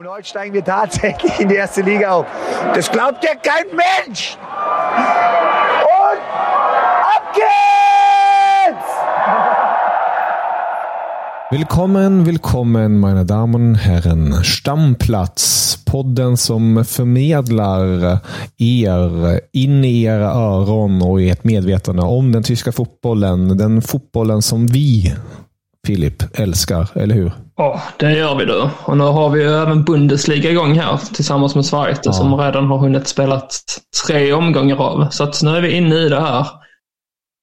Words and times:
Und 0.00 0.08
heute 0.08 0.28
steigen 0.28 0.54
wir 0.54 0.64
tatsächlich 0.64 1.40
in 1.40 1.48
die 1.48 1.56
erste 1.56 1.82
Liga 1.82 2.12
auf. 2.12 2.26
Das 2.72 2.88
glaubt 2.88 3.24
ja 3.24 3.34
kein 3.34 3.66
Mensch! 3.74 4.38
Und 5.82 6.20
ab 7.16 7.34
geht's! 7.34 8.86
Willkommen, 11.50 12.26
willkommen 12.26 13.00
meine 13.00 13.24
Damen 13.24 13.74
och 13.74 13.80
Herren. 13.80 14.44
Stamplats, 14.44 15.82
podden 15.84 16.36
som 16.36 16.84
förmedlar 16.84 18.20
er 18.56 19.40
in 19.52 19.84
i 19.84 20.02
era 20.02 20.32
öron 20.32 21.02
och 21.02 21.20
i 21.20 21.30
ert 21.30 21.44
medvetande 21.44 22.02
om 22.02 22.32
den 22.32 22.42
tyska 22.42 22.72
fotbollen. 22.72 23.58
Den 23.58 23.82
fotbollen 23.82 24.42
som 24.42 24.66
vi, 24.66 25.14
Filip, 25.86 26.38
älskar, 26.38 26.88
eller 26.94 27.14
hur? 27.14 27.32
Ja, 27.56 27.82
det 27.96 28.12
gör 28.12 28.34
vi 28.34 28.44
då. 28.44 28.70
Och 28.84 28.96
nu 28.96 29.04
har 29.04 29.30
vi 29.30 29.42
ju 29.42 29.48
även 29.48 29.84
Bundesliga 29.84 30.50
igång 30.50 30.74
här 30.74 30.96
tillsammans 31.14 31.54
med 31.54 31.66
Sverige 31.66 31.96
ja. 32.02 32.12
som 32.12 32.34
redan 32.34 32.66
har 32.66 32.78
hunnit 32.78 33.08
spela 33.08 33.42
tre 34.06 34.32
omgångar 34.32 34.76
av. 34.76 35.08
Så 35.10 35.24
att 35.24 35.42
nu 35.42 35.56
är 35.56 35.60
vi 35.60 35.70
inne 35.70 35.94
i 35.94 36.08
det 36.08 36.20
här, 36.20 36.46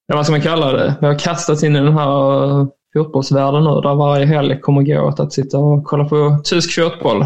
ja, 0.08 0.16
vad 0.16 0.26
ska 0.26 0.32
man 0.32 0.42
kalla 0.42 0.72
det? 0.72 0.96
Vi 1.02 1.08
har 1.08 1.20
kastats 1.20 1.64
in 1.64 1.76
i 1.76 1.80
den 1.80 1.94
här 1.94 2.68
fotbollsvärlden 2.94 3.64
nu 3.64 3.82
där 3.82 3.96
varje 3.96 4.26
helg 4.26 4.60
kommer 4.62 4.82
gå 4.82 5.02
åt 5.02 5.20
att 5.20 5.34
sitta 5.34 5.58
och 5.58 5.84
kolla 5.84 6.06
på 6.06 6.42
tysk 6.44 6.76
fotboll. 6.76 7.26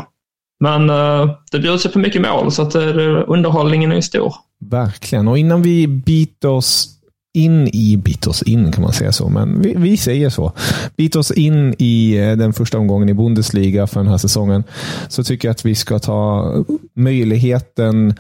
Men 0.60 0.90
uh, 0.90 1.32
det 1.52 1.60
bjuds 1.60 1.86
ju 1.86 1.90
på 1.90 2.00
mycket 2.00 2.22
mål 2.22 2.52
så 2.52 2.62
att 2.62 2.76
uh, 2.76 3.24
underhållningen 3.28 3.92
är 3.92 4.02
stor. 4.02 4.36
Verkligen. 4.60 5.28
Och 5.28 5.38
innan 5.38 5.62
vi 5.62 5.88
biter 5.88 6.50
oss 6.50 6.99
in 7.40 7.68
i, 7.68 7.98
bit 7.98 8.28
oss 8.28 8.44
in 8.44 8.72
kan 8.72 8.84
man 8.84 8.94
säga 8.94 9.12
så, 9.12 9.30
men 9.30 9.62
vi, 9.62 9.74
vi, 9.78 9.98
säger 9.98 10.30
så. 10.30 10.52
Bit 10.96 11.16
oss 11.16 11.32
in 11.32 11.76
i 11.78 12.18
eh, 12.18 12.38
den 12.38 12.54
första 12.54 12.78
omgången 12.78 13.10
i 13.10 13.14
Bundesliga 13.14 13.88
för 13.88 14.00
den 14.00 14.10
här 14.10 14.18
säsongen. 14.18 14.64
Så 15.08 15.24
tycker 15.24 15.48
jag 15.48 15.54
att 15.54 15.66
vi 15.66 15.76
ska 15.76 16.00
ta 16.00 16.54
möjligheten 16.96 18.14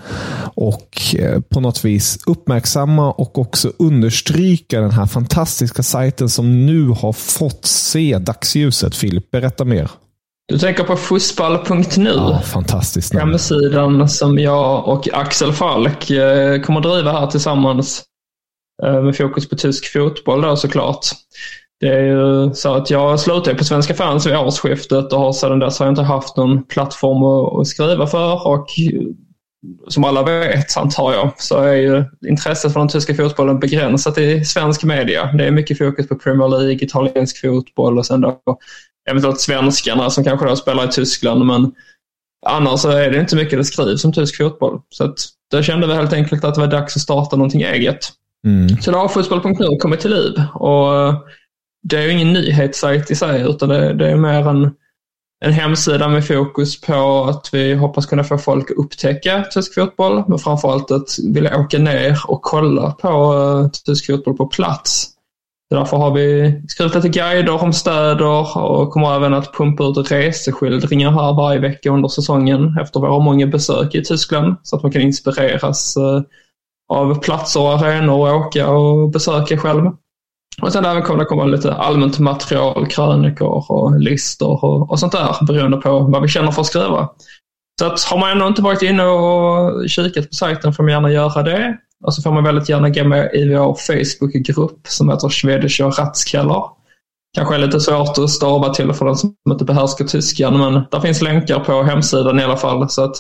och 0.56 1.16
eh, 1.16 1.40
på 1.42 1.60
något 1.60 1.86
vis 1.86 2.20
uppmärksamma 2.26 3.12
och 3.12 3.38
också 3.38 3.72
understryka 3.80 4.82
den 4.82 4.92
här 4.92 5.06
fantastiska 5.06 5.84
sajten 5.84 6.30
som 6.30 6.66
nu 6.66 6.88
har 6.88 7.14
fått 7.14 7.66
se 7.66 8.18
dagsljuset. 8.18 8.96
Filip, 8.96 9.32
berätta 9.32 9.66
mer. 9.66 9.90
Du 10.50 10.58
tänker 10.58 10.84
på 10.84 10.96
fussball.nu? 10.96 12.10
Ja, 12.10 12.42
fantastiskt. 12.42 13.14
Hemsidan 13.14 14.10
som 14.10 14.40
jag 14.40 14.88
och 14.88 15.08
Axel 15.14 15.54
Falk 15.54 16.10
eh, 16.10 16.62
kommer 16.62 16.82
driva 16.82 17.12
här 17.12 17.28
tillsammans 17.28 18.04
Eh, 18.84 19.02
med 19.02 19.18
fokus 19.18 19.50
på 19.50 19.56
tysk 19.56 19.92
fotboll 19.94 20.42
då 20.42 20.56
såklart. 20.56 21.06
Det 21.80 21.88
är 21.88 22.04
ju 22.04 22.54
så 22.54 22.74
att 22.74 22.90
jag 22.90 23.20
slutade 23.20 23.56
på 23.56 23.64
Svenska 23.64 23.94
fans 23.94 24.28
vid 24.28 24.36
årsskiftet 24.36 25.14
och 25.14 25.20
har 25.20 25.34
sedan 25.34 25.60
dess 25.60 25.80
har 25.80 25.86
jag 25.86 25.92
inte 25.92 26.02
haft 26.02 26.38
någon 26.38 26.64
plattform 26.64 27.24
att 27.24 27.68
skriva 27.68 28.08
för 28.08 28.48
och 28.48 28.68
som 29.88 30.04
alla 30.04 30.24
vet, 30.24 30.78
antar 30.78 31.14
jag, 31.14 31.32
så 31.38 31.58
är 31.58 31.74
ju 31.74 32.04
intresset 32.28 32.74
för 32.74 32.80
den 32.80 32.90
tyska 32.90 33.16
fotbollen 33.16 33.60
begränsat 33.60 34.18
i 34.18 34.46
svensk 34.46 34.84
media. 34.84 35.32
Det 35.32 35.46
är 35.48 35.52
mycket 35.52 35.78
fokus 35.78 36.08
på 36.08 36.16
Premier 36.16 36.50
League, 36.50 36.84
italiensk 36.84 37.42
fotboll 37.42 37.98
och 37.98 38.06
sen 38.06 38.22
då 38.22 38.40
eventuellt 39.10 39.40
svenskarna 39.40 40.10
som 40.10 40.24
kanske 40.24 40.48
då 40.48 40.56
spelar 40.56 40.86
i 40.86 40.92
Tyskland. 40.92 41.46
Men 41.46 41.72
annars 42.46 42.80
så 42.80 42.90
är 42.90 43.12
det 43.12 43.20
inte 43.20 43.36
mycket 43.36 43.60
det 43.60 43.66
skrivs 43.66 44.06
om 44.06 44.14
tysk 44.14 44.38
fotboll. 44.38 44.82
Så 44.90 45.04
att 45.04 45.18
då 45.52 45.64
kände 45.64 45.88
vi 45.88 45.94
helt 45.94 46.14
enkelt 46.14 46.44
att 46.44 46.56
det 46.56 46.62
var 46.62 46.68
dags 46.68 46.96
att 46.96 47.02
starta 47.02 47.36
någonting 47.36 47.62
eget. 47.62 48.00
Mm. 48.48 48.82
Så 48.82 48.92
då 48.92 48.98
har 48.98 49.08
fotboll.nu 49.08 49.78
kommit 49.80 50.00
till 50.00 50.12
liv. 50.12 50.44
Och 50.54 50.96
eh, 50.96 51.16
det 51.84 51.98
är 51.98 52.02
ju 52.02 52.12
ingen 52.12 52.34
nyhetssajt 52.34 53.12
i 53.12 53.16
sig 53.16 53.42
utan 53.42 53.70
det, 53.70 53.94
det 53.94 54.10
är 54.10 54.16
mer 54.16 54.48
en, 54.48 54.72
en 55.46 55.54
hemsida 55.54 56.08
med 56.08 56.28
fokus 56.28 56.82
på 56.82 57.24
att 57.24 57.50
vi 57.54 57.74
hoppas 57.74 58.06
kunna 58.06 58.24
få 58.24 58.38
folk 58.38 58.72
att 58.72 58.78
upptäcka 58.78 59.44
tysk 59.44 59.74
fotboll 59.76 60.24
men 60.28 60.40
framförallt 60.40 60.92
att 60.92 61.10
vilja 61.34 61.58
åka 61.58 61.78
ner 61.78 62.18
och 62.28 62.42
kolla 62.42 62.92
på 62.92 63.34
uh, 63.34 63.70
tysk 63.86 64.06
fotboll 64.06 64.38
på 64.38 64.48
plats. 64.48 65.08
Därför 65.70 65.98
har 65.98 66.12
vi 66.12 66.62
skrivit 66.68 66.96
lite 66.96 67.10
guider 67.10 67.64
om 67.64 67.74
städer 67.74 68.58
och 68.58 68.92
kommer 68.92 69.16
även 69.16 69.34
att 69.34 69.54
pumpa 69.54 69.84
ut 69.84 70.12
reseskildringar 70.12 71.12
här 71.12 71.34
varje 71.34 71.60
vecka 71.60 71.90
under 71.90 72.10
säsongen 72.10 72.78
efter 72.82 73.00
våra 73.00 73.20
många 73.20 73.48
besök 73.48 73.96
i 73.96 74.04
Tyskland 74.04 74.56
så 74.64 74.76
att 74.76 74.84
man 74.84 74.92
kan 74.92 75.02
inspireras 75.02 75.98
uh, 75.98 76.22
av 76.90 77.20
platser 77.20 77.60
och 77.60 77.74
arenor 77.74 78.28
att 78.28 78.46
åka 78.46 78.70
och 78.70 79.10
besöka 79.10 79.58
själv. 79.58 79.92
Och 80.62 80.74
sen 80.74 80.86
även 80.86 81.04
kommer 81.04 81.20
det 81.20 81.26
komma 81.26 81.46
lite 81.46 81.74
allmänt 81.74 82.20
material, 82.20 82.88
krönikor 82.88 83.72
och 83.72 84.00
listor 84.00 84.66
och, 84.66 84.92
och 84.92 85.00
sånt 85.00 85.12
där 85.12 85.46
beroende 85.46 85.78
på 85.78 86.00
vad 86.00 86.22
vi 86.22 86.28
känner 86.28 86.52
för 86.52 86.62
att 86.62 86.68
skriva. 86.68 87.10
Så 87.80 87.86
att 87.86 88.04
har 88.04 88.18
man 88.18 88.32
ändå 88.32 88.48
inte 88.48 88.62
varit 88.62 88.82
inne 88.82 89.04
och 89.04 89.90
kikat 89.90 90.30
på 90.30 90.36
sajten 90.36 90.74
får 90.74 90.84
man 90.84 90.92
gärna 90.92 91.12
göra 91.12 91.44
det. 91.44 91.78
Och 92.06 92.14
så 92.14 92.22
får 92.22 92.32
man 92.32 92.44
väldigt 92.44 92.70
gärna 92.70 92.90
gå 92.90 93.04
med 93.04 93.30
i 93.34 93.56
vår 93.56 93.74
Facebookgrupp 93.74 94.88
som 94.88 95.10
heter 95.10 95.30
Schwedische 95.30 95.84
Ratskeller. 95.84 96.64
Kanske 97.36 97.56
är 97.56 97.60
lite 97.60 97.80
svårt 97.80 98.18
att 98.18 98.30
stava 98.30 98.74
till 98.74 98.94
för 98.94 99.06
den 99.06 99.16
som 99.16 99.36
inte 99.50 99.66
behärskar 99.66 100.06
tyskan 100.06 100.58
men 100.58 100.84
där 100.92 101.00
finns 101.00 101.22
länkar 101.22 101.60
på 101.60 101.84
hemsidan 101.84 102.40
i 102.40 102.44
alla 102.44 102.58
fall. 102.58 102.90
Så 102.90 103.04
att 103.04 103.16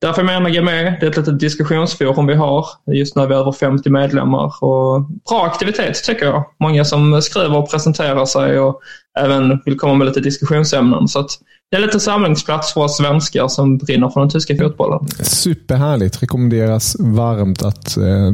Därför 0.00 0.22
är 0.22 0.54
jag 0.54 0.64
med. 0.64 0.96
Det 1.00 1.06
är 1.06 1.10
ett 1.10 1.16
litet 1.16 1.40
diskussionsforum 1.40 2.26
vi 2.26 2.34
har. 2.34 2.66
Just 2.92 3.16
nu 3.16 3.22
är 3.22 3.26
vi 3.26 3.34
över 3.34 3.52
50 3.52 3.90
medlemmar. 3.90 4.64
Och 4.64 5.02
bra 5.28 5.46
aktivitet 5.46 6.04
tycker 6.04 6.26
jag. 6.26 6.44
Många 6.60 6.84
som 6.84 7.22
skriver 7.22 7.56
och 7.56 7.70
presenterar 7.70 8.24
sig 8.24 8.58
och 8.58 8.80
även 9.18 9.62
vill 9.64 9.78
komma 9.78 9.94
med 9.94 10.06
lite 10.06 10.20
diskussionsämnen. 10.20 11.08
Så 11.08 11.28
det 11.70 11.76
är 11.76 11.80
lite 11.80 12.00
samlingsplats 12.00 12.74
för 12.74 12.80
oss 12.80 12.96
svenskar 12.96 13.48
som 13.48 13.78
brinner 13.78 14.08
för 14.08 14.20
den 14.20 14.30
tyska 14.30 14.56
fotbollen. 14.56 15.08
Superhärligt. 15.22 16.22
Rekommenderas 16.22 16.96
varmt 17.00 17.62
att 17.62 17.96
eh, 17.96 18.32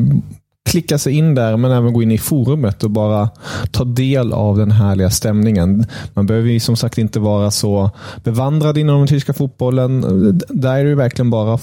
klicka 0.71 0.99
sig 0.99 1.13
in 1.13 1.35
där, 1.35 1.57
men 1.57 1.71
även 1.71 1.93
gå 1.93 2.03
in 2.03 2.13
i 2.13 2.19
forumet 2.19 2.85
och 2.85 2.91
bara 2.91 3.31
ta 3.71 3.85
del 3.85 4.33
av 4.33 4.59
den 4.59 4.71
härliga 4.71 5.11
stämningen. 5.11 5.87
Man 6.15 6.27
behöver 6.27 6.49
ju 6.49 6.61
som 6.61 6.77
sagt 6.77 6.99
inte 6.99 7.21
vara 7.21 7.51
så 7.51 7.91
bevandrad 8.25 8.79
inom 8.79 8.99
den 8.99 9.07
tyska 9.07 9.33
fotbollen. 9.33 10.01
Där 10.49 10.79
är 10.79 10.85
det 10.85 10.95
verkligen 10.95 11.31
bara 11.31 11.59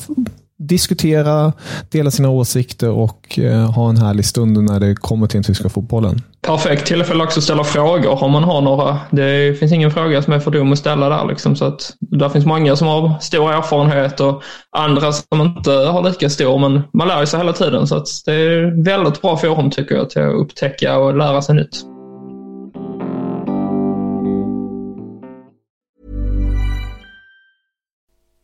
diskutera, 0.60 1.54
dela 1.92 2.12
sina 2.12 2.30
åsikter 2.30 2.90
och 2.90 3.40
eh, 3.40 3.72
ha 3.72 3.90
en 3.90 3.98
härlig 3.98 4.26
stund 4.26 4.64
när 4.64 4.80
det 4.80 4.96
kommer 4.96 5.28
till 5.28 5.38
den 5.38 5.44
tyska 5.44 5.70
fotbollen. 5.70 6.22
Perfekt 6.42 6.88
tillfälle 6.88 7.24
också 7.24 7.40
att 7.40 7.44
ställa 7.44 7.64
frågor 7.64 8.24
om 8.24 8.32
man 8.32 8.44
har 8.44 8.62
några. 8.62 9.00
Det 9.12 9.60
finns 9.60 9.72
ingen 9.72 9.92
fråga 9.92 10.22
som 10.22 10.34
är 10.34 10.40
för 10.40 10.52
dum 10.52 10.72
att 10.72 10.80
ställa 10.80 11.10
där. 11.10 11.26
Liksom, 11.26 11.56
så 11.56 11.66
att 11.66 11.94
där 12.00 12.30
finns 12.30 12.46
många 12.46 12.76
som 12.76 12.88
har 12.88 13.20
stor 13.20 13.52
erfarenhet 13.52 14.20
och 14.20 14.44
andra 14.78 15.12
som 15.12 15.42
inte 15.42 15.72
har 15.72 16.04
lika 16.04 16.30
stor, 16.30 16.60
men 16.60 16.82
man 16.94 17.08
lär 17.08 17.26
sig 17.26 17.40
hela 17.40 17.54
tiden. 17.54 17.88
Så 17.88 17.96
att 17.96 18.08
det 18.26 18.34
är 18.34 18.84
väldigt 18.84 19.22
bra 19.22 19.38
forum 19.38 19.72
tycker 19.72 19.96
jag 19.96 20.10
till 20.10 20.22
att 20.22 20.42
upptäcka 20.42 20.98
och 20.98 21.18
lära 21.18 21.42
sig 21.42 21.56
nytt. 21.56 21.84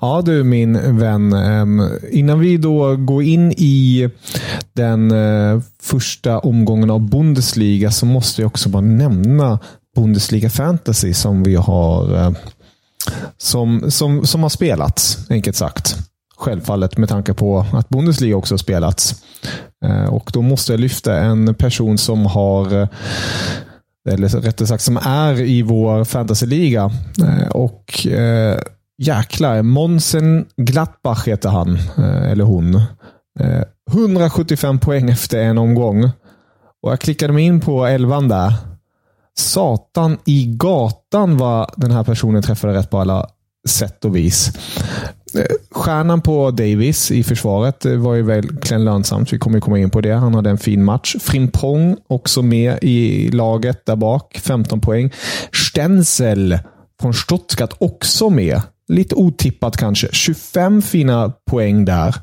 Ja 0.00 0.22
du 0.24 0.44
min 0.44 0.98
vän, 0.98 1.32
ehm, 1.32 1.82
innan 2.10 2.40
vi 2.40 2.56
då 2.56 2.96
går 2.96 3.22
in 3.22 3.52
i 3.52 4.10
den 4.72 5.10
eh, 5.10 5.60
första 5.82 6.38
omgången 6.38 6.90
av 6.90 7.00
Bundesliga 7.00 7.90
så 7.90 8.06
måste 8.06 8.42
jag 8.42 8.46
också 8.46 8.68
bara 8.68 8.82
nämna 8.82 9.58
Bundesliga 9.96 10.50
Fantasy 10.50 11.14
som 11.14 11.42
vi 11.42 11.54
har 11.54 12.14
eh, 12.18 12.30
som, 13.36 13.90
som, 13.90 14.26
som 14.26 14.42
har 14.42 14.50
spelats, 14.50 15.18
enkelt 15.30 15.56
sagt. 15.56 15.96
Självfallet 16.36 16.98
med 16.98 17.08
tanke 17.08 17.34
på 17.34 17.66
att 17.72 17.88
Bundesliga 17.88 18.36
också 18.36 18.54
har 18.54 18.58
spelats. 18.58 19.22
Eh, 19.84 20.14
och 20.14 20.30
då 20.32 20.42
måste 20.42 20.72
jag 20.72 20.80
lyfta 20.80 21.16
en 21.20 21.54
person 21.54 21.98
som 21.98 22.26
har 22.26 22.88
eller 24.08 24.28
rättare 24.28 24.68
sagt 24.68 24.82
som 24.82 24.96
är 24.96 25.40
i 25.40 25.62
vår 25.62 26.04
fantasyliga. 26.04 26.90
Och 27.50 28.06
jäklar, 28.98 29.62
Monsen 29.62 30.46
Glattbach 30.56 31.28
heter 31.28 31.48
han, 31.48 31.78
eh, 31.98 32.30
eller 32.30 32.44
hon. 32.44 32.74
Eh, 33.40 33.62
175 33.90 34.78
poäng 34.78 35.10
efter 35.10 35.38
en 35.38 35.58
omgång. 35.58 36.10
Och 36.82 36.92
Jag 36.92 37.00
klickade 37.00 37.32
mig 37.32 37.44
in 37.44 37.60
på 37.60 37.86
elvan 37.86 38.28
där. 38.28 38.52
Satan 39.38 40.18
i 40.24 40.46
gatan 40.46 41.36
vad 41.36 41.70
den 41.76 41.90
här 41.90 42.04
personen 42.04 42.42
träffade 42.42 42.74
rätt 42.74 42.90
på 42.90 42.98
alla 42.98 43.26
sätt 43.68 44.04
och 44.04 44.16
vis. 44.16 44.52
Eh, 45.34 45.56
stjärnan 45.70 46.20
på 46.20 46.50
Davis 46.50 47.10
i 47.10 47.22
försvaret 47.22 47.84
var 47.84 48.14
ju 48.14 48.22
verkligen 48.22 48.84
lönsamt. 48.84 49.32
Vi 49.32 49.38
kommer 49.38 49.60
komma 49.60 49.78
in 49.78 49.90
på 49.90 50.00
det. 50.00 50.12
Han 50.12 50.34
hade 50.34 50.50
en 50.50 50.58
fin 50.58 50.84
match. 50.84 51.16
Frimpong 51.20 51.96
också 52.08 52.42
med 52.42 52.78
i 52.82 53.28
laget 53.30 53.86
där 53.86 53.96
bak. 53.96 54.40
15 54.42 54.80
poäng. 54.80 55.12
Stenzel 55.52 56.58
från 57.00 57.14
Stuttgart 57.14 57.74
också 57.78 58.30
med. 58.30 58.62
Lite 58.88 59.14
otippat 59.14 59.76
kanske. 59.76 60.08
25 60.12 60.82
fina 60.82 61.32
poäng 61.50 61.84
där. 61.84 62.14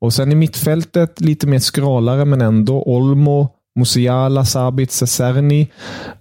Och 0.00 0.12
sen 0.12 0.32
i 0.32 0.34
mittfältet 0.34 1.20
lite 1.20 1.46
mer 1.46 1.58
skralare, 1.58 2.24
men 2.24 2.40
ändå 2.40 2.82
Olmo, 2.82 3.48
Musiala, 3.74 4.44
Sabitzer, 4.44 5.06
Serni. 5.06 5.70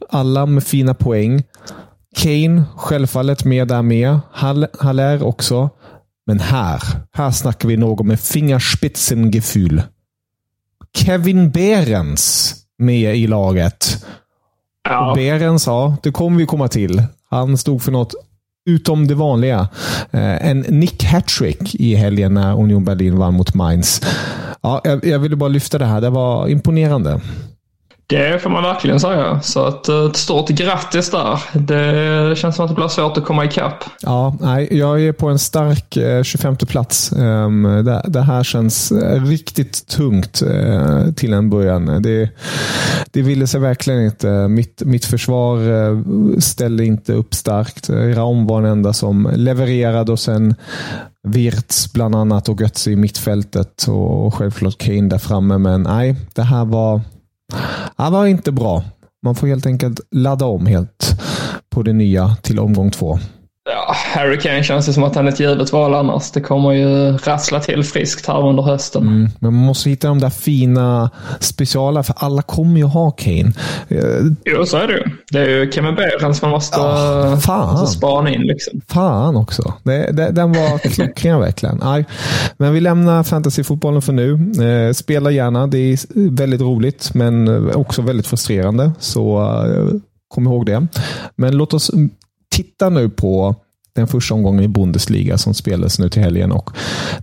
Alla 0.09 0.45
med 0.45 0.63
fina 0.63 0.93
poäng. 0.93 1.43
Kane, 2.15 2.63
självfallet 2.75 3.45
med 3.45 3.67
där 3.67 3.81
med. 3.81 4.19
Haller 4.79 5.23
också. 5.23 5.69
Men 6.25 6.39
här, 6.39 6.81
här 7.11 7.31
snackar 7.31 7.67
vi 7.67 7.77
något 7.77 8.05
med 8.05 8.19
Fingerspitzengefühl. 8.19 9.81
Kevin 10.97 11.51
Behrens 11.51 12.55
med 12.77 13.17
i 13.17 13.27
laget. 13.27 14.05
Ja. 14.83 15.13
Behrens, 15.15 15.67
ja, 15.67 15.97
det 16.03 16.11
kommer 16.11 16.37
vi 16.37 16.45
komma 16.45 16.67
till. 16.67 17.03
Han 17.29 17.57
stod 17.57 17.81
för 17.81 17.91
något 17.91 18.13
utom 18.69 19.07
det 19.07 19.15
vanliga. 19.15 19.67
Eh, 20.11 20.47
en 20.49 20.59
Nick 20.59 21.03
Hattrick 21.03 21.75
i 21.75 21.95
helgen 21.95 22.33
när 22.33 22.59
Union 22.59 22.85
Berlin 22.85 23.17
vann 23.17 23.33
mot 23.33 23.53
Mainz. 23.53 24.01
Ja, 24.61 24.81
jag 25.03 25.19
ville 25.19 25.35
bara 25.35 25.49
lyfta 25.49 25.77
det 25.77 25.85
här. 25.85 26.01
Det 26.01 26.09
var 26.09 26.47
imponerande. 26.47 27.21
Det 28.11 28.39
får 28.39 28.49
man 28.49 28.63
verkligen 28.63 28.99
säga. 28.99 29.41
Så 29.41 29.67
ett, 29.67 29.89
eh, 29.89 30.05
ett 30.05 30.15
stort 30.15 30.49
grattis 30.49 31.11
där. 31.11 31.39
Det 31.53 32.37
känns 32.37 32.55
som 32.55 32.65
att 32.65 32.71
det 32.71 32.75
blir 32.75 32.87
svårt 32.87 33.17
att 33.17 33.25
komma 33.25 33.45
ikapp. 33.45 33.83
Ja, 34.01 34.35
nej, 34.39 34.67
jag 34.71 35.01
är 35.01 35.11
på 35.11 35.29
en 35.29 35.39
stark 35.39 35.97
eh, 35.97 36.23
25 36.23 36.55
plats. 36.57 37.11
Um, 37.11 37.63
det, 37.63 38.01
det, 38.07 38.21
här 38.21 38.43
känns 38.43 38.91
eh, 38.91 39.23
riktigt 39.23 39.87
tungt 39.87 40.43
uh, 40.43 41.11
till 41.11 41.33
en 41.33 41.49
början. 41.49 42.01
Det, 42.01 42.29
det 43.11 43.21
ville 43.21 43.47
sig 43.47 43.59
verkligen 43.59 44.01
inte. 44.01 44.47
Mitt, 44.47 44.81
mitt 44.85 45.05
försvar 45.05 45.57
uh, 45.57 46.01
ställde 46.39 46.85
inte 46.85 47.13
upp 47.13 47.33
starkt. 47.33 47.89
Raum 47.89 48.47
var 48.47 48.61
den 48.61 48.71
enda 48.71 48.93
som 48.93 49.31
levererade 49.35 50.11
och 50.11 50.19
sen 50.19 50.55
Wirtz 51.27 51.93
bland 51.93 52.15
annat 52.15 52.49
och 52.49 52.61
Götze 52.61 52.91
i 52.91 52.95
mittfältet 52.95 53.87
och 53.87 54.33
självklart 54.33 54.77
Kane 54.77 55.09
där 55.09 55.17
framme. 55.17 55.57
Men 55.57 55.83
nej, 55.83 56.15
det 56.33 56.43
här 56.43 56.65
var 56.65 57.01
han 57.95 58.13
var 58.13 58.25
inte 58.25 58.51
bra. 58.51 58.83
Man 59.23 59.35
får 59.35 59.47
helt 59.47 59.65
enkelt 59.65 59.99
ladda 60.11 60.45
om 60.45 60.65
helt 60.65 61.21
på 61.69 61.83
det 61.83 61.93
nya 61.93 62.35
till 62.41 62.59
omgång 62.59 62.91
två. 62.91 63.19
Harry 63.93 64.39
Kane 64.39 64.63
känns 64.63 64.85
det 64.85 64.93
som 64.93 65.03
att 65.03 65.15
han 65.15 65.27
är 65.27 65.31
ett 65.31 65.39
givet 65.39 65.71
val 65.71 65.93
annars. 65.93 66.31
Det 66.31 66.41
kommer 66.41 66.71
ju 66.71 67.17
rassla 67.17 67.59
till 67.59 67.83
friskt 67.83 68.27
här 68.27 68.47
under 68.47 68.63
hösten. 68.63 69.01
Mm, 69.01 69.29
men 69.39 69.53
man 69.53 69.65
måste 69.65 69.89
hitta 69.89 70.07
de 70.07 70.19
där 70.19 70.29
fina 70.29 71.09
speciala, 71.39 72.03
för 72.03 72.15
alla 72.17 72.41
kommer 72.41 72.77
ju 72.77 72.85
ha 72.85 73.11
Kane. 73.11 73.51
Eh, 73.87 73.99
jo, 74.45 74.65
så 74.65 74.77
är 74.77 74.87
det 74.87 74.93
ju. 74.93 75.03
Det 75.31 75.39
är 75.39 75.49
ju 75.49 75.71
Kevin 75.71 75.95
Behrens 75.95 76.41
man 76.41 76.51
måste, 76.51 76.79
oh, 76.79 77.37
fan. 77.37 77.71
måste 77.71 77.97
spana 77.97 78.29
in. 78.29 78.41
Liksom. 78.41 78.81
Fan 78.87 79.35
också. 79.35 79.73
Det, 79.83 80.11
det, 80.11 80.31
den 80.31 80.53
var 80.53 80.77
klockren 80.89 81.39
verkligen. 81.39 81.79
Nej. 81.83 82.05
Men 82.57 82.73
vi 82.73 82.79
lämnar 82.79 83.23
fantasyfotbollen 83.23 84.01
för 84.01 84.13
nu. 84.13 84.33
Eh, 84.65 84.93
spela 84.93 85.31
gärna. 85.31 85.67
Det 85.67 85.77
är 85.77 85.99
väldigt 86.29 86.61
roligt, 86.61 87.13
men 87.13 87.71
också 87.75 88.01
väldigt 88.01 88.27
frustrerande. 88.27 88.91
Så 88.99 89.41
eh, 89.41 89.99
kom 90.27 90.47
ihåg 90.47 90.65
det. 90.65 90.87
Men 91.35 91.57
låt 91.57 91.73
oss 91.73 91.91
titta 92.51 92.89
nu 92.89 93.09
på 93.09 93.55
den 93.93 94.07
första 94.07 94.33
omgången 94.33 94.63
i 94.63 94.67
Bundesliga 94.67 95.37
som 95.37 95.53
spelades 95.53 95.99
nu 95.99 96.09
till 96.09 96.21
helgen. 96.21 96.51
Och 96.51 96.71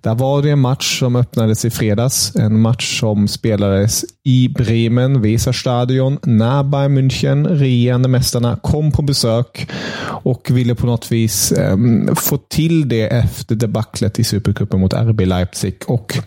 där 0.03 0.15
var 0.15 0.43
det 0.43 0.51
en 0.51 0.59
match 0.59 0.99
som 0.99 1.17
öppnades 1.17 1.65
i 1.65 1.71
fredags. 1.71 2.37
En 2.37 2.61
match 2.61 3.01
som 3.01 3.29
spelades 3.29 4.05
i 4.25 4.49
Bremen, 4.49 5.23
Weserstadion, 5.23 6.19
när 6.23 6.63
Bayern 6.63 6.99
München, 6.99 7.49
regerande 7.49 8.09
mästarna, 8.09 8.57
kom 8.57 8.93
på 8.93 9.03
besök 9.03 9.69
och 10.05 10.51
ville 10.51 10.75
på 10.75 10.87
något 10.87 11.13
vis 11.13 11.53
eh, 11.53 11.77
få 12.17 12.37
till 12.37 12.89
det 12.89 13.07
efter 13.07 13.55
debaclet 13.55 14.19
i 14.19 14.25
Supercupen 14.25 14.81
mot 14.81 14.95
RB 14.95 15.21
Leipzig. 15.21 15.75
Och 15.87 16.19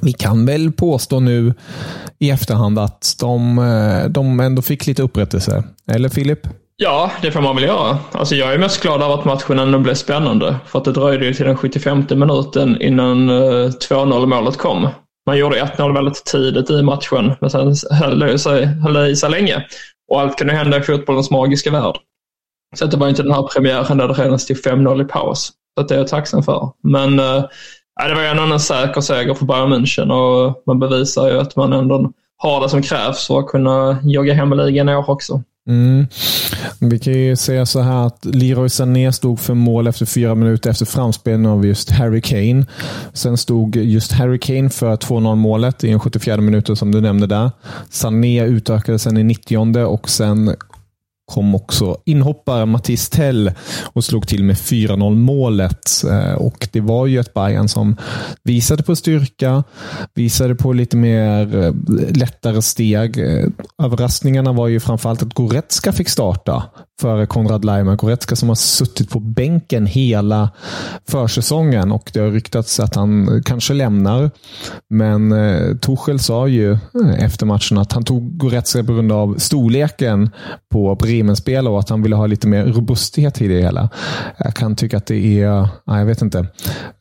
vi 0.00 0.12
kan 0.12 0.46
väl 0.46 0.72
påstå 0.72 1.20
nu 1.20 1.54
i 2.18 2.30
efterhand 2.30 2.78
att 2.78 3.16
de, 3.20 3.58
eh, 3.58 4.08
de 4.08 4.40
ändå 4.40 4.62
fick 4.62 4.86
lite 4.86 5.02
upprättelse. 5.02 5.64
Eller 5.86 6.08
Filip? 6.08 6.46
Ja, 6.82 7.10
det 7.22 7.30
får 7.30 7.40
man 7.40 7.54
väl 7.54 7.64
göra. 7.64 7.98
Alltså 8.12 8.34
jag 8.34 8.54
är 8.54 8.58
mest 8.58 8.82
glad 8.82 9.02
över 9.02 9.14
att 9.14 9.24
matchen 9.24 9.58
ändå 9.58 9.78
blev 9.78 9.94
spännande. 9.94 10.56
För 10.66 10.78
att 10.78 10.84
det 10.84 10.92
dröjde 10.92 11.24
ju 11.24 11.34
till 11.34 11.46
den 11.46 11.56
75 11.56 12.06
minuten 12.10 12.82
innan 12.82 13.30
eh, 13.30 13.68
2-0-målet 13.68 14.56
kom. 14.56 14.88
Man 15.26 15.38
gjorde 15.38 15.60
1-0 15.76 15.94
väldigt 15.94 16.24
tidigt 16.24 16.70
i 16.70 16.82
matchen, 16.82 17.32
men 17.40 17.50
sen 17.50 17.74
höll 17.90 18.18
det, 18.18 18.38
sig, 18.38 18.64
höll 18.66 18.92
det 18.92 19.08
i 19.08 19.16
sig 19.16 19.30
länge. 19.30 19.66
Och 20.12 20.20
allt 20.20 20.38
kan 20.38 20.48
ju 20.48 20.54
hända 20.54 20.78
i 20.78 20.82
fotbollens 20.82 21.30
magiska 21.30 21.70
värld. 21.70 21.96
Så 22.76 22.86
det 22.86 22.96
var 22.96 23.08
inte 23.08 23.22
den 23.22 23.32
här 23.32 23.42
premiären 23.42 23.98
där 23.98 24.08
det 24.08 24.14
redan 24.14 24.38
stod 24.38 24.56
5-0 24.56 25.02
i 25.02 25.04
paus. 25.04 25.52
Så 25.78 25.86
det 25.86 25.94
är 25.94 25.98
jag 25.98 26.08
tacksam 26.08 26.42
för. 26.42 26.70
Men 26.82 27.18
äh, 27.18 27.44
det 28.08 28.14
var 28.14 28.22
ju 28.22 28.28
ändå 28.28 28.42
en 28.42 28.60
säker 28.60 29.00
seger 29.00 29.34
för 29.34 29.46
Bayern 29.46 29.72
München 29.72 30.10
och 30.10 30.62
man 30.66 30.78
bevisar 30.78 31.28
ju 31.28 31.38
att 31.38 31.56
man 31.56 31.72
ändå 31.72 32.12
har 32.36 32.60
det 32.60 32.68
som 32.68 32.82
krävs 32.82 33.26
för 33.26 33.38
att 33.38 33.46
kunna 33.46 33.98
jogga 34.02 34.34
hem 34.34 34.52
ligan 34.52 34.88
i 34.88 34.96
år 34.96 35.10
också. 35.10 35.42
Mm. 35.68 36.06
Vi 36.80 36.98
kan 36.98 37.12
ju 37.12 37.36
säga 37.36 37.66
så 37.66 37.80
här 37.80 38.06
att 38.06 38.24
Leroy 38.24 38.68
Sané 38.68 39.12
stod 39.12 39.40
för 39.40 39.54
mål 39.54 39.86
efter 39.86 40.06
fyra 40.06 40.34
minuter 40.34 40.70
efter 40.70 40.86
framspelning 40.86 41.50
av 41.50 41.66
just 41.66 41.90
Harry 41.90 42.20
Kane. 42.20 42.66
Sen 43.12 43.36
stod 43.36 43.76
just 43.76 44.12
Harry 44.12 44.38
Kane 44.38 44.70
för 44.70 44.96
2-0 44.96 45.34
målet 45.34 45.84
i 45.84 45.90
en 45.90 46.00
74 46.00 46.36
minuter 46.36 46.74
som 46.74 46.92
du 46.92 47.00
nämnde 47.00 47.26
där. 47.26 47.50
Sané 47.90 48.44
utökade 48.44 48.98
sen 48.98 49.16
i 49.16 49.24
90 49.24 49.84
och 49.86 50.10
sen 50.10 50.56
kom 51.24 51.54
också 51.54 51.96
inhoppare 52.04 52.66
Mattis 52.66 53.10
Tell 53.10 53.52
och 53.92 54.04
slog 54.04 54.28
till 54.28 54.44
med 54.44 54.56
4-0 54.56 55.14
målet. 55.14 56.04
Eh, 56.10 56.32
och 56.32 56.68
Det 56.72 56.80
var 56.80 57.06
ju 57.06 57.20
ett 57.20 57.34
Bayern 57.34 57.68
som 57.68 57.96
visade 58.42 58.82
på 58.82 58.96
styrka, 58.96 59.64
visade 60.14 60.54
på 60.54 60.72
lite 60.72 60.96
mer 60.96 61.64
eh, 61.64 61.72
lättare 62.16 62.62
steg. 62.62 63.18
Eh, 63.18 63.48
överraskningarna 63.82 64.52
var 64.52 64.68
ju 64.68 64.80
framförallt 64.80 65.22
att 65.22 65.34
Goretzka 65.34 65.92
fick 65.92 66.08
starta 66.08 66.62
före 67.02 67.26
Konrad 67.26 67.64
Laimer. 67.64 67.96
Goretzka 67.96 68.36
som 68.36 68.48
har 68.48 68.56
suttit 68.56 69.10
på 69.10 69.20
bänken 69.20 69.86
hela 69.86 70.50
försäsongen 71.08 71.92
och 71.92 72.10
det 72.14 72.20
har 72.20 72.30
ryktats 72.30 72.80
att 72.80 72.94
han 72.94 73.42
kanske 73.44 73.74
lämnar. 73.74 74.30
Men 74.90 75.32
eh, 75.32 75.76
Tuchel 75.76 76.18
sa 76.18 76.48
ju 76.48 76.72
eh, 76.72 77.24
efter 77.24 77.46
matchen 77.46 77.78
att 77.78 77.92
han 77.92 78.04
tog 78.04 78.38
Goretzka 78.38 78.84
på 78.84 78.92
grund 78.92 79.12
av 79.12 79.34
storleken 79.38 80.30
på 80.72 80.94
Bremen-spel 80.94 81.68
och 81.68 81.78
att 81.78 81.88
han 81.88 82.02
ville 82.02 82.16
ha 82.16 82.26
lite 82.26 82.48
mer 82.48 82.64
robusthet 82.64 83.42
i 83.42 83.48
det 83.48 83.60
hela. 83.60 83.88
Jag 84.36 84.54
kan 84.54 84.76
tycka 84.76 84.96
att 84.96 85.06
det 85.06 85.42
är, 85.42 85.68
jag 85.86 86.04
vet 86.04 86.22
inte, 86.22 86.38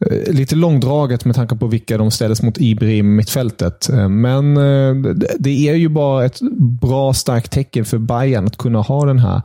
eh, 0.06 0.34
lite 0.34 0.56
långdraget 0.56 1.26
med 1.26 1.36
tanke 1.36 1.56
på 1.56 1.68
vilka 1.68 1.98
de 1.98 2.12
ställdes 2.12 2.42
mot 2.42 2.58
i 2.58 2.76
Bremen-mittfältet. 2.76 3.90
Eh, 3.90 4.10
men 4.10 4.58
eh, 4.58 5.14
det 5.40 5.70
är 5.70 5.76
ju 5.76 5.90
bara 5.90 6.26
ett 6.26 6.40
bra 6.82 7.14
starkt 7.14 7.52
tecken 7.52 7.86
för 7.86 7.98
Bayern 7.98 8.48
att 8.48 8.58
kunna 8.58 8.80
ha 8.80 9.06
den 9.06 9.20
här 9.20 9.42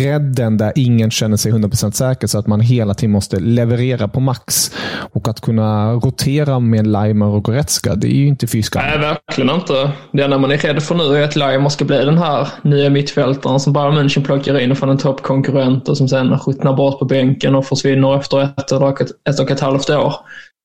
bredden 0.00 0.56
där 0.56 0.72
ingen 0.76 1.10
känner 1.10 1.36
sig 1.36 1.52
100% 1.52 1.90
säker 1.90 2.26
så 2.26 2.38
att 2.38 2.46
man 2.46 2.60
hela 2.60 2.94
tiden 2.94 3.12
måste 3.12 3.40
leverera 3.40 4.08
på 4.08 4.20
max. 4.20 4.70
Och 5.12 5.28
att 5.28 5.40
kunna 5.40 5.92
rotera 5.92 6.58
med 6.58 6.86
Leimer 6.86 7.26
och 7.26 7.44
Goretzka, 7.44 7.94
det 7.94 8.06
är 8.06 8.16
ju 8.16 8.26
inte 8.26 8.46
fy 8.46 8.62
Nej, 8.74 8.98
verkligen 8.98 9.50
inte. 9.50 9.92
Det 10.12 10.22
enda 10.22 10.38
man 10.38 10.50
är 10.50 10.56
rädd 10.56 10.82
för 10.82 10.94
nu 10.94 11.16
är 11.16 11.24
att 11.24 11.36
Leimer 11.36 11.68
ska 11.68 11.84
bli 11.84 12.04
den 12.04 12.18
här 12.18 12.48
nya 12.62 12.90
mittfältaren 12.90 13.60
som 13.60 13.72
Bayern 13.72 13.98
München 13.98 14.24
plockar 14.24 14.58
in 14.58 14.76
från 14.76 14.88
en 14.88 14.98
toppkonkurrent 14.98 15.88
och 15.88 15.96
som 15.96 16.08
sen 16.08 16.38
skjuter 16.38 16.72
bort 16.72 16.98
på 16.98 17.04
bänken 17.04 17.54
och 17.54 17.66
försvinner 17.66 18.18
efter 18.18 18.42
ett 18.42 18.72
och 18.72 19.00
ett, 19.00 19.10
ett, 19.28 19.40
och 19.40 19.50
ett 19.50 19.60
halvt 19.60 19.90
år. 19.90 20.14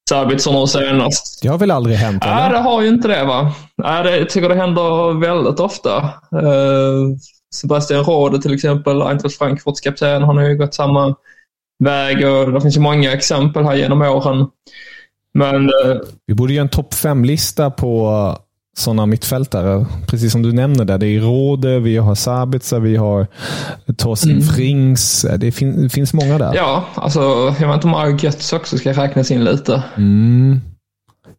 Sabitzer 0.09 0.51
nu 0.51 0.67
senast. 0.67 1.39
Det 1.41 1.47
har 1.47 1.57
väl 1.57 1.71
aldrig 1.71 1.97
hänt? 1.97 2.23
Nej, 2.25 2.45
eller? 2.45 2.53
det 2.53 2.59
har 2.59 2.81
ju 2.81 2.87
inte 2.87 3.07
det. 3.07 3.23
va? 3.23 3.51
Nej, 3.77 4.03
det, 4.03 4.17
jag 4.17 4.29
tycker 4.29 4.49
det 4.49 4.55
händer 4.55 5.19
väldigt 5.19 5.59
ofta. 5.59 5.97
Uh, 6.35 7.15
Sebastian 7.55 8.03
Rode 8.03 8.41
till 8.41 8.53
exempel, 8.53 9.01
Eintracht 9.01 9.38
Frankfurts 9.38 9.81
kapten, 9.81 10.24
han 10.24 10.38
har 10.38 10.43
ju 10.43 10.57
gått 10.57 10.74
samma 10.74 11.15
väg 11.83 12.27
och 12.27 12.51
det 12.51 12.62
finns 12.62 12.77
ju 12.77 12.81
många 12.81 13.12
exempel 13.12 13.63
här 13.63 13.75
genom 13.75 14.01
åren. 14.01 14.47
Men, 15.33 15.55
uh, 15.55 16.01
Vi 16.25 16.33
borde 16.33 16.53
göra 16.53 16.62
en 16.62 16.69
topp 16.69 16.93
fem-lista 16.93 17.71
på 17.71 18.38
sådana 18.77 19.05
mittfältare. 19.05 19.85
Precis 20.07 20.31
som 20.31 20.41
du 20.41 20.53
nämner 20.53 20.85
där. 20.85 20.97
Det 20.97 21.07
är 21.07 21.19
Rode, 21.19 21.79
vi 21.79 21.97
har 21.97 22.15
Sabitzer, 22.15 22.79
vi 22.79 22.95
har 22.95 23.27
Torsten 23.97 24.31
mm. 24.31 24.43
Frings. 24.43 25.25
Det, 25.38 25.51
fin 25.51 25.83
det, 25.83 25.89
finns 25.89 26.13
många 26.13 26.38
där. 26.38 26.55
Ja, 26.55 26.85
alltså 26.95 27.19
jag 27.59 27.67
vet 27.67 27.75
inte 27.75 27.88
om 27.88 27.95
Argets 27.95 28.53
också 28.53 28.77
ska 28.77 28.91
räknas 28.93 29.31
in 29.31 29.43
lite. 29.43 29.83
Mm. 29.97 30.62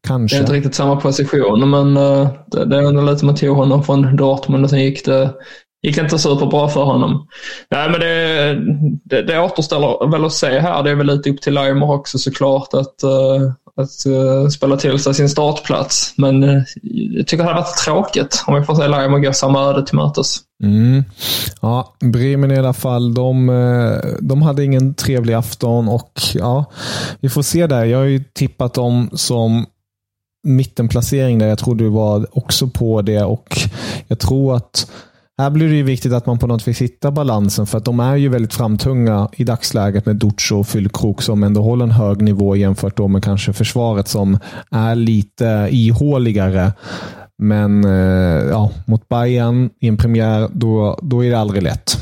Kanske. 0.06 0.37
Det 0.37 0.38
är 0.38 0.42
inte 0.42 0.52
riktigt 0.52 0.75
samma 0.75 0.96
position, 0.96 1.70
men 1.70 1.94
det, 2.46 2.64
det 2.64 2.76
är 2.76 2.88
ändå 2.88 3.02
lite 3.02 3.25
man 3.25 3.35
tog 3.35 3.56
honom 3.56 3.85
från 3.85 4.16
Dortmund 4.16 4.64
och 4.64 4.70
sen 4.70 4.85
gick 4.85 5.04
det 5.04 5.35
gick 5.87 5.99
inte 5.99 6.19
superbra 6.19 6.69
för 6.69 6.85
honom. 6.85 7.26
Nej, 7.71 7.90
men 7.90 8.00
det, 8.00 8.55
det, 9.05 9.23
det 9.23 9.40
återställer 9.40 10.11
väl 10.11 10.25
att 10.25 10.33
se 10.33 10.59
här. 10.59 10.83
Det 10.83 10.90
är 10.90 10.95
väl 10.95 11.07
lite 11.07 11.31
upp 11.31 11.40
till 11.40 11.55
Leimer 11.55 11.90
också 11.90 12.19
såklart 12.19 12.75
att, 12.75 13.05
uh, 13.05 13.52
att 13.76 14.07
uh, 14.07 14.49
spela 14.49 14.76
till 14.76 14.99
sig 14.99 15.14
sin 15.14 15.28
startplats. 15.28 16.14
Men 16.16 16.45
uh, 16.45 16.62
jag 16.83 17.26
tycker 17.26 17.45
det 17.45 17.50
hade 17.50 17.61
varit 17.61 17.76
tråkigt 17.76 18.45
om 18.47 18.55
vi 18.55 18.64
får 18.64 18.75
se 18.75 18.88
Leimer 18.88 19.19
gå 19.19 19.33
samma 19.33 19.62
öde 19.62 19.87
till 19.87 19.97
mötes. 19.97 20.37
Mm. 20.62 21.05
Ja, 21.61 21.95
Bremen 22.00 22.50
i 22.50 22.59
alla 22.59 22.73
fall, 22.73 23.14
de, 23.14 23.47
de 24.21 24.43
hade 24.43 24.64
ingen 24.64 24.95
trevlig 24.95 25.35
afton 25.35 25.88
och 25.88 26.12
ja, 26.35 26.64
vi 27.21 27.28
får 27.28 27.43
se 27.43 27.66
där. 27.66 27.85
Jag 27.85 27.99
har 27.99 28.05
ju 28.05 28.25
tippat 28.35 28.75
dem 28.75 29.11
som 29.12 29.66
mittenplacering 30.47 31.38
där. 31.38 31.47
Jag 31.47 31.59
tror 31.59 31.75
du 31.75 31.88
var 31.88 32.26
också 32.38 32.69
på 32.69 33.02
det 33.02 33.23
och 33.23 33.59
jag 34.07 34.19
tror 34.19 34.57
att 34.57 34.90
här 35.38 35.50
blir 35.50 35.69
det 35.69 35.75
ju 35.75 35.83
viktigt 35.83 36.12
att 36.12 36.26
man 36.26 36.38
på 36.38 36.47
något 36.47 36.69
vis 36.69 36.81
hittar 36.81 37.11
balansen 37.11 37.66
för 37.66 37.78
att 37.78 37.85
de 37.85 38.00
är 38.00 38.16
ju 38.16 38.28
väldigt 38.28 38.55
framtunga 38.55 39.28
i 39.33 39.45
dagsläget 39.45 40.07
med 40.07 40.16
Duccio 40.16 40.55
och 40.55 40.66
Fyllkrok 40.66 41.23
som 41.23 41.43
ändå 41.43 41.62
håller 41.62 41.85
en 41.85 41.90
hög 41.90 42.23
nivå 42.23 42.57
jämfört 42.57 42.99
med 42.99 43.25
kanske 43.25 43.52
försvaret 43.52 44.09
som 44.09 44.38
är 44.71 44.95
lite 44.95 45.69
ihåligare. 45.71 46.73
Men 47.38 47.85
eh, 47.85 48.49
ja, 48.50 48.71
mot 48.87 49.09
Bayern 49.09 49.71
i 49.81 49.88
en 49.88 49.97
premiär, 49.97 50.49
då, 50.52 50.99
då 51.02 51.25
är 51.25 51.31
det 51.31 51.38
aldrig 51.38 51.62
lätt. 51.62 51.99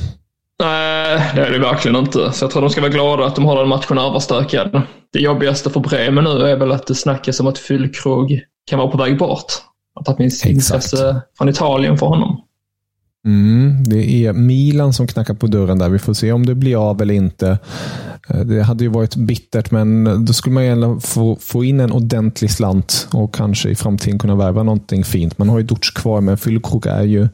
Nej, 0.62 1.32
det 1.34 1.46
är 1.46 1.50
det 1.50 1.58
verkligen 1.58 1.96
inte. 1.96 2.32
Så 2.32 2.44
jag 2.44 2.50
tror 2.50 2.62
de 2.62 2.70
ska 2.70 2.80
vara 2.80 2.90
glada 2.90 3.26
att 3.26 3.34
de 3.34 3.44
har 3.44 3.56
den 3.56 3.68
matchen 3.68 3.98
överstökad. 3.98 4.82
Det 5.12 5.18
jobbigaste 5.18 5.70
för 5.70 5.80
Bremen 5.80 6.24
nu 6.24 6.30
är 6.30 6.56
väl 6.56 6.72
att 6.72 6.86
det 6.86 6.94
snackas 6.94 7.40
om 7.40 7.46
att 7.46 7.58
Fyllkrog 7.58 8.40
kan 8.70 8.78
vara 8.78 8.90
på 8.90 8.98
väg 8.98 9.18
bort. 9.18 9.52
Att 10.00 10.06
det 10.06 10.16
finns 10.16 10.46
intresse 10.46 11.22
från 11.38 11.48
Italien 11.48 11.98
för 11.98 12.06
honom. 12.06 12.40
Mm, 13.24 13.84
det 13.84 14.26
är 14.26 14.32
Milan 14.32 14.92
som 14.92 15.06
knackar 15.06 15.34
på 15.34 15.46
dörren 15.46 15.78
där. 15.78 15.88
Vi 15.88 15.98
får 15.98 16.14
se 16.14 16.32
om 16.32 16.46
det 16.46 16.54
blir 16.54 16.90
av 16.90 17.02
eller 17.02 17.14
inte. 17.14 17.58
Eh, 18.28 18.40
det 18.40 18.62
hade 18.62 18.84
ju 18.84 18.90
varit 18.90 19.16
bittert, 19.16 19.70
men 19.70 20.24
då 20.24 20.32
skulle 20.32 20.54
man 20.54 20.64
gärna 20.64 21.00
få, 21.00 21.36
få 21.40 21.64
in 21.64 21.80
en 21.80 21.92
ordentlig 21.92 22.50
slant 22.50 23.08
och 23.12 23.34
kanske 23.34 23.68
i 23.68 23.74
framtiden 23.74 24.18
kunna 24.18 24.34
värva 24.34 24.62
någonting 24.62 25.04
fint. 25.04 25.38
Man 25.38 25.48
har 25.48 25.58
ju 25.58 25.64
Dutch 25.64 25.90
kvar, 25.90 26.20
men 26.20 26.38
Fyllkrok 26.38 26.86
är 26.86 27.02
ju 27.02 27.28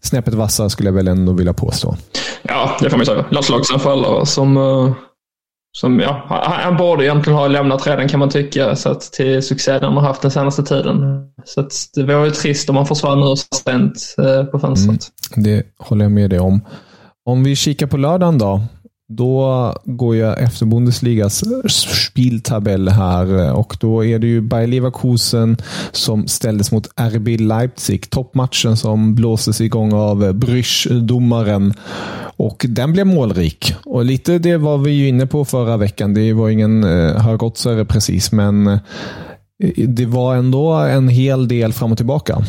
snäppet 0.00 0.34
vassare 0.34 0.70
skulle 0.70 0.88
jag 0.88 0.94
väl 0.94 1.08
ändå 1.08 1.32
vilja 1.32 1.52
påstå. 1.52 1.96
Ja, 2.42 2.76
det 2.80 2.90
får 2.90 2.96
man 2.96 3.06
säga. 3.06 3.24
Landslagsanfallare 3.30 4.26
som 4.26 4.56
uh 4.56 4.92
som, 5.72 6.00
ja, 6.00 6.26
han 6.64 6.76
borde 6.76 7.04
egentligen 7.04 7.38
ha 7.38 7.48
lämnat 7.48 7.86
redan 7.86 8.08
kan 8.08 8.20
man 8.20 8.30
tycka, 8.30 8.76
så 8.76 8.90
att, 8.90 9.00
till 9.00 9.42
succén 9.42 9.82
han 9.82 9.92
har 9.92 10.02
haft 10.02 10.22
den 10.22 10.30
senaste 10.30 10.62
tiden. 10.62 11.26
Så 11.44 11.60
att, 11.60 11.72
det 11.94 12.02
vore 12.02 12.24
ju 12.24 12.30
trist 12.30 12.70
om 12.70 12.76
han 12.76 12.86
försvann 12.86 13.20
nu 13.20 13.34
sent 13.64 14.14
eh, 14.18 14.44
på 14.44 14.58
fönstret. 14.58 15.08
Mm, 15.36 15.44
det 15.44 15.66
håller 15.78 16.04
jag 16.04 16.12
med 16.12 16.30
dig 16.30 16.40
om. 16.40 16.60
Om 17.24 17.44
vi 17.44 17.56
kikar 17.56 17.86
på 17.86 17.96
lördagen 17.96 18.38
då. 18.38 18.62
Då 19.12 19.74
går 19.84 20.16
jag 20.16 20.42
efter 20.42 20.66
Bundesligas 20.66 21.44
spiltabell 21.68 22.88
här 22.88 23.52
och 23.52 23.76
då 23.80 24.04
är 24.04 24.18
det 24.18 24.26
ju 24.26 24.40
Bayer 24.40 24.66
Leverkusen 24.66 25.56
som 25.92 26.28
ställdes 26.28 26.72
mot 26.72 26.88
RB 27.00 27.28
Leipzig. 27.28 28.10
Toppmatchen 28.10 28.76
som 28.76 29.14
blåses 29.14 29.60
igång 29.60 29.92
av 29.92 30.32
Brysch, 30.32 30.88
domaren. 30.90 31.74
Och 32.36 32.66
den 32.68 32.92
blev 32.92 33.06
målrik. 33.06 33.74
Och 33.84 34.04
lite 34.04 34.38
det 34.38 34.56
var 34.56 34.78
vi 34.78 34.90
ju 34.90 35.08
inne 35.08 35.26
på 35.26 35.44
förra 35.44 35.76
veckan. 35.76 36.14
Det 36.14 36.32
var 36.32 36.48
ingen 36.48 36.84
eh, 36.84 37.22
högoddsare 37.22 37.84
precis, 37.84 38.32
men 38.32 38.66
eh, 38.66 38.78
det 39.88 40.06
var 40.06 40.36
ändå 40.36 40.72
en 40.72 41.08
hel 41.08 41.48
del 41.48 41.72
fram 41.72 41.92
och 41.92 41.98
tillbaka. 41.98 42.44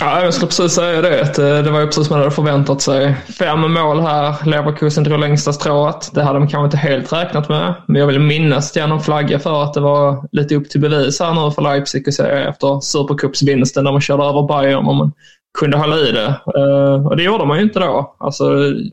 Ja, 0.00 0.22
jag 0.22 0.34
skulle 0.34 0.46
precis 0.46 0.72
säga 0.72 1.02
det. 1.02 1.38
Eh, 1.38 1.62
det 1.64 1.70
var 1.70 1.80
ju 1.80 1.86
precis 1.86 2.06
som 2.06 2.14
man 2.14 2.20
hade 2.20 2.34
förväntat 2.34 2.82
sig. 2.82 3.14
Fem 3.38 3.72
mål 3.72 4.00
här. 4.00 4.46
Leverkusen 4.46 5.04
drog 5.04 5.20
längsta 5.20 5.52
strået. 5.52 6.10
Det 6.14 6.22
hade 6.22 6.38
de 6.38 6.48
kanske 6.48 6.64
inte 6.64 6.76
helt 6.76 7.12
räknat 7.12 7.48
med. 7.48 7.74
Men 7.86 8.00
jag 8.00 8.06
vill 8.06 8.20
minnas 8.20 8.76
genom 8.76 9.00
flagga 9.00 9.38
för 9.38 9.62
att 9.62 9.74
det 9.74 9.80
var 9.80 10.28
lite 10.32 10.54
upp 10.54 10.70
till 10.70 10.80
bevis 10.80 11.20
här 11.20 11.34
nu 11.34 11.50
för 11.50 11.62
Leipzig 11.62 12.08
att 12.08 12.14
säga 12.14 12.48
efter 12.48 12.80
Supercupsvinsten 12.80 13.84
när 13.84 13.92
man 13.92 14.00
körde 14.00 14.24
över 14.24 14.42
Bayern. 14.42 14.86
Om 14.86 14.96
man 14.96 15.12
kunde 15.58 15.76
hålla 15.78 15.96
i 15.96 16.12
det. 16.12 16.40
Eh, 16.56 17.06
och 17.06 17.16
det 17.16 17.22
gjorde 17.22 17.46
man 17.46 17.56
ju 17.56 17.62
inte 17.62 17.78
då. 17.78 18.16
Alltså, 18.18 18.44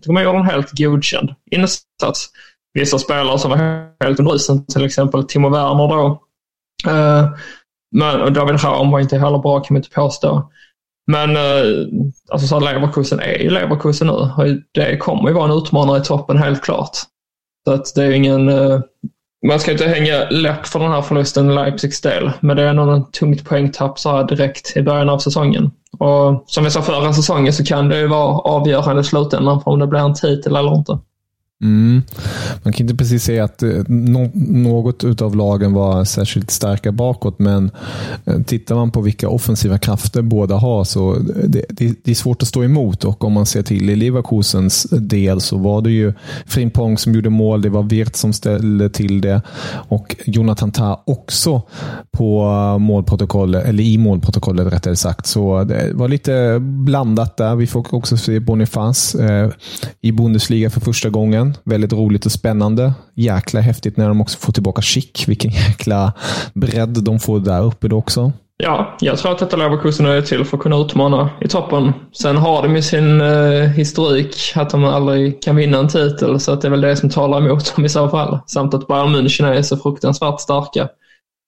man 0.07 0.23
gjorde 0.23 0.37
en 0.37 0.45
helt 0.45 0.71
godkänd 0.77 1.29
insats. 1.51 2.29
Vissa 2.73 2.99
spelare 2.99 3.39
som 3.39 3.51
var 3.51 3.57
helt 4.03 4.19
under 4.19 4.35
isen, 4.35 4.65
till 4.65 4.85
exempel 4.85 5.23
Timo 5.23 5.49
Werner 5.49 5.87
då. 5.87 6.21
Eh, 6.89 7.29
men 7.95 8.33
David 8.33 8.63
Raum 8.63 8.91
var 8.91 8.99
inte 8.99 9.17
heller 9.17 9.37
bra 9.37 9.59
kan 9.59 9.73
man 9.73 9.77
inte 9.77 9.89
påstå. 9.89 10.51
Men 11.11 11.35
eh, 11.35 11.87
alltså 12.29 12.47
så 12.47 12.59
Leverkusen 12.59 13.19
är 13.19 13.37
ju 13.37 13.49
Leverkusen 13.49 14.07
nu. 14.07 14.13
Och 14.13 14.45
det 14.71 14.97
kommer 14.97 15.29
ju 15.29 15.35
vara 15.35 15.51
en 15.51 15.57
utmanare 15.57 15.97
i 15.97 16.03
toppen 16.03 16.37
helt 16.37 16.63
klart. 16.63 16.97
Så 17.67 17.73
att 17.73 17.95
det 17.95 18.03
är 18.03 18.11
ingen, 18.11 18.49
eh, 18.49 18.79
man 19.47 19.59
ska 19.59 19.71
inte 19.71 19.87
hänga 19.87 20.29
läpp 20.29 20.67
för 20.67 20.79
den 20.79 20.91
här 20.91 21.01
förlusten 21.01 21.51
i 21.51 21.55
Leipzigs 21.55 22.01
del, 22.01 22.31
men 22.39 22.57
det 22.57 22.63
är 22.63 22.73
nog 22.73 22.93
en 22.93 23.11
tungt 23.11 23.45
poängtapp 23.45 23.99
så 23.99 24.11
här 24.11 24.23
direkt 24.23 24.77
i 24.77 24.81
början 24.81 25.09
av 25.09 25.19
säsongen. 25.19 25.71
Och 25.99 26.43
som 26.45 26.63
vi 26.63 26.71
sa 26.71 26.81
förra 26.81 27.13
säsongen 27.13 27.53
så 27.53 27.63
kan 27.63 27.89
det 27.89 27.99
ju 27.99 28.07
vara 28.07 28.37
avgörande 28.37 29.01
i 29.01 29.03
slutändan 29.03 29.61
för 29.61 29.71
om 29.71 29.79
det 29.79 29.87
blir 29.87 29.99
en 29.99 30.13
titel 30.13 30.55
eller 30.55 30.75
inte. 30.75 30.99
Mm. 31.61 32.01
man 32.63 32.73
kan 32.73 32.83
inte 32.83 32.95
precis 32.95 33.23
säga 33.23 33.43
att 33.43 33.63
eh, 33.63 33.69
något 33.87 35.21
av 35.21 35.35
lagen 35.35 35.73
var 35.73 36.05
särskilt 36.05 36.51
starka 36.51 36.91
bakåt, 36.91 37.39
men 37.39 37.71
eh, 38.25 38.41
tittar 38.41 38.75
man 38.75 38.91
på 38.91 39.01
vilka 39.01 39.29
offensiva 39.29 39.77
krafter 39.77 40.21
båda 40.21 40.55
har 40.55 40.83
så 40.83 41.15
eh, 41.15 41.19
det, 41.47 41.65
det, 41.69 42.11
är 42.11 42.15
svårt 42.15 42.41
att 42.41 42.47
stå 42.47 42.63
emot. 42.63 43.03
Och 43.03 43.23
om 43.23 43.33
man 43.33 43.45
ser 43.45 43.61
till 43.61 43.89
i 43.89 43.95
Leverkusens 43.95 44.83
del 44.91 45.41
så 45.41 45.57
var 45.57 45.81
det 45.81 45.91
ju 45.91 46.13
Frimpong 46.45 46.97
som 46.97 47.13
gjorde 47.13 47.29
mål, 47.29 47.61
det 47.61 47.69
var 47.69 47.83
Wirt 47.83 48.15
som 48.15 48.33
ställde 48.33 48.89
till 48.89 49.21
det 49.21 49.41
och 49.71 50.15
Jonathan 50.25 50.71
Tah 50.71 50.99
också 51.05 51.61
på 52.11 52.43
målprotokollet, 52.79 53.65
eller 53.65 53.83
i 53.83 53.97
målprotokollet 53.97 54.73
rättare 54.73 54.95
sagt. 54.95 55.25
Så 55.25 55.63
det 55.63 55.93
var 55.93 56.07
lite 56.07 56.59
blandat 56.59 57.37
där. 57.37 57.55
Vi 57.55 57.67
får 57.67 57.95
också 57.95 58.17
se 58.17 58.39
Boniface 58.39 59.17
i 60.01 60.11
Bundesliga 60.11 60.69
för 60.69 60.81
första 60.81 61.09
gången. 61.09 61.50
Väldigt 61.63 61.93
roligt 61.93 62.25
och 62.25 62.31
spännande. 62.31 62.93
Jäkla 63.15 63.61
häftigt 63.61 63.97
när 63.97 64.07
de 64.07 64.21
också 64.21 64.37
får 64.39 64.53
tillbaka 64.53 64.81
Schick. 64.81 65.23
Vilken 65.27 65.51
jäkla 65.51 66.13
bredd 66.53 67.03
de 67.03 67.19
får 67.19 67.39
där 67.39 67.63
uppe 67.63 67.87
då 67.87 67.97
också. 67.97 68.31
Ja, 68.63 68.97
jag 68.99 69.17
tror 69.17 69.31
att 69.31 69.39
detta 69.39 69.57
Leverkusen 69.57 70.05
är 70.05 70.21
till 70.21 70.45
för 70.45 70.57
att 70.57 70.63
kunna 70.63 70.77
utmana 70.77 71.29
i 71.41 71.47
toppen. 71.47 71.93
Sen 72.13 72.37
har 72.37 72.63
de 72.63 72.75
ju 72.75 72.81
sin 72.81 73.21
eh, 73.21 73.69
historik 73.69 74.35
att 74.55 74.69
de 74.69 74.83
aldrig 74.83 75.41
kan 75.41 75.55
vinna 75.55 75.77
en 75.77 75.87
titel, 75.87 76.39
så 76.39 76.51
att 76.51 76.61
det 76.61 76.67
är 76.67 76.69
väl 76.69 76.81
det 76.81 76.95
som 76.95 77.09
talar 77.09 77.37
emot 77.37 77.75
dem 77.75 77.85
i 77.85 77.89
så 77.89 78.09
fall. 78.09 78.39
Samt 78.45 78.73
att 78.73 78.87
Bayern 78.87 79.15
München 79.15 79.45
är 79.45 79.61
så 79.61 79.77
fruktansvärt 79.77 80.39
starka. 80.39 80.89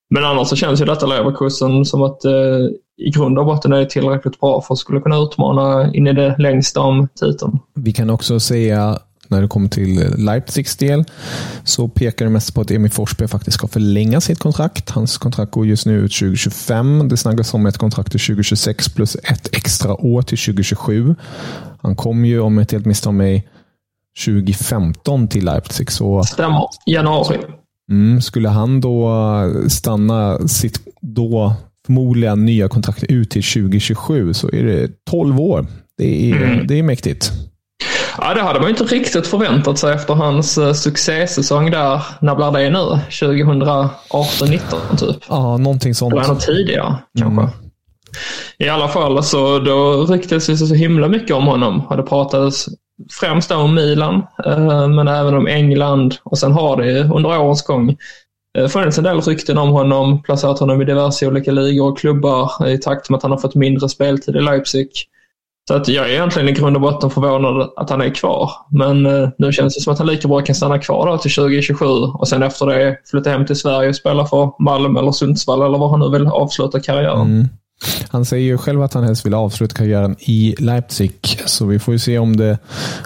Men 0.10 0.26
annars 0.26 0.48
så 0.48 0.56
känns 0.56 0.82
ju 0.82 0.86
detta 0.86 1.06
Leverkusen 1.06 1.86
som 1.86 2.02
att 2.02 2.26
eh, 2.26 2.32
i 2.98 3.10
grund 3.10 3.40
och 3.40 3.46
botten 3.46 3.74
är 3.74 3.86
tillräckligt 3.86 4.40
bra 4.40 4.62
för 4.62 4.74
att 4.74 4.80
skulle 4.80 5.02
kunna 5.02 5.18
utmana 5.18 5.94
in 5.94 6.08
i 6.08 6.14
det 6.14 6.36
längsta 6.38 6.80
om 6.80 7.08
titeln. 7.20 7.60
Vi 7.76 7.94
kan 7.94 8.10
också 8.10 8.40
säga 8.40 9.00
när 9.28 9.42
det 9.42 9.48
kommer 9.48 9.70
till 9.70 10.14
Leipzigs 10.18 10.76
del 10.76 11.04
så 11.64 11.88
pekar 11.88 12.26
det 12.26 12.32
mest 12.32 12.56
på 12.56 12.62
att 12.62 12.72
Emil 12.72 12.92
Forsberg 12.92 13.28
faktiskt 13.28 13.58
ska 13.58 13.68
förlänga 13.68 14.22
sitt 14.22 14.40
kontrakt. 14.40 14.90
Hans 14.90 15.18
kontrakt 15.18 15.52
går 15.52 15.66
just 15.66 15.86
nu 15.86 16.00
ut 16.00 16.14
2025. 16.14 17.10
Det 17.10 17.18
snackas 17.18 17.54
om 17.54 17.66
ett 17.66 17.78
kontrakt 17.78 18.12
till 18.12 18.20
2026 18.20 18.90
plus 18.90 19.16
ett 19.16 19.56
extra 19.56 19.94
år 19.94 20.22
till 20.22 20.38
2027. 20.38 21.16
Han 21.82 21.96
kom 21.96 22.26
ju, 22.26 22.40
om 22.40 22.54
jag 22.54 22.62
inte 22.64 22.76
helt 22.76 22.86
misstar 22.86 23.12
mig, 23.12 23.48
2015 24.26 25.28
till 25.28 25.46
Leipzig. 25.46 25.92
Så, 25.92 26.24
Stämmer. 26.24 26.68
Januari. 26.86 27.38
Mm, 27.92 28.22
skulle 28.22 28.50
han 28.50 28.82
då 28.82 29.12
stanna 29.68 30.48
sitt 30.48 30.80
då 31.02 31.56
förmodligen 31.86 32.46
nya 32.46 32.70
kontrakt 32.70 33.04
ut 33.04 33.30
till 33.30 33.44
2027 33.44 34.34
så 34.34 34.50
är 34.50 34.64
det 34.64 35.06
12 35.06 35.40
år. 35.40 35.68
Det 35.98 36.32
är, 36.32 36.44
mm. 36.44 36.68
det 36.68 36.80
är 36.80 36.84
mäktigt. 36.84 37.32
Ja, 38.18 38.34
det 38.34 38.42
hade 38.42 38.60
man 38.60 38.70
inte 38.70 38.84
riktigt 38.84 39.28
förväntat 39.28 39.80
sig 39.80 39.94
efter 39.94 40.14
hans 40.14 40.58
uh, 40.58 40.74
succésäsong 40.74 41.72
där. 41.72 42.02
När 42.22 42.36
blir 42.36 42.52
det 42.52 42.70
nu? 42.70 43.00
2018-19 43.10 44.98
typ? 44.98 45.24
Ja, 45.30 45.58
någonting 45.58 45.96
sånt. 45.96 46.14
Eller 46.14 46.36
tidigare 46.36 46.96
kanske. 47.20 47.42
Mm. 47.42 47.54
I 48.58 48.70
alla 48.70 48.88
fall 48.88 49.24
så 49.24 49.60
då 49.60 50.06
ryktades 50.06 50.48
det 50.48 50.58
så 50.58 50.74
himla 50.74 51.08
mycket 51.08 51.36
om 51.36 51.48
honom. 51.48 51.88
Det 51.98 52.04
pratades 52.04 52.66
främst 53.20 53.52
om 53.52 53.76
Milan, 53.76 54.16
uh, 54.48 54.88
men 54.88 55.08
även 55.08 55.34
om 55.34 55.48
England. 55.48 56.16
Och 56.24 56.38
sen 56.38 56.52
har 56.52 56.78
det 56.78 57.04
under 57.04 57.40
årens 57.40 57.64
gång 57.64 57.98
uh, 58.60 58.68
funnits 58.68 58.98
en 58.98 59.04
del 59.04 59.22
rykten 59.22 59.58
om 59.58 59.70
honom, 59.70 60.24
placerat 60.24 60.60
honom 60.60 60.82
i 60.82 60.86
diverse 60.86 61.28
olika 61.28 61.52
ligor 61.52 61.92
och 61.92 61.98
klubbar 61.98 62.68
i 62.68 62.78
takt 62.78 63.10
med 63.10 63.18
att 63.18 63.24
han 63.24 63.32
har 63.32 63.40
fått 63.40 63.56
mindre 63.56 63.90
speltid 63.90 64.36
i 64.36 64.42
Leipzig. 64.42 64.90
Så 65.68 65.74
att 65.74 65.88
jag 65.88 66.06
är 66.06 66.14
egentligen 66.14 66.50
i 66.50 66.52
grund 66.52 66.76
och 66.76 66.82
botten 66.82 67.10
förvånad 67.10 67.70
att 67.76 67.90
han 67.90 68.02
är 68.02 68.10
kvar. 68.10 68.52
Men 68.70 69.06
eh, 69.06 69.30
nu 69.38 69.52
känns 69.52 69.76
det 69.76 69.82
som 69.82 69.94
att 69.94 70.00
han 70.00 70.08
lika 70.08 70.28
bra 70.28 70.42
kan 70.42 70.56
stanna 70.56 70.80
kvar 70.80 71.08
då 71.08 71.18
till 71.18 71.32
2027 71.32 71.86
och 71.86 72.28
sen 72.28 72.44
efter 72.44 72.66
det 72.66 72.98
flytta 73.12 73.30
hem 73.30 73.46
till 73.46 73.56
Sverige 73.56 73.90
och 73.90 73.96
spela 73.96 74.26
för 74.26 74.64
Malmö 74.64 75.00
eller 75.00 75.12
Sundsvall 75.12 75.62
eller 75.62 75.78
var 75.78 75.90
han 75.90 76.00
nu 76.00 76.10
vill 76.10 76.28
avsluta 76.28 76.80
karriären. 76.80 77.22
Mm. 77.22 77.48
Han 78.10 78.26
säger 78.26 78.46
ju 78.46 78.58
själv 78.58 78.82
att 78.82 78.94
han 78.94 79.04
helst 79.04 79.26
vill 79.26 79.34
avsluta 79.34 79.76
karriären 79.76 80.16
i 80.20 80.56
Leipzig, 80.60 81.14
så 81.46 81.66
vi 81.66 81.80
får 81.80 81.94
ju 81.94 82.00
se 82.00 82.20
om 82.20 82.38
det, 82.38 82.58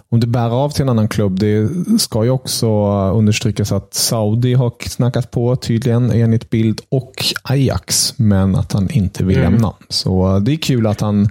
om 0.09 0.19
det 0.19 0.27
bär 0.27 0.49
av 0.49 0.69
till 0.69 0.81
en 0.81 0.89
annan 0.89 1.07
klubb. 1.07 1.39
Det 1.39 1.69
ska 1.99 2.23
ju 2.23 2.29
också 2.29 2.67
understrykas 3.11 3.71
att 3.71 3.93
Saudi 3.93 4.53
har 4.53 4.73
snackat 4.89 5.31
på 5.31 5.55
tydligen 5.55 6.11
enligt 6.11 6.49
bild 6.49 6.81
och 6.89 7.13
Ajax, 7.43 8.13
men 8.17 8.55
att 8.55 8.73
han 8.73 8.89
inte 8.89 9.23
vill 9.23 9.37
mm. 9.37 9.51
lämna. 9.51 9.73
Så 9.89 10.39
det 10.39 10.51
är 10.51 10.57
kul 10.57 10.87
att 10.87 11.01
han 11.01 11.29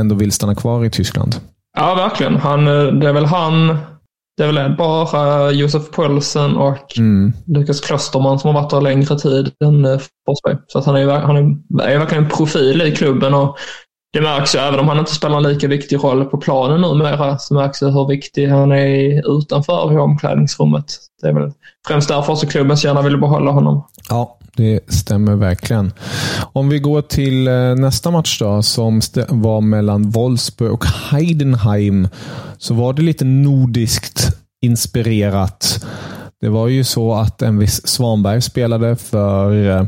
ändå 0.00 0.14
vill 0.14 0.32
stanna 0.32 0.54
kvar 0.54 0.84
i 0.84 0.90
Tyskland. 0.90 1.36
Ja, 1.76 1.94
verkligen. 1.94 2.36
Han, 2.36 2.66
eh, 2.66 2.84
det 2.84 3.08
är 3.08 3.12
väl 3.12 3.24
han, 3.24 3.76
det 4.36 4.44
är 4.44 4.52
väl 4.52 4.76
bara 4.76 5.50
Josef 5.50 5.90
Paulsen 5.90 6.56
och 6.56 6.98
mm. 6.98 7.32
Lukas 7.46 7.80
Klosterman 7.80 8.38
som 8.38 8.54
har 8.54 8.62
varit 8.62 8.70
där 8.70 8.80
längre 8.80 9.18
tid 9.18 9.52
än 9.64 9.84
eh, 9.84 10.00
Forsberg. 10.26 10.56
Så 10.66 10.78
att 10.78 10.84
han, 10.84 10.96
är, 10.96 11.08
han 11.08 11.36
är, 11.36 11.82
är 11.82 11.98
verkligen 11.98 12.24
en 12.24 12.30
profil 12.30 12.82
i 12.82 12.96
klubben 12.96 13.34
och 13.34 13.58
det 14.12 14.20
märks 14.20 14.54
ju, 14.54 14.58
även 14.58 14.80
om 14.80 14.88
han 14.88 14.98
inte 14.98 15.14
spelar 15.14 15.36
en 15.36 15.42
lika 15.42 15.68
viktig 15.68 16.04
roll 16.04 16.24
på 16.24 16.38
planen 16.38 16.80
numera, 16.80 17.38
så 17.38 17.54
märks 17.54 17.80
det 17.80 17.92
hur 17.92 18.08
viktig 18.08 18.46
han 18.46 18.72
är 18.72 19.38
utanför 19.38 19.92
i 19.92 19.96
omklädningsrummet. 19.96 20.84
Det 21.22 21.28
är 21.28 21.32
väl 21.32 21.52
främst 21.86 22.08
därför 22.08 22.34
så 22.34 22.46
klubben 22.46 22.76
så 22.76 22.86
gärna 22.86 23.02
vill 23.02 23.20
behålla 23.20 23.50
honom. 23.50 23.86
Ja, 24.08 24.38
det 24.56 24.80
stämmer 24.92 25.36
verkligen. 25.36 25.92
Om 26.52 26.68
vi 26.68 26.78
går 26.78 27.02
till 27.02 27.48
eh, 27.48 27.74
nästa 27.74 28.10
match 28.10 28.38
då, 28.38 28.62
som 28.62 29.00
var 29.28 29.60
mellan 29.60 30.10
Wolfsburg 30.10 30.72
och 30.72 30.84
Heidenheim, 30.84 32.08
så 32.58 32.74
var 32.74 32.92
det 32.92 33.02
lite 33.02 33.24
nordiskt 33.24 34.36
inspirerat. 34.62 35.86
Det 36.40 36.48
var 36.48 36.68
ju 36.68 36.84
så 36.84 37.14
att 37.14 37.42
en 37.42 37.58
viss 37.58 37.86
Svanberg 37.86 38.42
spelade 38.42 38.96
för 38.96 39.70
eh, 39.70 39.86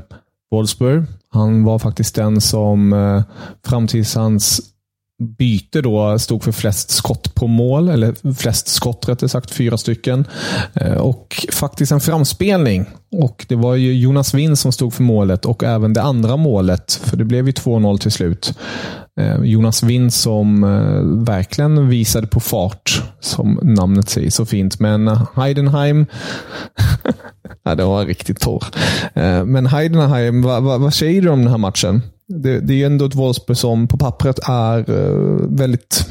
Wolfsburg. 0.51 1.05
Han 1.31 1.65
var 1.65 1.79
faktiskt 1.79 2.15
den 2.15 2.41
som 2.41 2.93
eh, 2.93 3.23
fram 3.67 3.87
tills 3.87 4.15
hans 4.15 4.61
byte 5.25 5.81
då 5.81 6.19
stod 6.19 6.45
för 6.45 6.53
flest 6.53 6.91
skott 6.91 7.35
på 7.35 7.47
mål, 7.47 7.89
eller 7.89 8.35
flest 8.35 8.69
skott 8.69 9.09
rättare 9.09 9.29
sagt, 9.29 9.51
fyra 9.51 9.79
stycken. 9.79 10.25
Eh, 10.75 10.97
och 10.97 11.47
faktiskt 11.53 11.93
en 11.93 12.01
framspelning. 12.01 12.87
Och 13.13 13.47
Det 13.49 13.57
var 13.57 13.75
ju 13.75 13.95
Jonas 13.95 14.35
Wind 14.35 14.59
som 14.59 14.73
stod 14.73 14.95
för 14.95 15.03
målet 15.03 15.45
och 15.45 15.65
även 15.65 15.93
det 15.93 16.03
andra 16.03 16.37
målet, 16.37 17.01
för 17.05 17.17
det 17.17 17.25
blev 17.25 17.47
ju 17.47 17.53
2-0 17.53 17.99
till 17.99 18.11
slut. 18.11 18.59
Eh, 19.21 19.43
Jonas 19.43 19.83
Wind 19.83 20.15
som 20.15 20.65
eh, 20.65 21.25
verkligen 21.35 21.89
visade 21.89 22.27
på 22.27 22.41
fart, 22.41 23.03
som 23.21 23.61
namnet 23.63 24.09
säger 24.09 24.31
så 24.31 24.47
fint. 24.47 24.81
Men 24.81 25.19
Heidenheim, 25.37 26.07
ja, 27.65 27.75
det 27.75 27.85
var 27.85 28.05
riktigt 28.05 28.41
torr. 28.41 28.65
Men 29.45 29.67
Heidenheim, 29.67 30.43
vad, 30.43 30.63
vad, 30.63 30.81
vad 30.81 30.95
säger 30.95 31.23
du 31.23 31.29
om 31.29 31.39
den 31.39 31.51
här 31.51 31.59
matchen? 31.59 32.03
Det, 32.29 32.61
det 32.61 32.73
är 32.73 32.77
ju 32.77 32.85
ändå 32.85 33.05
ett 33.05 33.15
Wolfsburg 33.15 33.57
som 33.57 33.89
på 33.89 33.97
pappret 33.97 34.39
är 34.49 34.91
eh, 34.91 35.47
väldigt 35.49 36.07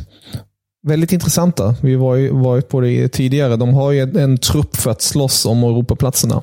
väldigt 0.87 1.13
intressanta. 1.13 1.75
Vi 1.81 1.95
har 1.95 2.15
ju 2.15 2.31
varit 2.31 2.69
på 2.69 2.81
det 2.81 3.07
tidigare. 3.07 3.55
De 3.55 3.73
har 3.73 3.91
ju 3.91 3.99
en, 3.99 4.17
en 4.17 4.37
trupp 4.37 4.75
för 4.75 4.91
att 4.91 5.01
slåss 5.01 5.45
om 5.45 5.63
Europaplatserna. 5.63 6.41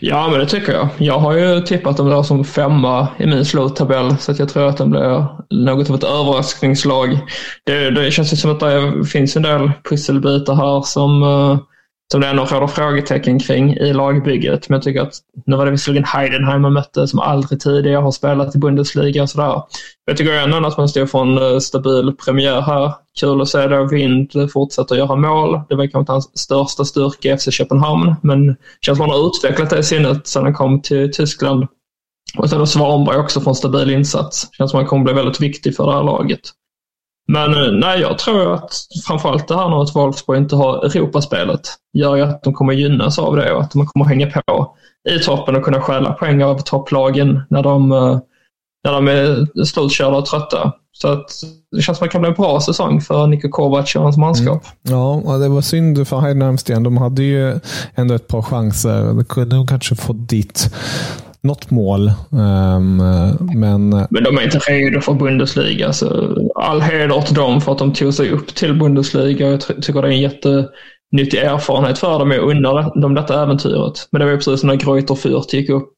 Ja, 0.00 0.28
men 0.28 0.40
det 0.40 0.46
tycker 0.46 0.72
jag. 0.72 0.88
Jag 0.98 1.18
har 1.18 1.32
ju 1.32 1.60
tippat 1.60 1.96
dem 1.96 2.08
där 2.08 2.22
som 2.22 2.44
femma 2.44 3.08
i 3.18 3.26
min 3.26 3.44
sluttabell, 3.44 4.16
så 4.16 4.32
att 4.32 4.38
jag 4.38 4.48
tror 4.48 4.68
att 4.68 4.76
de 4.76 4.90
blir 4.90 5.26
något 5.50 5.90
av 5.90 5.96
ett 5.96 6.04
överraskningslag. 6.04 7.18
Det, 7.64 7.90
det 7.90 8.10
känns 8.10 8.40
som 8.40 8.50
att 8.50 8.60
det 8.60 9.04
finns 9.04 9.36
en 9.36 9.42
del 9.42 9.70
pusselbitar 9.90 10.54
här 10.54 10.82
som 10.82 11.22
uh, 11.22 11.58
som 12.12 12.20
det 12.20 12.26
ändå 12.26 12.44
råder 12.44 12.66
frågetecken 12.66 13.38
kring 13.38 13.76
i 13.76 13.92
lagbygget. 13.92 14.68
Men 14.68 14.76
jag 14.76 14.82
tycker 14.82 15.00
att 15.00 15.14
nu 15.46 15.56
var 15.56 15.64
det 15.64 15.70
visserligen 15.70 16.04
Heidenheim 16.04 16.62
man 16.62 16.72
mötte 16.72 17.08
som 17.08 17.18
aldrig 17.20 17.60
tidigare 17.60 18.02
har 18.02 18.10
spelat 18.10 18.54
i 18.54 18.58
Bundesliga 18.58 19.22
och 19.22 19.30
sådär. 19.30 19.62
Jag 20.04 20.16
tycker 20.16 20.32
ändå 20.32 20.68
att 20.68 20.78
man 20.78 20.88
står 20.88 21.06
för 21.06 21.22
en 21.22 21.38
eh, 21.38 21.58
stabil 21.58 22.12
premiär 22.24 22.60
här. 22.60 22.92
Kul 23.20 23.40
att 23.40 23.48
se 23.48 23.66
då 23.66 23.84
Wind 23.84 24.52
fortsätter 24.52 24.96
göra 24.96 25.16
mål. 25.16 25.60
Det 25.68 25.76
verkar 25.76 25.98
inte 25.98 26.12
hans 26.12 26.38
största 26.38 26.84
styrka 26.84 27.34
i 27.34 27.38
FC 27.38 27.48
Köpenhamn, 27.50 28.14
men 28.22 28.56
känns 28.80 28.98
som 28.98 29.04
att 29.04 29.12
han 29.12 29.20
har 29.20 29.28
utvecklat 29.28 29.70
det 29.70 29.82
sinnet 29.82 30.26
sedan 30.26 30.44
han 30.44 30.54
kom 30.54 30.82
till 30.82 31.12
Tyskland. 31.12 31.66
Och 32.38 32.50
sen 32.50 32.58
då 32.58 32.66
Svanberg 32.66 33.16
också 33.16 33.40
för 33.40 33.50
en 33.50 33.54
stabil 33.54 33.90
insats. 33.90 34.48
Känns 34.52 34.70
som 34.70 34.78
att 34.78 34.82
han 34.82 34.88
kommer 34.88 35.04
bli 35.04 35.12
väldigt 35.12 35.40
viktig 35.40 35.76
för 35.76 35.86
det 35.86 35.92
här 35.92 36.02
laget. 36.02 36.40
Men 37.32 37.54
eh, 37.54 37.72
nej, 37.72 38.00
jag 38.00 38.18
tror 38.18 38.54
att 38.54 38.70
framförallt 39.06 39.48
det 39.48 39.56
här 39.56 39.68
med 39.68 39.78
att 39.78 39.96
Wolfsburg 39.96 40.38
inte 40.38 40.56
har 40.56 40.84
Europaspelet 40.84 41.60
gör 41.92 42.16
ju 42.16 42.22
att 42.22 42.42
de 42.42 42.54
kommer 42.54 42.72
gynnas 42.72 43.18
av 43.18 43.36
det 43.36 43.52
och 43.52 43.60
att 43.62 43.70
de 43.70 43.86
kommer 43.86 44.06
hänga 44.06 44.30
på 44.30 44.76
i 45.10 45.18
toppen 45.18 45.56
och 45.56 45.64
kunna 45.64 45.80
stjäla 45.80 46.12
poäng 46.12 46.42
av 46.42 46.58
topplagen 46.58 47.42
när 47.50 47.62
de, 47.62 47.92
eh, 47.92 48.18
när 48.84 48.92
de 48.92 49.08
är 49.08 49.64
slutkörda 49.64 50.16
och 50.16 50.26
trötta. 50.26 50.72
Så 50.92 51.08
att 51.08 51.30
det 51.76 51.82
känns 51.82 51.98
som 51.98 52.04
att 52.04 52.10
det 52.10 52.12
kan 52.12 52.20
bli 52.20 52.30
en 52.30 52.36
bra 52.36 52.60
säsong 52.60 53.00
för 53.00 53.26
Niko 53.26 53.48
Kovac 53.48 53.96
och 53.96 54.02
hans 54.02 54.16
manskap. 54.16 54.66
Mm. 54.88 54.98
Ja, 54.98 55.38
det 55.38 55.48
var 55.48 55.60
synd 55.60 56.08
för 56.08 56.20
Heidenheim 56.20 56.84
De 56.84 56.96
hade 56.96 57.22
ju 57.22 57.60
ändå 57.94 58.14
ett 58.14 58.28
par 58.28 58.42
chanser. 58.42 59.04
De 59.04 59.24
kunde 59.24 59.66
kanske 59.68 59.96
fått 59.96 60.28
dit 60.28 60.74
något 61.42 61.70
mål. 61.70 62.08
Um, 62.30 62.96
men, 63.54 63.88
men 63.88 64.24
de 64.24 64.38
är 64.38 64.42
inte 64.42 64.58
redo 64.58 65.00
för 65.00 65.14
Bundesliga. 65.14 65.92
Så 65.92 66.36
all 66.54 66.80
heder 66.80 67.20
till 67.20 67.34
dem 67.34 67.60
för 67.60 67.72
att 67.72 67.78
de 67.78 67.92
tog 67.92 68.14
sig 68.14 68.30
upp 68.30 68.54
till 68.54 68.78
Bundesliga. 68.78 69.48
Jag 69.48 69.60
tycker 69.60 70.02
det 70.02 70.08
är 70.08 70.12
en 70.12 70.20
jättenyttig 70.20 71.38
erfarenhet 71.38 71.98
för 71.98 72.18
dem. 72.18 72.30
Jag 72.30 72.50
unnar 72.50 73.00
dem 73.00 73.14
detta 73.14 73.42
äventyret. 73.42 74.08
Men 74.12 74.18
det 74.18 74.24
var 74.24 74.32
ju 74.32 74.38
precis 74.38 74.64
när 74.64 74.74
Greuter 74.74 75.14
Fürth 75.14 75.54
gick 75.54 75.70
upp 75.70 75.94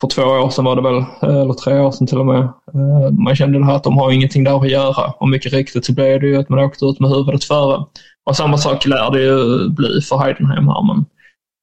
för 0.00 0.08
två 0.08 0.22
år 0.22 0.50
sedan 0.50 0.64
var 0.64 0.76
det 0.76 0.82
väl, 0.82 1.04
eller 1.42 1.54
tre 1.54 1.78
år 1.80 1.90
sedan 1.90 2.06
till 2.06 2.18
och 2.18 2.26
med. 2.26 2.42
Eh, 2.42 3.10
man 3.24 3.36
kände 3.36 3.58
det 3.58 3.64
här 3.64 3.76
att 3.76 3.84
de 3.84 3.98
har 3.98 4.12
ingenting 4.12 4.44
där 4.44 4.60
att 4.60 4.70
göra 4.70 5.12
och 5.18 5.28
mycket 5.28 5.52
riktigt 5.52 5.84
så 5.84 5.92
blev 5.92 6.20
det 6.20 6.26
ju 6.26 6.36
att 6.36 6.48
man 6.48 6.58
åkte 6.58 6.84
ut 6.84 7.00
med 7.00 7.10
huvudet 7.10 7.44
före. 7.44 7.84
Och 8.26 8.36
samma 8.36 8.58
sak 8.58 8.86
lär 8.86 9.10
det 9.10 9.22
ju 9.22 9.68
bli 9.68 10.00
för 10.00 10.16
Heidenheim 10.16 10.68
här. 10.68 10.86
Men 10.86 11.04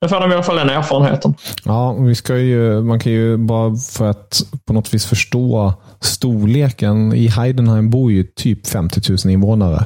nu 0.04 0.10
får 0.10 0.20
de 0.20 0.32
i 0.32 0.34
alla 0.34 0.44
fall 0.44 0.56
den 0.56 0.70
erfarenheten. 0.70 1.34
Ja, 1.66 1.94
vi 1.94 2.16
ska 2.16 2.38
ju, 2.38 2.82
man 2.82 3.00
kan 3.00 3.12
ju 3.12 3.38
bara 3.38 3.76
för 3.76 4.10
att 4.10 4.44
på 4.66 4.74
något 4.74 4.94
vis 4.94 5.06
förstå 5.06 5.74
storleken. 6.02 7.13
I 7.13 7.28
Heidenheim 7.28 7.89
bor 7.89 8.12
ju 8.12 8.24
typ 8.24 8.68
50 8.68 9.02
000 9.26 9.34
invånare. 9.34 9.86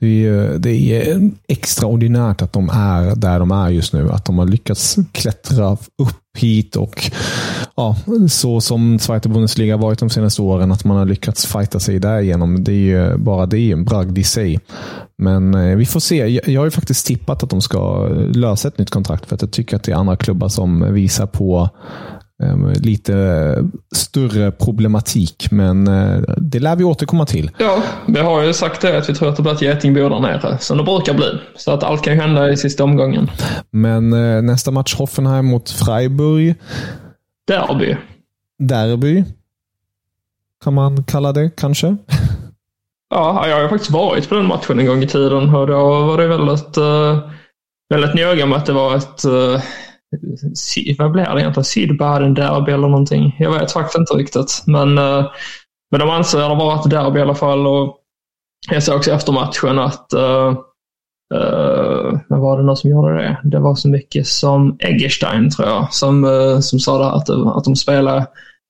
Det 0.00 0.26
är, 0.26 0.58
det 0.58 0.70
är 0.70 1.30
extraordinärt 1.48 2.42
att 2.42 2.52
de 2.52 2.68
är 2.68 3.14
där 3.16 3.38
de 3.38 3.50
är 3.50 3.68
just 3.68 3.92
nu. 3.92 4.10
Att 4.10 4.24
de 4.24 4.38
har 4.38 4.46
lyckats 4.46 4.96
klättra 5.12 5.72
upp 5.72 6.38
hit 6.38 6.76
och 6.76 7.10
ja, 7.76 7.96
så 8.28 8.60
som 8.60 8.98
Zweite 8.98 9.28
Bundesliga 9.28 9.76
varit 9.76 9.98
de 9.98 10.10
senaste 10.10 10.42
åren, 10.42 10.72
att 10.72 10.84
man 10.84 10.96
har 10.96 11.06
lyckats 11.06 11.46
fighta 11.46 11.80
sig 11.80 11.98
därigenom. 11.98 12.64
Det 12.64 12.72
är 12.72 12.74
ju 12.74 13.16
bara 13.16 13.46
det 13.46 13.58
är 13.58 13.72
en 13.72 13.84
bragd 13.84 14.18
i 14.18 14.24
sig. 14.24 14.60
Men 15.18 15.54
eh, 15.54 15.76
vi 15.76 15.86
får 15.86 16.00
se. 16.00 16.40
Jag 16.52 16.60
har 16.60 16.64
ju 16.64 16.70
faktiskt 16.70 17.06
tippat 17.06 17.42
att 17.42 17.50
de 17.50 17.60
ska 17.60 18.06
lösa 18.34 18.68
ett 18.68 18.78
nytt 18.78 18.90
kontrakt 18.90 19.26
för 19.26 19.34
att 19.34 19.42
jag 19.42 19.52
tycker 19.52 19.76
att 19.76 19.82
det 19.82 19.92
är 19.92 19.96
andra 19.96 20.16
klubbar 20.16 20.48
som 20.48 20.94
visar 20.94 21.26
på 21.26 21.70
Ehm, 22.42 22.72
lite 22.72 23.56
större 23.94 24.50
problematik, 24.50 25.46
men 25.50 25.88
eh, 25.88 26.20
det 26.36 26.58
lär 26.58 26.76
vi 26.76 26.84
återkomma 26.84 27.26
till. 27.26 27.50
Ja, 27.58 27.82
vi 28.06 28.20
har 28.20 28.42
ju 28.42 28.52
sagt 28.52 28.80
det 28.80 28.98
att 28.98 29.08
vi 29.08 29.14
tror 29.14 29.28
att 29.28 29.36
det 29.36 29.42
blir 29.42 29.52
ett 29.52 29.62
getingbo 29.62 30.08
där 30.08 30.20
nere, 30.20 30.58
som 30.58 30.78
det 30.78 30.84
brukar 30.84 31.14
bli. 31.14 31.26
Så 31.56 31.70
att 31.70 31.82
allt 31.82 32.04
kan 32.04 32.12
ju 32.12 32.20
hända 32.20 32.50
i 32.50 32.56
sista 32.56 32.84
omgången. 32.84 33.30
Men 33.70 34.12
eh, 34.12 34.42
nästa 34.42 34.70
match 34.70 34.94
Hoffenheim 34.94 35.46
mot 35.46 35.70
Freiburg. 35.70 36.54
Derby. 37.52 37.96
Derby. 38.58 39.24
Kan 40.64 40.74
man 40.74 41.04
kalla 41.04 41.32
det 41.32 41.50
kanske? 41.56 41.96
Ja, 43.14 43.48
jag 43.48 43.62
har 43.62 43.68
faktiskt 43.68 43.90
varit 43.90 44.28
på 44.28 44.34
den 44.34 44.46
matchen 44.46 44.78
en 44.78 44.86
gång 44.86 45.02
i 45.02 45.06
tiden 45.06 45.54
och 45.54 45.66
då 45.66 46.04
var 46.04 46.18
det 46.18 46.26
väldigt, 46.26 46.78
uh, 46.78 47.30
väldigt 47.88 48.14
noga 48.14 48.46
med 48.46 48.58
att 48.58 48.66
det 48.66 48.72
var 48.72 48.96
ett 48.96 49.24
uh, 49.24 49.62
vad 50.98 51.12
blir 51.12 51.24
det 51.24 51.40
egentligen? 51.40 51.64
Sydbaden 51.64 52.34
derby 52.34 52.72
eller 52.72 52.88
någonting. 52.88 53.36
Jag 53.38 53.52
vet 53.52 53.72
faktiskt 53.72 53.98
inte 53.98 54.12
riktigt. 54.12 54.62
Men, 54.66 54.98
eh, 54.98 55.26
men 55.90 56.00
de 56.00 56.10
anser 56.10 56.48
det 56.48 56.54
vara 56.54 56.80
ett 56.80 56.90
derby 56.90 57.18
i 57.18 57.22
alla 57.22 57.34
fall. 57.34 57.66
Och 57.66 57.98
jag 58.70 58.82
såg 58.82 58.96
också 58.96 59.10
efter 59.10 59.32
matchen 59.32 59.78
att 59.78 60.06
uh, 60.16 60.58
uh, 61.34 62.20
var 62.28 62.56
det 62.58 62.62
någon 62.62 62.76
som 62.76 62.90
gjorde 62.90 63.14
det? 63.14 63.40
Det 63.44 63.58
var 63.58 63.74
så 63.74 63.88
mycket 63.88 64.26
som 64.26 64.76
Eggerstein 64.78 65.50
tror 65.50 65.68
jag 65.68 65.94
som, 65.94 66.24
uh, 66.24 66.60
som 66.60 66.78
sa 66.78 66.98
det 66.98 67.10
att, 67.10 67.28
eh, 67.28 67.46
att 67.46 67.64
de 67.64 67.76
spelade 67.76 68.26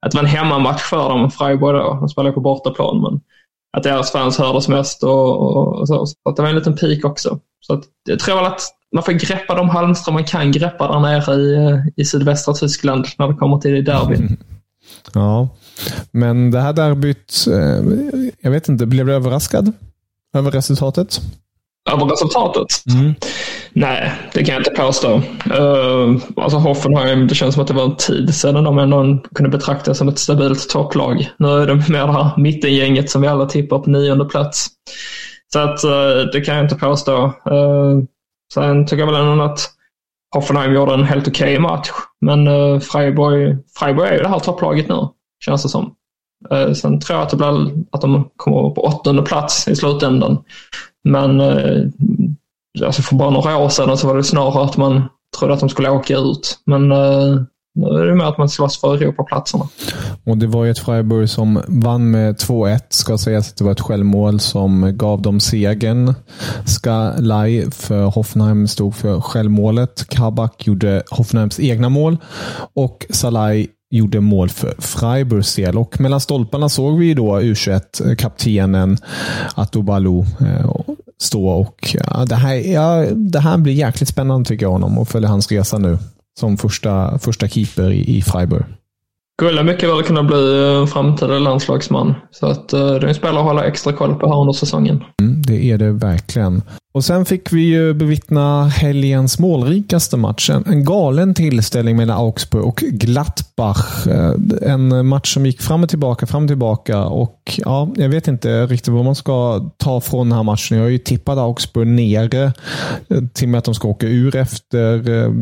att 0.07 0.11
det 0.11 0.17
var 0.17 0.25
en 0.25 0.31
hemmamatch 0.31 0.83
för 0.83 1.09
dem, 1.09 1.31
Freiburg 1.31 1.75
då. 1.75 1.95
De 2.01 2.09
spelade 2.09 2.35
på 2.35 2.41
bortaplan 2.41 3.03
men 3.03 3.21
att 3.77 3.83
deras 3.83 4.13
fans 4.13 4.39
hördes 4.39 4.69
mest 4.69 5.03
och, 5.03 5.41
och, 5.41 5.81
och 5.81 5.89
så. 5.89 6.07
Så 6.07 6.15
att 6.29 6.37
det 6.37 6.43
var 6.43 6.49
en 6.49 6.55
liten 6.55 6.77
peak 6.77 7.05
också. 7.05 7.39
Så 7.61 7.75
att, 7.75 7.85
jag 8.09 8.19
tror 8.19 8.37
väl 8.37 8.45
att 8.45 8.61
man 8.95 9.03
får 9.03 9.13
greppa 9.13 9.55
de 9.55 9.69
halmstrån 9.69 10.15
man 10.15 10.25
kan 10.25 10.53
greppa 10.53 10.93
där 10.93 11.01
nere 11.01 11.35
i, 11.35 12.03
i 12.03 12.05
sydvästra 12.05 12.55
Tyskland 12.55 13.07
när 13.19 13.29
det 13.29 13.35
kommer 13.35 13.59
till 13.59 13.85
derbyn. 13.85 14.21
Mm. 14.21 14.37
Ja, 15.15 15.49
men 16.11 16.51
det 16.51 16.61
här 16.61 16.73
derbyt, 16.73 17.47
eh, 17.51 18.33
jag 18.41 18.51
vet 18.51 18.69
inte, 18.69 18.87
blev 18.87 19.07
du 19.07 19.15
överraskad 19.15 19.73
över 20.35 20.51
resultatet? 20.51 21.21
Över 21.91 22.07
resultatet? 22.07 22.67
Mm. 22.95 23.15
Nej, 23.73 24.13
det 24.35 24.45
kan 24.45 24.55
jag 24.55 24.61
inte 24.61 24.71
påstå. 24.71 25.15
Uh, 25.59 26.17
alltså 26.37 26.59
Hoffenheim, 26.59 27.27
det 27.27 27.35
känns 27.35 27.55
som 27.55 27.63
att 27.63 27.69
det 27.69 27.75
var 27.75 27.85
en 27.85 27.97
tid 27.97 28.35
sedan 28.35 28.65
de 28.65 28.79
ändå 28.79 29.19
kunde 29.35 29.51
betraktas 29.59 29.99
som 29.99 30.09
ett 30.09 30.19
stabilt 30.19 30.69
topplag. 30.69 31.31
Nu 31.39 31.49
är 31.49 31.67
de 31.67 31.75
med 31.89 32.09
det 32.09 32.13
här 32.13 32.31
mittengänget 32.37 33.11
som 33.11 33.23
vi 33.23 33.29
alla 33.29 33.47
tippar 33.47 33.79
på 33.79 33.91
nionde 33.91 34.25
plats. 34.25 34.67
Så 35.53 35.59
att 35.59 35.85
uh, 35.85 36.31
det 36.33 36.41
kan 36.41 36.57
jag 36.57 36.65
inte 36.65 36.77
påstå. 36.77 37.25
Uh, 37.25 38.03
Sen 38.55 38.87
tycker 38.87 39.05
jag 39.07 39.13
väl 39.13 39.31
ändå 39.31 39.45
att 39.45 39.71
Hoffenheim 40.35 40.75
gjorde 40.75 40.95
en 40.95 41.05
helt 41.05 41.29
okej 41.29 41.59
okay 41.59 41.59
match. 41.59 41.91
Men 42.21 42.49
uh, 42.49 42.81
Freiburg, 42.81 43.59
Freiburg 43.79 44.09
är 44.09 44.13
ju 44.17 44.23
det 44.23 44.29
här 44.29 44.39
topplaget 44.39 44.89
nu, 44.89 45.09
känns 45.45 45.63
det 45.63 45.69
som. 45.69 45.95
Sen 46.75 47.01
tror 47.01 47.19
jag 47.19 47.25
att, 47.25 47.31
det 47.31 47.37
blir, 47.37 47.71
att 47.93 48.01
de 48.01 48.31
kommer 48.37 48.71
på 48.71 48.85
åttonde 48.85 49.23
plats 49.23 49.69
i 49.69 49.77
slutändan. 49.77 50.39
Men 51.05 51.41
eh, 51.41 51.89
alltså 52.87 53.03
för 53.03 53.17
bara 53.17 53.31
några 53.31 53.57
år 53.57 53.69
sedan 53.69 53.99
så 53.99 54.07
var 54.07 54.17
det 54.17 54.25
snarare 54.25 54.65
att 54.65 54.77
man 54.77 55.03
trodde 55.39 55.55
att 55.55 55.61
de 55.61 55.69
skulle 55.69 55.91
åka 55.91 56.17
ut. 56.17 56.59
Men 56.67 56.93
eh, 56.93 57.43
nu 57.75 57.87
är 57.87 58.07
det 58.07 58.15
mer 58.15 58.25
att 58.25 58.39
man 58.39 58.49
slåss 58.49 58.81
för 58.81 58.95
Europaplatserna. 58.95 59.69
Och 60.25 60.39
det 60.39 60.47
var 60.47 60.65
ju 60.65 60.71
ett 60.71 60.79
Freiburg 60.79 61.31
som 61.31 61.63
vann 61.69 62.11
med 62.11 62.35
2-1. 62.35 62.81
Ska 62.89 63.19
sägas 63.19 63.51
att 63.51 63.57
det 63.57 63.65
var 63.65 63.73
ett 63.73 63.81
självmål 63.81 64.41
som 64.41 64.97
gav 64.97 65.23
dem 65.23 65.41
segern. 65.41 66.15
Skalaj 66.67 67.71
för 67.71 68.05
Hoffenheim 68.05 68.69
stod 68.69 68.95
för 68.95 69.21
självmålet. 69.21 70.09
Kabak 70.09 70.67
gjorde 70.67 71.03
Hoffenheims 71.11 71.61
egna 71.61 71.89
mål. 71.89 72.17
Och 72.75 73.07
Salai 73.11 73.69
gjorde 73.93 74.21
mål 74.21 74.49
för 74.49 74.75
Freiburgs 74.79 75.55
del. 75.55 75.79
Och 75.79 76.01
mellan 76.01 76.21
stolparna 76.21 76.69
såg 76.69 76.99
vi 76.99 77.15
då 77.15 77.41
U21-kaptenen 77.41 78.99
Atobalu 79.55 80.19
eh, 80.21 80.71
stå. 81.21 81.49
Och 81.49 81.97
ja, 82.07 82.25
det, 82.25 82.35
här, 82.35 82.55
ja, 82.55 83.07
det 83.15 83.41
här 83.41 83.59
blir 83.59 83.73
jäkligt 83.73 84.09
spännande 84.09 84.49
tycker 84.49 84.67
jag 84.67 84.71
honom 84.71 84.99
och 84.99 85.09
följa 85.09 85.29
hans 85.29 85.53
resa 85.53 85.79
nu 85.79 85.99
som 86.41 86.57
första, 86.57 87.19
första 87.19 87.49
keeper 87.49 87.91
i, 87.91 88.17
i 88.17 88.23
Freiburg. 88.23 88.65
Skulle 89.41 89.63
mycket 89.63 89.89
väl 89.89 90.03
kunna 90.03 90.23
bli 90.23 90.77
en 90.81 90.87
framtida 90.87 91.39
landslagsman. 91.39 92.15
Så 92.31 92.47
att, 92.47 92.75
uh, 92.75 92.81
det 92.81 92.97
är 92.97 93.05
en 93.05 93.15
spelare 93.15 93.39
att 93.39 93.47
hålla 93.47 93.65
extra 93.65 93.93
koll 93.93 94.15
på 94.15 94.29
här 94.29 94.41
under 94.41 94.53
säsongen. 94.53 95.05
Mm, 95.21 95.43
det 95.43 95.71
är 95.71 95.79
det 95.79 95.93
verkligen. 95.93 96.63
Och 96.93 97.05
sen 97.05 97.25
fick 97.25 97.53
vi 97.53 97.63
ju 97.63 97.95
bevittna 97.95 98.69
helgens 98.69 99.39
målrikaste 99.39 100.17
match. 100.17 100.51
En 100.51 100.85
galen 100.85 101.35
tillställning 101.35 101.97
mellan 101.97 102.19
Augsburg 102.19 102.65
och 102.65 102.77
Gladbach. 102.77 104.07
Eh, 104.07 104.35
en 104.63 105.07
match 105.07 105.35
som 105.35 105.47
gick 105.47 105.63
fram 105.63 105.83
och 105.83 105.89
tillbaka, 105.89 106.27
fram 106.27 106.43
och 106.43 106.49
tillbaka. 106.49 107.05
Och 107.05 107.61
ja, 107.65 107.89
jag 107.97 108.09
vet 108.09 108.29
inte 108.29 108.67
riktigt 108.67 108.95
vad 108.95 109.05
man 109.05 109.15
ska 109.15 109.71
ta 109.77 110.01
från 110.01 110.29
den 110.29 110.37
här 110.37 110.43
matchen. 110.43 110.77
Jag 110.77 110.85
har 110.85 110.91
ju 110.91 110.99
tippat 110.99 111.39
Augsburg 111.39 111.87
nere 111.87 112.45
eh, 113.09 113.23
till 113.33 113.45
och 113.45 113.49
med 113.49 113.59
att 113.59 113.65
de 113.65 113.75
ska 113.75 113.89
åka 113.89 114.07
ur 114.07 114.37
efter, 114.37 115.11
eh, 115.11 115.33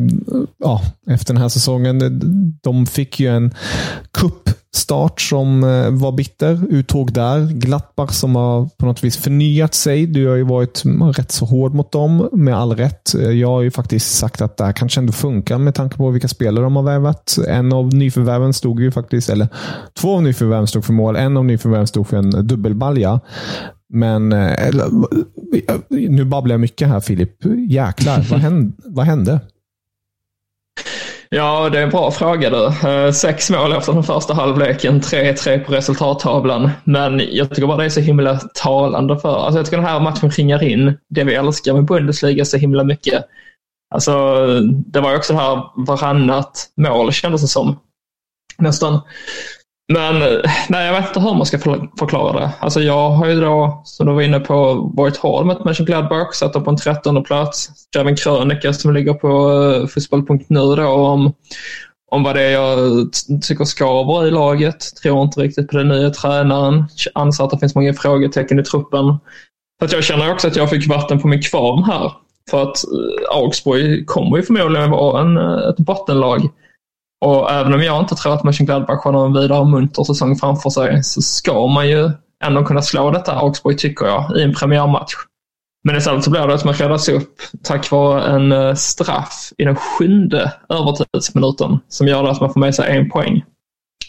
ja, 0.59 0.83
efter 1.07 1.35
den 1.35 1.43
här 1.43 1.49
säsongen. 1.49 2.23
De 2.63 2.87
fick 2.87 3.21
ju 3.21 3.29
en 3.29 3.55
kupp 4.13 4.60
start 4.75 5.21
som 5.21 5.65
eh, 5.65 5.91
var 5.91 6.13
bitter. 6.13 6.61
Uttåg 6.69 7.13
där. 7.13 7.47
Glappar 7.47 8.07
som 8.07 8.37
har 8.37 8.69
på 8.79 8.87
något 8.87 9.05
vis 9.05 9.17
förnyat 9.17 9.75
sig. 9.75 10.07
Du 10.07 10.29
har 10.29 10.37
ju 10.37 10.43
varit 10.43 10.83
rätt 11.17 11.33
så 11.33 11.45
hård 11.45 11.75
mot 11.75 11.93
dem, 11.93 12.29
med 12.33 12.57
all 12.57 12.77
rätt. 12.77 13.15
Eh, 13.15 13.31
jag 13.31 13.49
har 13.49 13.63
ju 13.63 13.71
faktiskt 13.71 14.19
sagt 14.19 14.41
att 14.41 14.57
det 14.57 14.65
här 14.65 14.73
kanske 14.73 15.01
ändå 15.01 15.13
funkar 15.13 15.59
med 15.59 15.75
tanke 15.75 15.97
på 15.97 16.11
vilka 16.11 16.29
spelare 16.29 16.65
de 16.65 16.77
har 16.77 16.83
värvat. 16.83 17.39
En 17.49 17.73
av 17.73 17.95
nyförvärven 17.95 18.53
stod 18.53 18.81
ju 18.81 18.91
faktiskt, 18.91 19.31
eller 19.31 19.49
två 19.99 20.15
av 20.15 20.23
nyförvärven 20.23 20.67
stod 20.67 20.85
för 20.85 20.93
mål. 20.93 21.17
En 21.17 21.37
av 21.37 21.45
nyförvärven 21.45 21.87
stod 21.87 22.07
för 22.07 22.17
en 22.17 22.31
dubbelbalja. 22.31 23.21
Men 23.93 24.33
eh, 24.33 24.67
eller, 24.67 24.87
nu 26.09 26.25
babblar 26.25 26.53
jag 26.53 26.61
mycket 26.61 26.89
här 26.89 27.01
Filip. 27.01 27.45
Jäklar, 27.69 28.27
vad 28.31 28.41
hände? 28.41 28.73
Vad 28.85 29.07
hände? 29.07 29.41
Ja, 31.33 31.69
det 31.71 31.79
är 31.79 31.83
en 31.83 31.91
bra 31.91 32.11
fråga 32.11 32.51
du. 32.51 32.89
Eh, 32.89 33.13
sex 33.13 33.51
mål 33.51 33.73
efter 33.73 33.93
den 33.93 34.03
första 34.03 34.35
halvleken, 34.35 35.01
3-3 35.01 35.65
på 35.65 35.73
resultattavlan. 35.73 36.71
Men 36.85 37.23
jag 37.31 37.51
tycker 37.51 37.67
bara 37.67 37.77
det 37.77 37.85
är 37.85 37.89
så 37.89 38.01
himla 38.01 38.39
talande 38.55 39.19
för, 39.19 39.37
alltså 39.37 39.59
jag 39.59 39.67
tycker 39.67 39.77
den 39.77 39.87
här 39.87 40.01
matchen 40.01 40.31
ringar 40.31 40.63
in 40.63 40.99
det 41.09 41.25
vi 41.25 41.35
älskar 41.35 41.75
med 41.75 41.85
Bundesliga 41.85 42.45
så 42.45 42.57
himla 42.57 42.85
mycket. 42.85 43.25
Alltså, 43.95 44.13
det 44.71 45.01
var 45.01 45.11
ju 45.11 45.17
också 45.17 45.33
det 45.33 45.39
här 45.39 45.63
varannat 45.77 46.71
mål 46.77 47.13
kändes 47.13 47.43
det 47.43 47.49
som. 47.49 47.79
Nästan. 48.59 49.01
Men 49.93 50.43
nej, 50.69 50.87
jag 50.87 50.93
vet 50.93 51.09
inte 51.09 51.21
hur 51.21 51.35
man 51.35 51.47
ska 51.47 51.59
förklara 51.99 52.41
det. 52.41 52.51
Alltså 52.61 52.81
jag 52.81 53.11
har 53.11 53.27
ju 53.27 53.41
då, 53.41 53.83
som 53.85 54.07
du 54.07 54.13
var 54.13 54.23
inne 54.23 54.41
på, 54.41 54.75
varit 54.95 55.17
hård 55.17 55.47
mot 55.47 55.65
Mönchengladbach, 55.65 56.35
satt 56.35 56.53
dem 56.53 56.65
på 56.65 56.71
en 56.71 56.77
trettonde 56.77 57.23
plats. 57.23 57.71
Skrev 57.77 58.09
en 58.09 58.17
krönika 58.17 58.73
som 58.73 58.95
ligger 58.95 59.15
på 59.15 59.29
eh, 59.29 59.81
uh, 59.81 59.87
fotboll.nu 59.87 60.77
då 60.77 60.89
om, 60.89 61.33
om 62.11 62.23
vad 62.23 62.37
det 62.37 62.43
är 62.43 62.51
jag 62.51 63.09
tycker 63.43 63.65
skaver 63.65 64.27
i 64.27 64.31
laget. 64.31 64.97
Tror 65.03 65.23
inte 65.23 65.41
riktigt 65.41 65.69
på 65.69 65.77
den 65.77 65.89
nya 65.89 66.11
tränaren. 66.11 66.85
Anser 67.15 67.45
att 67.45 67.51
det 67.51 67.59
finns 67.59 67.75
många 67.75 67.95
frågetecken 67.95 68.59
i 68.59 68.63
truppen. 68.63 69.19
Så 69.79 69.85
att 69.85 69.93
jag 69.93 70.05
känner 70.05 70.33
också 70.33 70.49
att 70.49 70.57
jag 70.57 70.71
fick 70.71 70.89
vatten 70.89 71.21
på 71.21 71.29
min 71.29 71.43
kvarn 71.43 71.85
här. 71.85 72.13
För 72.51 72.63
att 72.63 72.85
eh, 72.85 73.37
Augsburg 73.37 74.07
kommer 74.07 74.37
ju 74.37 74.43
förmodligen 74.43 74.91
vara 74.91 75.21
en, 75.21 75.37
eh, 75.37 75.69
ett 75.69 75.77
bottenlag. 75.77 76.49
Och 77.21 77.51
även 77.51 77.75
om 77.75 77.83
jag 77.83 78.01
inte 78.01 78.15
tror 78.15 78.35
att 78.35 78.45
Mönchengladbach 78.45 79.05
har 79.05 79.13
någon 79.13 79.33
vidare 79.33 79.65
munter 79.65 80.05
säsong 80.05 80.37
framför 80.37 80.71
sig 80.71 81.03
så 81.03 81.23
ska 81.23 81.67
man 81.67 81.89
ju 81.89 82.11
ändå 82.45 82.65
kunna 82.65 82.83
slå 82.83 83.11
detta 83.11 83.33
Augsburg 83.33 83.79
tycker 83.79 84.07
jag 84.07 84.37
i 84.37 84.43
en 84.43 84.55
premiärmatch. 84.55 85.15
Men 85.85 85.97
istället 85.97 86.25
så 86.25 86.31
blir 86.31 86.47
det 86.47 86.55
att 86.55 86.65
man 86.65 86.75
räddas 86.75 87.09
upp 87.09 87.41
tack 87.63 87.91
vare 87.91 88.25
en 88.25 88.53
eh, 88.53 88.75
straff 88.75 89.53
i 89.59 89.65
den 89.65 89.77
sjunde 89.77 90.53
övertidsminuten 90.69 91.79
som 91.89 92.09
gör 92.09 92.25
att 92.25 92.41
man 92.41 92.53
får 92.53 92.61
med 92.61 92.75
sig 92.75 92.97
en 92.97 93.11
poäng. 93.11 93.45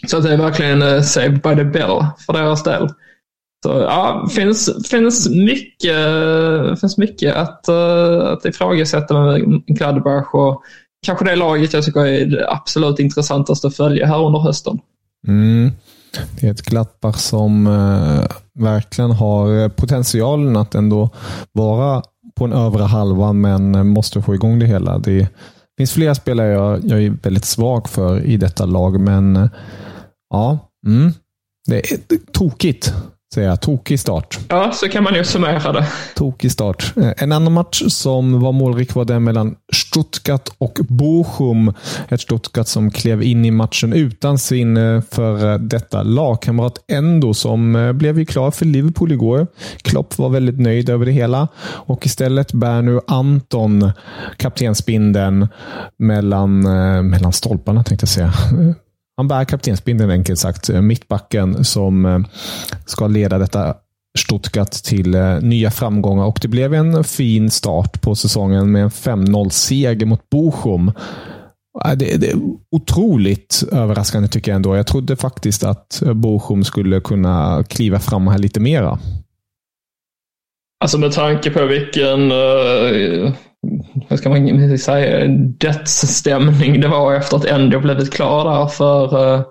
Så 0.06 0.20
det 0.20 0.32
är 0.32 0.36
verkligen 0.36 0.82
eh, 0.82 1.00
saved 1.00 1.42
by 1.42 1.56
the 1.56 1.64
bell 1.64 2.06
för 2.26 2.32
deras 2.32 2.62
del. 2.62 2.88
Så 3.64 3.70
ja, 3.70 4.28
finns, 4.34 4.88
finns 4.90 5.28
mycket, 5.28 5.96
eh, 5.96 6.74
finns 6.74 6.98
mycket 6.98 7.36
att, 7.36 7.68
att 7.68 8.44
ifrågasätta 8.44 9.14
med 9.14 9.66
Gladbach 9.66 10.34
och 10.34 10.62
kanske 11.06 11.24
det 11.24 11.36
laget 11.36 11.72
jag 11.72 11.84
tycker 11.84 12.06
är 12.06 12.26
det 12.26 12.50
absolut 12.50 12.98
intressantaste 12.98 13.66
att 13.66 13.76
följa 13.76 14.06
här 14.06 14.26
under 14.26 14.38
hösten. 14.38 14.80
Mm. 15.28 15.70
Det 16.40 16.46
är 16.46 16.50
ett 16.50 16.62
Gladbach 16.62 17.16
som 17.16 17.66
eh, 17.66 18.36
verkligen 18.54 19.10
har 19.10 19.62
eh, 19.62 19.68
potentialen 19.68 20.56
att 20.56 20.74
ändå 20.74 21.10
vara 21.52 22.02
på 22.34 22.44
en 22.44 22.52
övre 22.52 22.82
halva, 22.82 23.32
men 23.32 23.74
eh, 23.74 23.84
måste 23.84 24.22
få 24.22 24.34
igång 24.34 24.58
det 24.58 24.66
hela. 24.66 24.98
Det 24.98 25.28
finns 25.76 25.92
flera 25.92 26.14
spelare 26.14 26.48
jag, 26.52 26.84
jag 26.84 27.02
är 27.02 27.10
väldigt 27.22 27.44
svag 27.44 27.88
för 27.88 28.20
i 28.20 28.36
detta 28.36 28.66
lag, 28.66 29.00
men 29.00 29.36
eh, 29.36 29.48
ja, 30.30 30.58
mm, 30.86 31.12
det 31.66 31.92
är 31.92 31.98
tokigt 32.32 32.94
säger 33.34 33.48
jag. 33.48 33.60
Tokig 33.60 34.00
start. 34.00 34.38
Ja, 34.48 34.72
så 34.72 34.88
kan 34.88 35.04
man 35.04 35.14
ju 35.14 35.24
summera 35.24 35.72
det. 35.72 35.86
Tokig 36.16 36.52
start. 36.52 36.92
Eh, 36.96 37.12
en 37.16 37.32
annan 37.32 37.52
match 37.52 37.82
som 37.88 38.40
var 38.40 38.52
målrik 38.52 38.94
var 38.94 39.04
den 39.04 39.24
mellan 39.24 39.56
Stuttgart 39.72 40.48
och 40.58 40.78
Bochum. 40.88 41.74
Ett 42.08 42.20
Stuttgart 42.20 42.66
som 42.66 42.90
klev 42.90 43.22
in 43.22 43.44
i 43.44 43.50
matchen 43.50 43.92
utan 43.92 44.38
sin 44.38 44.76
eh, 44.76 45.00
för 45.10 45.58
detta 45.58 46.02
lagkamrat 46.02 46.78
Endo 46.88 47.34
som 47.34 47.92
blev 47.94 48.18
ju 48.18 48.26
klar 48.26 48.50
för 48.50 48.64
Liverpool 48.64 49.12
igår. 49.12 49.46
Klopp 49.82 50.18
var 50.18 50.28
väldigt 50.28 50.60
nöjd 50.60 50.90
över 50.90 51.06
det 51.06 51.12
hela 51.12 51.48
och 51.64 52.06
istället 52.06 52.52
bär 52.52 52.82
nu 52.82 53.00
Anton 53.06 53.92
kaptensbindeln 54.36 55.48
mellan, 55.96 56.66
eh, 56.66 57.02
mellan 57.02 57.32
stolparna 57.32 57.84
tänkte 57.84 58.04
jag 58.04 58.08
säga. 58.08 58.32
Han 59.22 59.28
bär 59.28 59.44
kaptensbindeln 59.44 60.10
enkelt 60.10 60.38
sagt. 60.38 60.70
Eh, 60.70 60.80
mittbacken 60.80 61.64
som 61.64 62.06
eh, 62.06 62.18
ska 62.86 63.06
leda 63.06 63.38
detta 63.38 63.74
Stuttgart 64.18 64.70
till 64.70 65.14
eh, 65.14 65.40
nya 65.40 65.70
framgångar 65.70 66.24
och 66.24 66.38
det 66.42 66.48
blev 66.48 66.74
en 66.74 67.04
fin 67.04 67.50
start 67.50 68.00
på 68.02 68.14
säsongen 68.14 68.72
med 68.72 68.82
en 68.82 68.90
5-0-seger 68.90 70.06
mot 70.06 70.30
Bochum. 70.30 70.92
Det, 71.96 72.16
det 72.16 72.30
är 72.30 72.36
otroligt 72.70 73.64
överraskande 73.72 74.28
tycker 74.28 74.50
jag 74.50 74.56
ändå. 74.56 74.76
Jag 74.76 74.86
trodde 74.86 75.16
faktiskt 75.16 75.64
att 75.64 76.02
Bochum 76.14 76.64
skulle 76.64 77.00
kunna 77.00 77.64
kliva 77.68 77.98
fram 77.98 78.26
här 78.26 78.38
lite 78.38 78.60
mera. 78.60 78.98
Alltså 80.80 80.98
med 80.98 81.12
tanke 81.12 81.50
på 81.50 81.66
vilken 81.66 82.32
uh, 82.32 83.32
vad 84.12 84.18
ska 84.18 84.28
man 84.28 84.78
säga, 84.78 85.26
dödsstämning 85.58 86.80
det 86.80 86.88
var 86.88 87.14
efter 87.14 87.36
att 87.36 87.44
ändå 87.44 87.80
blivit 87.80 88.12
klar 88.12 88.44
där 88.44 88.66
för, 88.66 89.34
eh, 89.34 89.42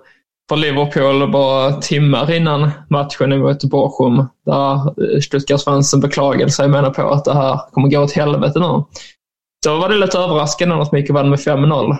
för 0.48 0.56
Liverpool 0.56 1.32
bara 1.32 1.72
timmar 1.72 2.32
innan 2.32 2.70
matchen 2.90 3.38
mot 3.38 3.64
Bochum. 3.64 4.26
Där 4.46 4.74
eh, 4.74 5.20
Stuttgart-fansen 5.20 6.00
beklagade 6.00 6.50
sig 6.50 6.64
och 6.64 6.70
menade 6.70 6.94
på 6.94 7.10
att 7.10 7.24
det 7.24 7.34
här 7.34 7.60
kommer 7.72 7.88
gå 7.88 8.00
åt 8.00 8.12
helvete 8.12 8.58
nu. 8.58 8.84
Så 9.64 9.76
var 9.78 9.88
det 9.88 9.98
lite 9.98 10.18
överraskande 10.18 10.74
att 10.74 10.92
Micke 10.92 11.10
vann 11.10 11.30
med 11.30 11.38
5-0. 11.38 11.96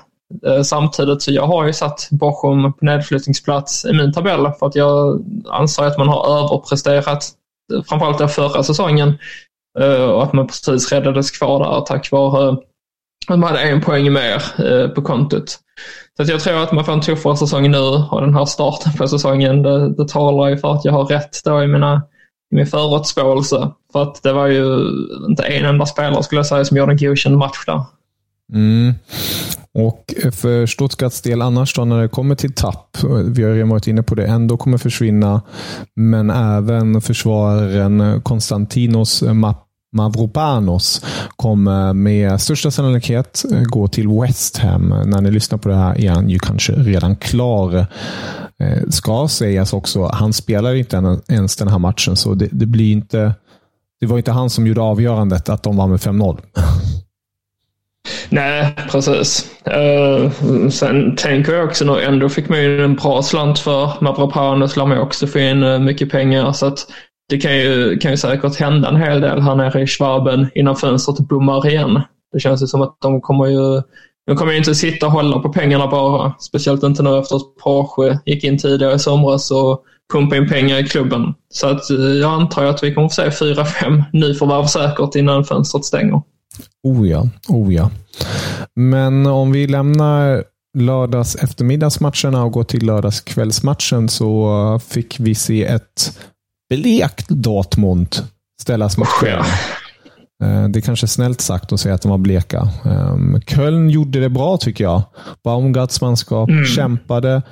Eh, 0.46 0.62
samtidigt 0.62 1.22
så 1.22 1.33
jag 1.33 1.46
har 1.46 1.66
ju 1.66 1.72
satt 1.72 2.09
Bochum 2.11 2.72
på 2.72 2.85
nedflyttningsplats 2.85 3.85
i 3.85 3.92
min 3.92 4.12
tabell 4.12 4.51
för 4.59 4.66
att 4.66 4.75
jag 4.75 5.25
anser 5.51 5.85
att 5.85 5.98
man 5.98 6.09
har 6.09 6.38
överpresterat 6.38 7.25
framförallt 7.88 8.18
den 8.18 8.29
förra 8.29 8.62
säsongen 8.62 9.18
Eh, 9.81 10.05
och 10.05 10.23
att 10.23 10.33
man 10.33 10.47
precis 10.47 10.93
räddades 10.93 11.31
kvar 11.31 11.59
där 11.59 11.81
tack 11.81 12.13
vare 12.13 12.57
att 13.29 13.39
man 13.39 13.43
hade 13.43 13.61
en 13.61 13.81
poäng 13.81 14.13
mer 14.13 14.43
eh, 14.59 14.89
på 14.89 15.03
kontot. 15.03 15.59
Så 16.17 16.33
jag 16.33 16.41
tror 16.41 16.63
att 16.63 16.73
man 16.73 16.85
får 16.85 16.93
en 16.93 17.01
tuffare 17.01 17.37
säsong 17.37 17.71
nu 17.71 17.79
och 18.11 18.21
den 18.21 18.35
här 18.35 18.45
starten 18.45 18.93
på 18.93 19.09
säsongen, 19.09 19.63
det, 19.63 19.95
det 19.95 20.09
talar 20.09 20.49
ju 20.49 20.59
för 20.59 20.73
att 20.73 20.85
jag 20.85 20.93
har 20.93 21.05
rätt 21.05 21.45
då 21.45 21.63
i, 21.63 21.67
mina, 21.67 22.03
i 22.53 22.55
min 22.55 22.67
förutspåelse. 22.67 23.71
För 23.93 24.03
att 24.03 24.23
det 24.23 24.33
var 24.33 24.47
ju 24.47 24.87
inte 25.29 25.43
en 25.43 25.65
enda 25.65 25.87
spelare 25.87 26.23
skulle 26.23 26.39
jag 26.39 26.47
säga 26.47 26.65
som 26.65 26.77
gjorde 26.77 26.93
en 26.93 26.99
godkänd 26.99 27.39
match 27.39 27.65
där. 27.67 27.85
Mm. 28.55 28.95
Och 29.75 30.15
för 30.33 30.67
Stuttgarts 30.67 31.21
del 31.21 31.43
annars 31.43 31.75
då 31.75 31.85
när 31.85 32.03
det 32.03 32.09
kommer 32.09 32.35
till 32.35 32.55
tapp, 32.55 32.99
vi 33.25 33.43
har 33.43 33.51
redan 33.51 33.69
varit 33.69 33.87
inne 33.87 34.03
på 34.03 34.15
det, 34.15 34.27
ändå 34.27 34.57
kommer 34.57 34.79
försvinna, 34.79 35.43
men 35.97 36.31
även 36.31 37.01
försvararen 37.01 38.23
Konstantinos 38.23 39.23
Mavropanos 39.92 41.05
kommer 41.37 41.92
med 41.92 42.40
största 42.40 42.70
sannolikhet 42.70 43.44
eh, 43.52 43.62
gå 43.62 43.88
till 43.88 44.09
West 44.09 44.59
Ham. 44.59 44.88
När 45.07 45.20
ni 45.20 45.31
lyssnar 45.31 45.59
på 45.59 45.68
det 45.68 45.74
här 45.74 46.00
är 46.00 46.11
han 46.11 46.31
ju 46.31 46.38
kanske 46.38 46.72
redan 46.72 47.16
klar. 47.16 47.87
Eh, 48.59 48.88
ska 48.90 49.28
sägas 49.28 49.72
också, 49.72 50.05
han 50.05 50.33
spelar 50.33 50.74
inte 50.74 51.18
ens 51.28 51.57
den 51.57 51.68
här 51.68 51.78
matchen, 51.78 52.16
så 52.16 52.35
det, 52.35 52.48
det 52.52 52.66
blir 52.66 52.92
inte 52.92 53.35
det 54.00 54.07
var 54.07 54.16
inte 54.16 54.33
han 54.33 54.50
som 54.50 54.66
gjorde 54.66 54.81
avgörandet 54.81 55.48
att 55.48 55.62
de 55.62 55.76
var 55.76 55.87
med 55.87 55.98
5-0. 55.98 56.38
Nej, 58.28 58.76
precis. 58.90 59.50
Uh, 59.68 60.31
sen 60.68 61.16
tänker 61.16 61.52
jag 61.52 61.64
också 61.64 61.85
nu, 61.85 62.02
ändå 62.02 62.28
fick 62.28 62.48
man 62.48 62.62
ju 62.62 62.85
en 62.85 62.94
bra 62.94 63.22
slant 63.22 63.59
för 63.59 63.92
Mavropanos 64.00 64.76
lär 64.76 64.87
man 64.87 64.98
också 64.98 65.26
få 65.26 65.38
in 65.38 65.85
mycket 65.85 66.11
pengar. 66.11 66.52
Så 66.52 66.66
att 66.66 66.87
det 67.33 67.38
kan 67.38 67.57
ju, 67.57 67.99
kan 67.99 68.11
ju 68.11 68.16
säkert 68.16 68.57
hända 68.57 68.88
en 68.88 68.97
hel 68.97 69.21
del 69.21 69.40
här 69.40 69.55
nere 69.55 69.83
i 69.83 69.87
Schwaben 69.87 70.51
innan 70.55 70.77
fönstret 70.77 71.18
bommar 71.18 71.66
igen. 71.66 72.01
Det 72.33 72.40
känns 72.40 72.62
ju 72.62 72.66
som 72.66 72.83
att 72.83 72.97
de 73.03 73.21
kommer 73.21 73.47
ju 73.47 73.83
de 74.27 74.37
kommer 74.37 74.53
ju 74.53 74.59
inte 74.59 74.75
sitta 74.75 75.07
och 75.07 75.12
hålla 75.12 75.38
på 75.38 75.53
pengarna 75.53 75.87
bara. 75.87 76.35
Speciellt 76.38 76.83
inte 76.83 77.03
nu 77.03 77.18
efter 77.18 77.37
att 77.37 77.57
Porsche 77.62 78.18
gick 78.27 78.45
in 78.45 78.59
tidigare 78.59 78.95
i 78.95 78.99
somras 78.99 79.51
och 79.51 79.83
pumpade 80.12 80.42
in 80.42 80.49
pengar 80.49 80.79
i 80.79 80.88
klubben. 80.88 81.35
Så 81.53 81.66
att 81.66 81.90
eh, 81.90 81.97
jag 81.97 82.31
antar 82.31 82.64
att 82.64 82.83
vi 82.83 82.95
kommer 82.95 83.09
få 83.09 83.14
se 83.14 83.45
4-5 83.45 84.05
nyförvärv 84.12 84.66
säkert 84.66 85.14
innan 85.14 85.45
fönstret 85.45 85.85
stänger. 85.85 86.23
Oh 86.83 87.09
ja, 87.09 87.29
oh 87.49 87.75
ja. 87.75 87.90
Men 88.75 89.27
om 89.27 89.53
vi 89.53 89.66
lämnar 89.66 90.45
lördags 90.79 91.37
eftermiddagsmatcherna 91.37 92.45
och 92.45 92.53
går 92.53 92.64
till 92.64 92.87
lördagskvällsmatchen 92.87 94.09
så 94.09 94.81
fick 94.88 95.21
vi 95.21 95.35
se 95.35 95.64
ett 95.64 96.18
blekt 96.77 97.29
Dortmund 97.29 98.17
ställas 98.61 98.99
mot 98.99 99.09
Köln. 99.21 99.45
Eh, 100.45 100.69
det 100.69 100.79
är 100.79 100.81
kanske 100.81 101.07
snällt 101.07 101.41
sagt 101.41 101.73
att 101.73 101.81
säga 101.81 101.95
att 101.95 102.03
de 102.03 102.11
var 102.11 102.19
bleka. 102.19 102.69
Ehm, 102.85 103.41
Köln 103.47 103.91
gjorde 103.91 104.21
det 104.21 104.29
bra 104.29 104.57
tycker 104.57 104.85
jag. 104.85 105.03
Baumgarts 105.45 106.01
manskap 106.01 106.49
mm. 106.49 106.65
kämpade. 106.65 107.43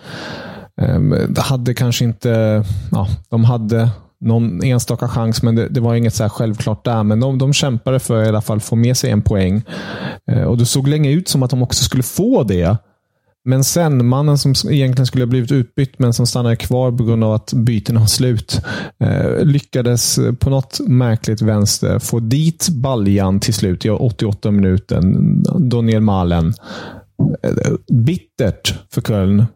Ehm, 0.80 1.34
hade 1.38 1.74
kanske 1.74 2.04
inte... 2.04 2.64
Ja, 2.90 3.08
de 3.30 3.44
hade 3.44 3.90
någon 4.20 4.64
enstaka 4.64 5.08
chans, 5.08 5.42
men 5.42 5.54
det, 5.54 5.68
det 5.68 5.80
var 5.80 5.94
inget 5.94 6.14
så 6.14 6.28
självklart 6.28 6.84
där. 6.84 7.02
Men 7.02 7.20
de, 7.20 7.38
de 7.38 7.52
kämpade 7.52 7.98
för 7.98 8.20
att 8.20 8.26
i 8.26 8.28
alla 8.28 8.40
fall 8.40 8.60
få 8.60 8.76
med 8.76 8.96
sig 8.96 9.10
en 9.10 9.22
poäng. 9.22 9.62
Eh, 10.30 10.42
och 10.42 10.58
Det 10.58 10.66
såg 10.66 10.88
länge 10.88 11.10
ut 11.10 11.28
som 11.28 11.42
att 11.42 11.50
de 11.50 11.62
också 11.62 11.84
skulle 11.84 12.02
få 12.02 12.42
det. 12.42 12.76
Men 13.50 13.64
sen, 13.64 14.06
mannen 14.06 14.38
som 14.38 14.54
egentligen 14.70 15.06
skulle 15.06 15.24
ha 15.24 15.28
blivit 15.28 15.52
utbytt, 15.52 15.98
men 15.98 16.12
som 16.12 16.26
stannade 16.26 16.56
kvar 16.56 16.92
på 16.92 17.04
grund 17.04 17.24
av 17.24 17.32
att 17.32 17.52
bytena 17.52 18.00
var 18.00 18.06
slut, 18.06 18.60
eh, 19.00 19.44
lyckades 19.44 20.18
eh, 20.18 20.32
på 20.32 20.50
något 20.50 20.80
märkligt 20.86 21.42
vänster 21.42 21.98
få 21.98 22.20
dit 22.20 22.68
baljan 22.68 23.40
till 23.40 23.54
slut 23.54 23.84
i 23.84 23.90
88 23.90 24.50
minuten. 24.50 25.42
Daniel 25.58 26.00
Malen. 26.00 26.54
Eh, 27.42 27.72
bittert 27.92 28.74
för 28.90 29.00
Köln. 29.00 29.46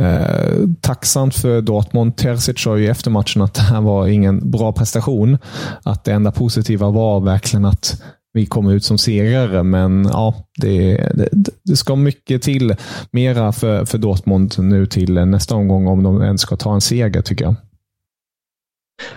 Eh, 0.00 0.68
tacksamt 0.80 1.34
för 1.34 1.60
Dortmund. 1.60 2.16
Terzic 2.16 2.60
sa 2.60 2.78
ju 2.78 2.88
efter 2.88 3.10
matchen 3.10 3.42
att 3.42 3.54
det 3.54 3.62
här 3.62 3.80
var 3.80 4.06
ingen 4.06 4.50
bra 4.50 4.72
prestation. 4.72 5.38
Att 5.82 6.04
det 6.04 6.12
enda 6.12 6.32
positiva 6.32 6.90
var 6.90 7.20
verkligen 7.20 7.64
att 7.64 8.02
vi 8.32 8.46
kom 8.46 8.70
ut 8.70 8.84
som 8.84 8.98
segrare, 8.98 9.62
men 9.62 10.04
ja, 10.12 10.34
det, 10.56 10.96
det, 11.14 11.28
det, 11.64 11.76
ska 11.76 11.96
mycket 11.96 12.42
till 12.42 12.76
mera 13.10 13.52
för, 13.52 13.84
för 13.84 13.98
Dortmund 13.98 14.54
nu 14.58 14.86
till 14.86 15.14
nästa 15.14 15.54
omgång 15.54 15.86
om 15.86 16.02
de 16.02 16.22
ens 16.22 16.40
ska 16.40 16.56
ta 16.56 16.74
en 16.74 16.80
seger, 16.80 17.22
tycker 17.22 17.44
jag. 17.44 17.54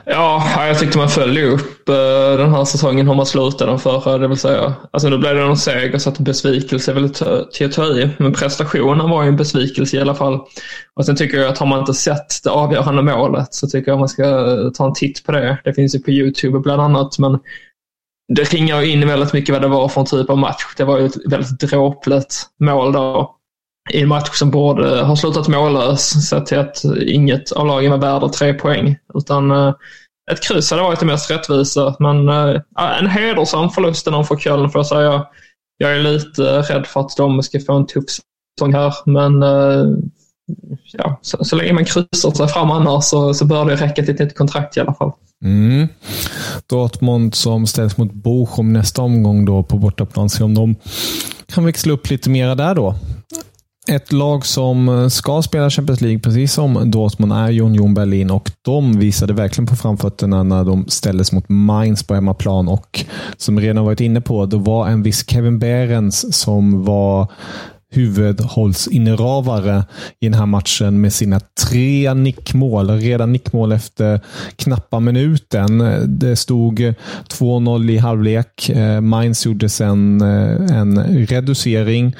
Ja, 0.05 0.43
jag 0.67 0.79
tyckte 0.79 0.97
man 0.97 1.09
följde 1.09 1.43
upp 1.43 1.89
eh, 1.89 2.37
den 2.37 2.53
här 2.53 2.65
säsongen 2.65 3.07
hur 3.07 3.15
man 3.15 3.25
slutade 3.25 3.71
den 3.71 3.79
förra. 3.79 4.17
Det 4.17 4.27
vill 4.27 4.37
säga, 4.37 4.73
alltså 4.91 5.09
nu 5.09 5.17
blev 5.17 5.35
det 5.35 5.41
någon 5.41 5.57
seger 5.57 5.97
så 5.97 6.09
att 6.09 6.19
besvikelse 6.19 6.91
är 6.91 6.95
väl 6.95 7.09
till 7.53 7.65
att 7.65 7.71
ta 7.71 7.85
i. 7.85 8.09
Men 8.17 8.33
prestationen 8.33 9.09
var 9.09 9.23
ju 9.23 9.29
en 9.29 9.37
besvikelse 9.37 9.97
i 9.97 10.01
alla 10.01 10.15
fall. 10.15 10.39
Och 10.93 11.05
sen 11.05 11.15
tycker 11.15 11.37
jag 11.37 11.49
att 11.49 11.57
har 11.57 11.67
man 11.67 11.79
inte 11.79 11.93
sett 11.93 12.43
det 12.43 12.49
avgörande 12.49 13.01
målet 13.01 13.53
så 13.53 13.67
tycker 13.67 13.91
jag 13.91 13.99
man 13.99 14.09
ska 14.09 14.23
ta 14.73 14.85
en 14.85 14.93
titt 14.93 15.25
på 15.25 15.31
det. 15.31 15.57
Det 15.63 15.73
finns 15.73 15.95
ju 15.95 15.99
på 15.99 16.11
YouTube 16.11 16.59
bland 16.59 16.81
annat. 16.81 17.19
Men 17.19 17.39
det 18.27 18.53
ringar 18.53 18.81
in 18.81 19.07
väldigt 19.07 19.33
mycket 19.33 19.53
vad 19.53 19.61
det 19.61 19.67
var 19.67 19.89
för 19.89 20.01
en 20.01 20.07
typ 20.07 20.29
av 20.29 20.37
match. 20.37 20.63
Det 20.77 20.83
var 20.83 20.99
ju 20.99 21.05
ett 21.05 21.31
väldigt 21.31 21.59
dråpligt 21.59 22.41
mål 22.59 22.91
då 22.91 23.35
i 23.91 24.01
en 24.01 24.07
match 24.07 24.29
som 24.33 24.51
borde 24.51 25.01
ha 25.01 25.15
slutat 25.15 25.47
mållös 25.47 26.29
sett 26.29 26.45
till 26.45 26.59
att 26.59 26.83
inget 27.07 27.51
av 27.51 27.67
lagen 27.67 27.91
var 27.91 27.97
värda 27.97 28.29
tre 28.29 28.53
poäng. 28.53 28.97
Utan 29.13 29.51
eh, 29.51 29.73
ett 30.31 30.43
kryss 30.43 30.71
hade 30.71 30.83
varit 30.83 30.99
det 30.99 31.05
mest 31.05 31.31
rättvisa. 31.31 31.95
Men 31.99 32.29
eh, 32.29 32.61
en 32.99 33.07
hedersam 33.07 33.69
förlust 33.69 34.05
för 34.05 34.39
Köln 34.39 34.69
får 34.69 34.79
jag 34.79 34.85
säga. 34.85 35.27
Jag 35.77 35.95
är 35.95 35.99
lite 35.99 36.41
rädd 36.41 36.87
för 36.87 36.99
att 36.99 37.17
de 37.17 37.43
ska 37.43 37.59
få 37.59 37.73
en 37.73 37.85
tuff 37.85 38.03
säsong 38.59 38.73
här. 38.73 38.93
Men 39.05 39.43
eh, 39.43 39.85
ja, 40.93 41.19
så, 41.21 41.45
så 41.45 41.55
länge 41.55 41.73
man 41.73 41.85
kryssar 41.85 42.31
sig 42.31 42.47
fram 42.47 42.71
annars 42.71 43.03
så, 43.03 43.33
så 43.33 43.45
bör 43.45 43.65
det 43.65 43.75
räcka 43.75 44.03
till 44.03 44.13
ett 44.13 44.19
nytt 44.19 44.37
kontrakt 44.37 44.77
i 44.77 44.79
alla 44.79 44.93
fall. 44.93 45.11
Mm. 45.43 45.87
Dortmund 46.69 47.35
som 47.35 47.67
ställs 47.67 47.97
mot 47.97 48.13
Bochum 48.13 48.73
nästa 48.73 49.01
omgång 49.01 49.45
då 49.45 49.63
på 49.63 49.77
bortaplan. 49.77 50.29
Se 50.29 50.43
om 50.43 50.53
de 50.53 50.75
kan 51.53 51.65
växla 51.65 51.93
upp 51.93 52.09
lite 52.09 52.29
mera 52.29 52.55
där 52.55 52.75
då. 52.75 52.95
Ett 53.87 54.11
lag 54.11 54.45
som 54.45 55.09
ska 55.09 55.41
spela 55.41 55.69
Champions 55.69 56.01
League, 56.01 56.19
precis 56.19 56.53
som 56.53 56.91
Dortmund, 56.91 57.33
är 57.33 57.61
Union 57.61 57.93
Berlin 57.93 58.31
och 58.31 58.51
de 58.61 58.99
visade 58.99 59.33
verkligen 59.33 59.67
på 59.67 59.75
framfötterna 59.75 60.43
när 60.43 60.63
de 60.63 60.87
ställdes 60.87 61.31
mot 61.31 61.49
Mainz 61.49 62.03
på 62.03 62.13
hemmaplan 62.13 62.67
och 62.67 63.05
som 63.37 63.59
redan 63.59 63.85
varit 63.85 63.99
inne 63.99 64.21
på, 64.21 64.45
det 64.45 64.57
var 64.57 64.87
en 64.87 65.03
viss 65.03 65.29
Kevin 65.29 65.59
Behrens 65.59 66.35
som 66.35 66.85
var 66.85 67.31
huvudhållsinnehavare 67.93 69.83
i 70.19 70.25
den 70.25 70.33
här 70.33 70.45
matchen 70.45 71.01
med 71.01 71.13
sina 71.13 71.39
tre 71.39 72.13
nickmål. 72.13 72.89
Redan 72.89 73.31
nickmål 73.31 73.71
efter 73.71 74.19
knappa 74.55 74.99
minuten. 74.99 75.83
Det 76.19 76.35
stod 76.35 76.93
2-0 77.29 77.91
i 77.91 77.97
halvlek. 77.97 78.69
Eh, 78.69 79.01
Mainz 79.01 79.45
gjorde 79.45 79.69
sen 79.69 80.21
eh, 80.21 80.77
en 80.77 81.03
reducering, 81.27 82.15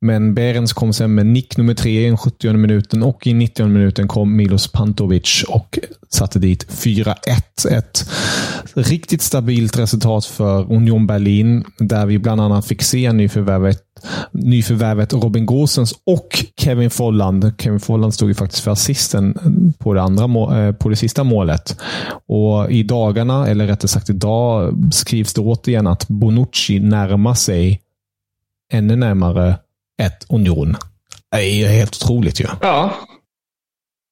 men 0.00 0.34
Berens 0.34 0.72
kom 0.72 0.92
sen 0.92 1.14
med 1.14 1.26
nick 1.26 1.56
nummer 1.56 1.74
tre 1.74 2.04
i 2.04 2.06
den 2.06 2.16
70 2.16 2.52
minuten 2.52 3.02
och 3.02 3.26
i 3.26 3.34
90 3.34 3.66
minuten 3.66 4.08
kom 4.08 4.36
Milos 4.36 4.72
Pantovic 4.72 5.44
och 5.48 5.78
satte 6.08 6.38
dit 6.38 6.66
4-1. 6.70 7.14
Ett 7.70 8.10
riktigt 8.74 9.22
stabilt 9.22 9.78
resultat 9.78 10.24
för 10.24 10.72
Union 10.72 11.06
Berlin, 11.06 11.64
där 11.78 12.06
vi 12.06 12.18
bland 12.18 12.40
annat 12.40 12.66
fick 12.66 12.82
se 12.82 13.12
nyförvärvet 13.12 13.87
nyförvärvet 14.30 15.12
Robin 15.12 15.46
Gåsens 15.46 15.94
och 16.06 16.44
Kevin 16.56 16.90
Folland. 16.90 17.52
Kevin 17.58 17.80
Folland 17.80 18.14
stod 18.14 18.28
ju 18.28 18.34
faktiskt 18.34 18.64
för 18.64 18.70
assisten 18.70 19.34
på 19.78 19.94
det, 19.94 20.02
andra, 20.02 20.58
eh, 20.58 20.72
på 20.72 20.88
det 20.88 20.96
sista 20.96 21.24
målet. 21.24 21.76
Och 22.28 22.70
I 22.70 22.82
dagarna, 22.82 23.46
eller 23.46 23.66
rättare 23.66 23.88
sagt 23.88 24.10
idag, 24.10 24.74
skrivs 24.92 25.34
det 25.34 25.40
återigen 25.40 25.86
att 25.86 26.08
Bonucci 26.08 26.80
närmar 26.80 27.34
sig 27.34 27.80
ännu 28.72 28.96
närmare 28.96 29.58
ett 30.02 30.26
Union. 30.28 30.76
Det 31.30 31.36
är 31.36 31.54
ju 31.54 31.66
helt 31.66 32.02
otroligt 32.02 32.40
ju. 32.40 32.46
Ja, 32.60 32.94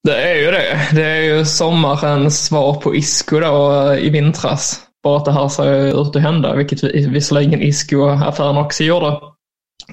det 0.05 0.31
är 0.31 0.35
ju 0.35 0.51
det. 0.51 0.89
Det 0.93 1.05
är 1.05 1.23
ju 1.23 1.45
sommarens 1.45 2.45
svar 2.45 2.75
på 2.75 2.95
Isco 2.97 3.41
då 3.41 3.95
i 3.95 4.11
vintras. 4.11 4.81
Bara 5.03 5.17
att 5.17 5.25
det 5.25 5.33
här 5.33 5.49
ser 5.49 6.03
ut 6.03 6.17
att 6.17 6.23
hända, 6.23 6.55
vilket 6.55 6.85
visserligen 6.85 7.63
Isco-affären 7.63 8.57
också 8.57 8.85
gjorde. 8.85 9.21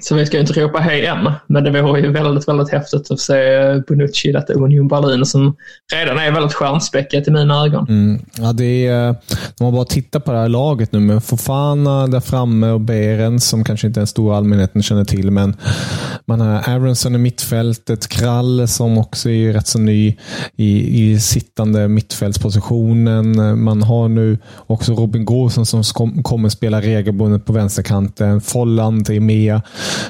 Så 0.00 0.14
vi 0.14 0.26
ska 0.26 0.36
ju 0.36 0.40
inte 0.40 0.60
ropa 0.60 0.78
hej 0.78 1.06
än, 1.06 1.32
men 1.46 1.64
det 1.64 1.82
vore 1.82 2.00
ju 2.00 2.12
väldigt, 2.12 2.48
väldigt 2.48 2.70
häftigt 2.70 3.10
att 3.10 3.20
se 3.20 3.34
Bonucci 3.88 4.28
i 4.28 4.32
detta 4.32 4.52
Union 4.52 4.88
Berlin 4.88 5.26
som 5.26 5.56
redan 5.94 6.18
är 6.18 6.32
väldigt 6.32 6.54
stjärnspäckat 6.54 7.28
i 7.28 7.30
mina 7.30 7.64
ögon. 7.64 7.86
Mm. 7.88 8.20
Ja, 8.38 8.52
det 8.52 8.86
är, 8.86 9.08
eh, 9.08 9.14
om 9.60 9.64
man 9.66 9.74
bara 9.74 9.84
tittar 9.84 10.20
på 10.20 10.32
det 10.32 10.38
här 10.38 10.48
laget 10.48 10.92
nu 10.92 11.00
med 11.00 11.24
Fofana 11.24 12.06
där 12.06 12.20
framme 12.20 12.70
och 12.70 12.80
Beren 12.80 13.40
som 13.40 13.64
kanske 13.64 13.86
inte 13.86 14.00
den 14.00 14.06
stora 14.06 14.36
allmänheten 14.36 14.82
känner 14.82 15.04
till, 15.04 15.30
men 15.30 15.56
man 16.26 16.40
har 16.40 16.68
Aronson 16.68 17.14
i 17.14 17.18
mittfältet, 17.18 18.08
Krall 18.08 18.68
som 18.68 18.98
också 18.98 19.30
är 19.30 19.52
rätt 19.52 19.66
så 19.66 19.78
ny 19.78 20.16
i, 20.56 21.02
i 21.12 21.20
sittande 21.20 21.88
mittfältspositionen. 21.88 23.62
Man 23.64 23.82
har 23.82 24.08
nu 24.08 24.38
också 24.66 24.92
Robin 24.92 25.24
Gåsen 25.24 25.66
som 25.66 25.82
kommer 26.22 26.48
spela 26.48 26.80
regelbundet 26.80 27.44
på 27.44 27.52
vänsterkanten. 27.52 28.40
Folland 28.40 29.10
är 29.10 29.20
med. 29.20 29.60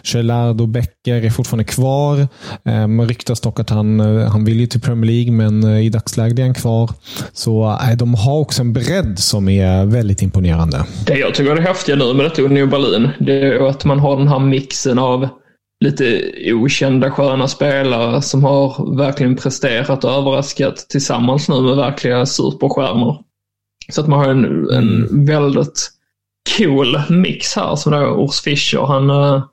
Gerardo 0.03 0.67
Becker 0.67 1.25
är 1.25 1.31
fortfarande 1.31 1.65
kvar. 1.65 2.29
Man 2.65 2.75
ehm, 2.75 3.09
ryktas 3.09 3.41
dock 3.41 3.61
att 3.61 3.71
han, 3.71 4.01
eh, 4.01 4.31
han 4.31 4.45
vill 4.45 4.61
ju 4.61 4.67
till 4.67 4.81
Premier 4.81 5.13
League, 5.13 5.33
men 5.33 5.65
eh, 5.65 5.87
i 5.87 5.89
dagsläget 5.89 6.39
är 6.39 6.43
han 6.43 6.55
kvar. 6.55 6.91
Så 7.33 7.65
äh, 7.65 7.97
de 7.97 8.15
har 8.15 8.39
också 8.39 8.63
en 8.63 8.73
bredd 8.73 9.19
som 9.19 9.49
är 9.49 9.85
väldigt 9.85 10.23
imponerande. 10.23 10.85
Det 11.07 11.19
jag 11.19 11.35
tycker 11.35 11.51
är 11.51 11.57
det 11.57 11.63
häftiga 11.63 11.97
nu 11.97 12.15
med 12.15 12.27
detta 12.27 12.43
Union 12.43 12.71
Berlin, 12.71 13.09
det 13.21 13.41
är 13.41 13.69
att 13.69 13.85
man 13.85 14.01
har 14.01 14.17
den 14.17 14.29
här 14.29 14.39
mixen 14.39 14.99
av 14.99 15.29
lite 15.85 16.33
okända 16.53 17.11
sköna 17.11 17.49
spelare 17.49 18.23
som 18.23 18.45
har 18.45 18.97
verkligen 18.97 19.37
presterat 19.37 20.05
och 20.05 20.11
överraskat 20.11 20.77
tillsammans 20.77 21.49
nu 21.49 21.61
med 21.61 21.77
verkliga 21.77 22.27
superstjärnor. 22.27 23.19
Så 23.93 24.01
att 24.01 24.09
man 24.09 24.19
har 24.19 24.31
en, 24.31 24.45
en 24.71 25.07
mm. 25.07 25.25
väldigt 25.25 25.91
cool 26.59 27.01
mix 27.11 27.57
här 27.57 27.77
som 27.77 27.93
då 27.93 27.99
Urs 27.99 28.41
Fischer. 28.41 28.87
Han, 28.87 29.11
eh, 29.11 29.45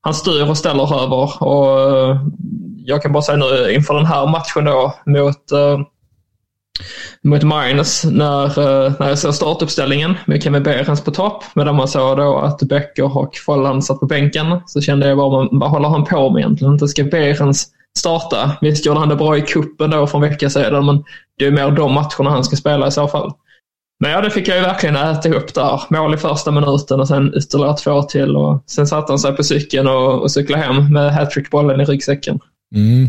han 0.00 0.14
styr 0.14 0.50
och 0.50 0.58
ställer 0.58 1.02
över. 1.02 1.42
Och 1.42 1.80
eh, 1.80 2.20
jag 2.84 3.02
kan 3.02 3.12
bara 3.12 3.22
säga 3.22 3.36
nu 3.36 3.66
eh, 3.66 3.74
inför 3.74 3.94
den 3.94 4.06
här 4.06 4.26
matchen 4.26 4.64
då 4.64 4.94
mot, 5.06 5.52
uh, 5.52 5.86
mot 7.22 7.42
Minus 7.42 8.04
när, 8.04 8.58
uh, 8.58 8.92
när 8.98 9.08
jag 9.08 9.18
såg 9.18 9.34
startuppställningen 9.34 10.14
med 10.26 10.42
Kevin 10.42 10.62
Behrens 10.62 11.04
på 11.04 11.10
topp. 11.10 11.44
Medan 11.54 11.76
man 11.76 11.88
såg 11.88 12.16
då 12.16 12.38
att 12.38 12.62
Becker 12.62 13.16
och 13.16 13.36
Folland 13.46 13.84
satt 13.84 14.00
på 14.00 14.06
bänken 14.06 14.60
så 14.66 14.80
kände 14.80 15.08
jag 15.08 15.18
bara, 15.18 15.48
vad 15.52 15.70
håller 15.70 15.88
han 15.88 16.04
på 16.04 16.30
med 16.30 16.40
egentligen? 16.40 16.72
Inte 16.72 16.88
ska 16.88 17.04
Behrens 17.04 17.66
starta? 17.98 18.56
Visst 18.60 18.86
gjorde 18.86 19.00
han 19.00 19.08
det 19.08 19.16
bra 19.16 19.36
i 19.36 19.42
kuppen 19.42 19.90
då 19.90 20.06
för 20.06 20.18
en 20.18 20.30
vecka 20.30 20.50
sedan 20.50 20.86
men 20.86 21.04
det 21.38 21.46
är 21.46 21.50
mer 21.50 21.70
de 21.70 21.92
matcherna 21.94 22.30
han 22.30 22.44
ska 22.44 22.56
spela 22.56 22.86
i 22.86 22.90
så 22.90 23.08
fall. 23.08 23.32
Men 24.00 24.10
ja, 24.10 24.20
det 24.20 24.30
fick 24.30 24.48
jag 24.48 24.56
ju 24.56 24.62
verkligen 24.62 24.96
äta 24.96 25.28
upp 25.28 25.54
där. 25.54 25.82
Mål 25.90 26.14
i 26.14 26.16
första 26.16 26.50
minuten 26.50 27.00
och 27.00 27.08
sen 27.08 27.32
ytterligare 27.36 27.76
två 27.76 28.02
till. 28.02 28.36
Och 28.36 28.62
sen 28.66 28.86
satte 28.86 29.12
han 29.12 29.18
sig 29.18 29.36
på 29.36 29.44
cykeln 29.44 29.88
och, 29.88 30.22
och 30.22 30.30
cyklade 30.30 30.62
hem 30.62 30.92
med 30.92 31.14
hattrickbollen 31.14 31.80
i 31.80 31.84
ryggsäcken. 31.84 32.40
Mm. 32.74 33.08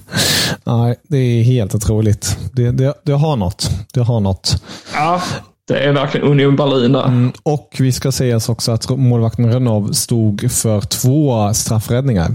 Nej, 0.64 0.96
det 1.08 1.16
är 1.16 1.42
helt 1.42 1.74
otroligt. 1.74 2.38
Det, 2.52 2.70
det, 2.70 2.94
det 3.02 3.12
har 3.12 3.36
något. 3.36 3.70
Det 3.94 4.00
har 4.00 4.20
något. 4.20 4.62
Ja, 4.94 5.22
det 5.68 5.78
är 5.78 5.92
verkligen 5.92 6.26
Union 6.26 6.56
Berlin 6.56 6.92
där. 6.92 7.04
Mm, 7.04 7.32
och 7.42 7.76
vi 7.78 7.92
ska 7.92 8.12
säga 8.12 8.40
också 8.48 8.72
att 8.72 8.90
målvakten 8.90 9.52
Renov 9.52 9.92
stod 9.92 10.52
för 10.52 10.80
två 10.80 11.54
straffräddningar. 11.54 12.30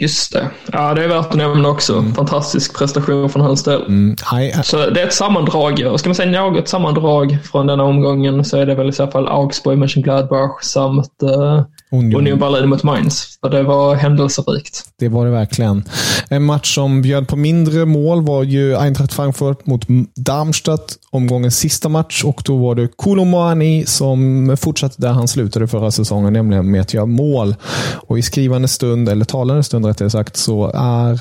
Just 0.00 0.32
det. 0.32 0.50
Ja, 0.72 0.94
det 0.94 1.04
är 1.04 1.08
värt 1.08 1.26
att 1.26 1.34
nämna 1.34 1.68
också. 1.68 1.98
Mm. 1.98 2.14
Fantastisk 2.14 2.78
prestation 2.78 3.30
från 3.30 3.42
hans 3.42 3.64
del. 3.64 3.82
Mm. 3.86 4.16
Så 4.62 4.90
det 4.90 5.00
är 5.00 5.06
ett 5.06 5.12
sammandrag. 5.12 5.98
Ska 5.98 6.08
man 6.08 6.14
säga 6.14 6.42
något 6.42 6.68
sammandrag 6.68 7.38
från 7.44 7.66
denna 7.66 7.84
omgången 7.84 8.44
så 8.44 8.56
är 8.56 8.66
det 8.66 8.74
väl 8.74 8.88
i 8.88 8.92
så 8.92 9.06
fall 9.06 9.28
Augsburg, 9.28 9.78
Mönchengladbach 9.78 10.62
samt 10.62 11.22
uh, 11.22 11.62
Union. 11.90 12.20
Union 12.20 12.38
Berlin 12.38 12.68
mot 12.68 12.82
Mainz. 12.82 13.38
För 13.40 13.50
det 13.50 13.62
var 13.62 13.94
händelserikt. 13.94 14.84
Det 14.98 15.08
var 15.08 15.24
det 15.24 15.30
verkligen. 15.30 15.84
En 16.28 16.44
match 16.44 16.74
som 16.74 17.02
bjöd 17.02 17.28
på 17.28 17.36
mindre 17.36 17.84
mål 17.84 18.22
var 18.22 18.42
ju 18.42 18.76
Eintracht 18.76 19.12
Frankfurt 19.12 19.66
mot 19.66 19.86
Darmstadt. 20.16 20.98
Omgångens 21.10 21.56
sista 21.56 21.88
match 21.88 22.24
och 22.24 22.42
då 22.44 22.56
var 22.56 22.74
det 22.74 22.88
Koulibaly 22.96 23.86
som 23.86 24.56
fortsatte 24.60 25.02
där 25.02 25.12
han 25.12 25.28
slutade 25.28 25.68
förra 25.68 25.90
säsongen, 25.90 26.32
nämligen 26.32 26.70
med 26.70 26.80
att 26.80 26.94
göra 26.94 27.06
mål. 27.06 27.54
Och 27.94 28.18
i 28.18 28.22
skrivande 28.22 28.68
stund, 28.68 29.08
eller 29.08 29.24
talande 29.24 29.62
stund 29.62 29.86
rättare 29.86 30.10
sagt, 30.10 30.36
så 30.36 30.72
är 30.74 31.20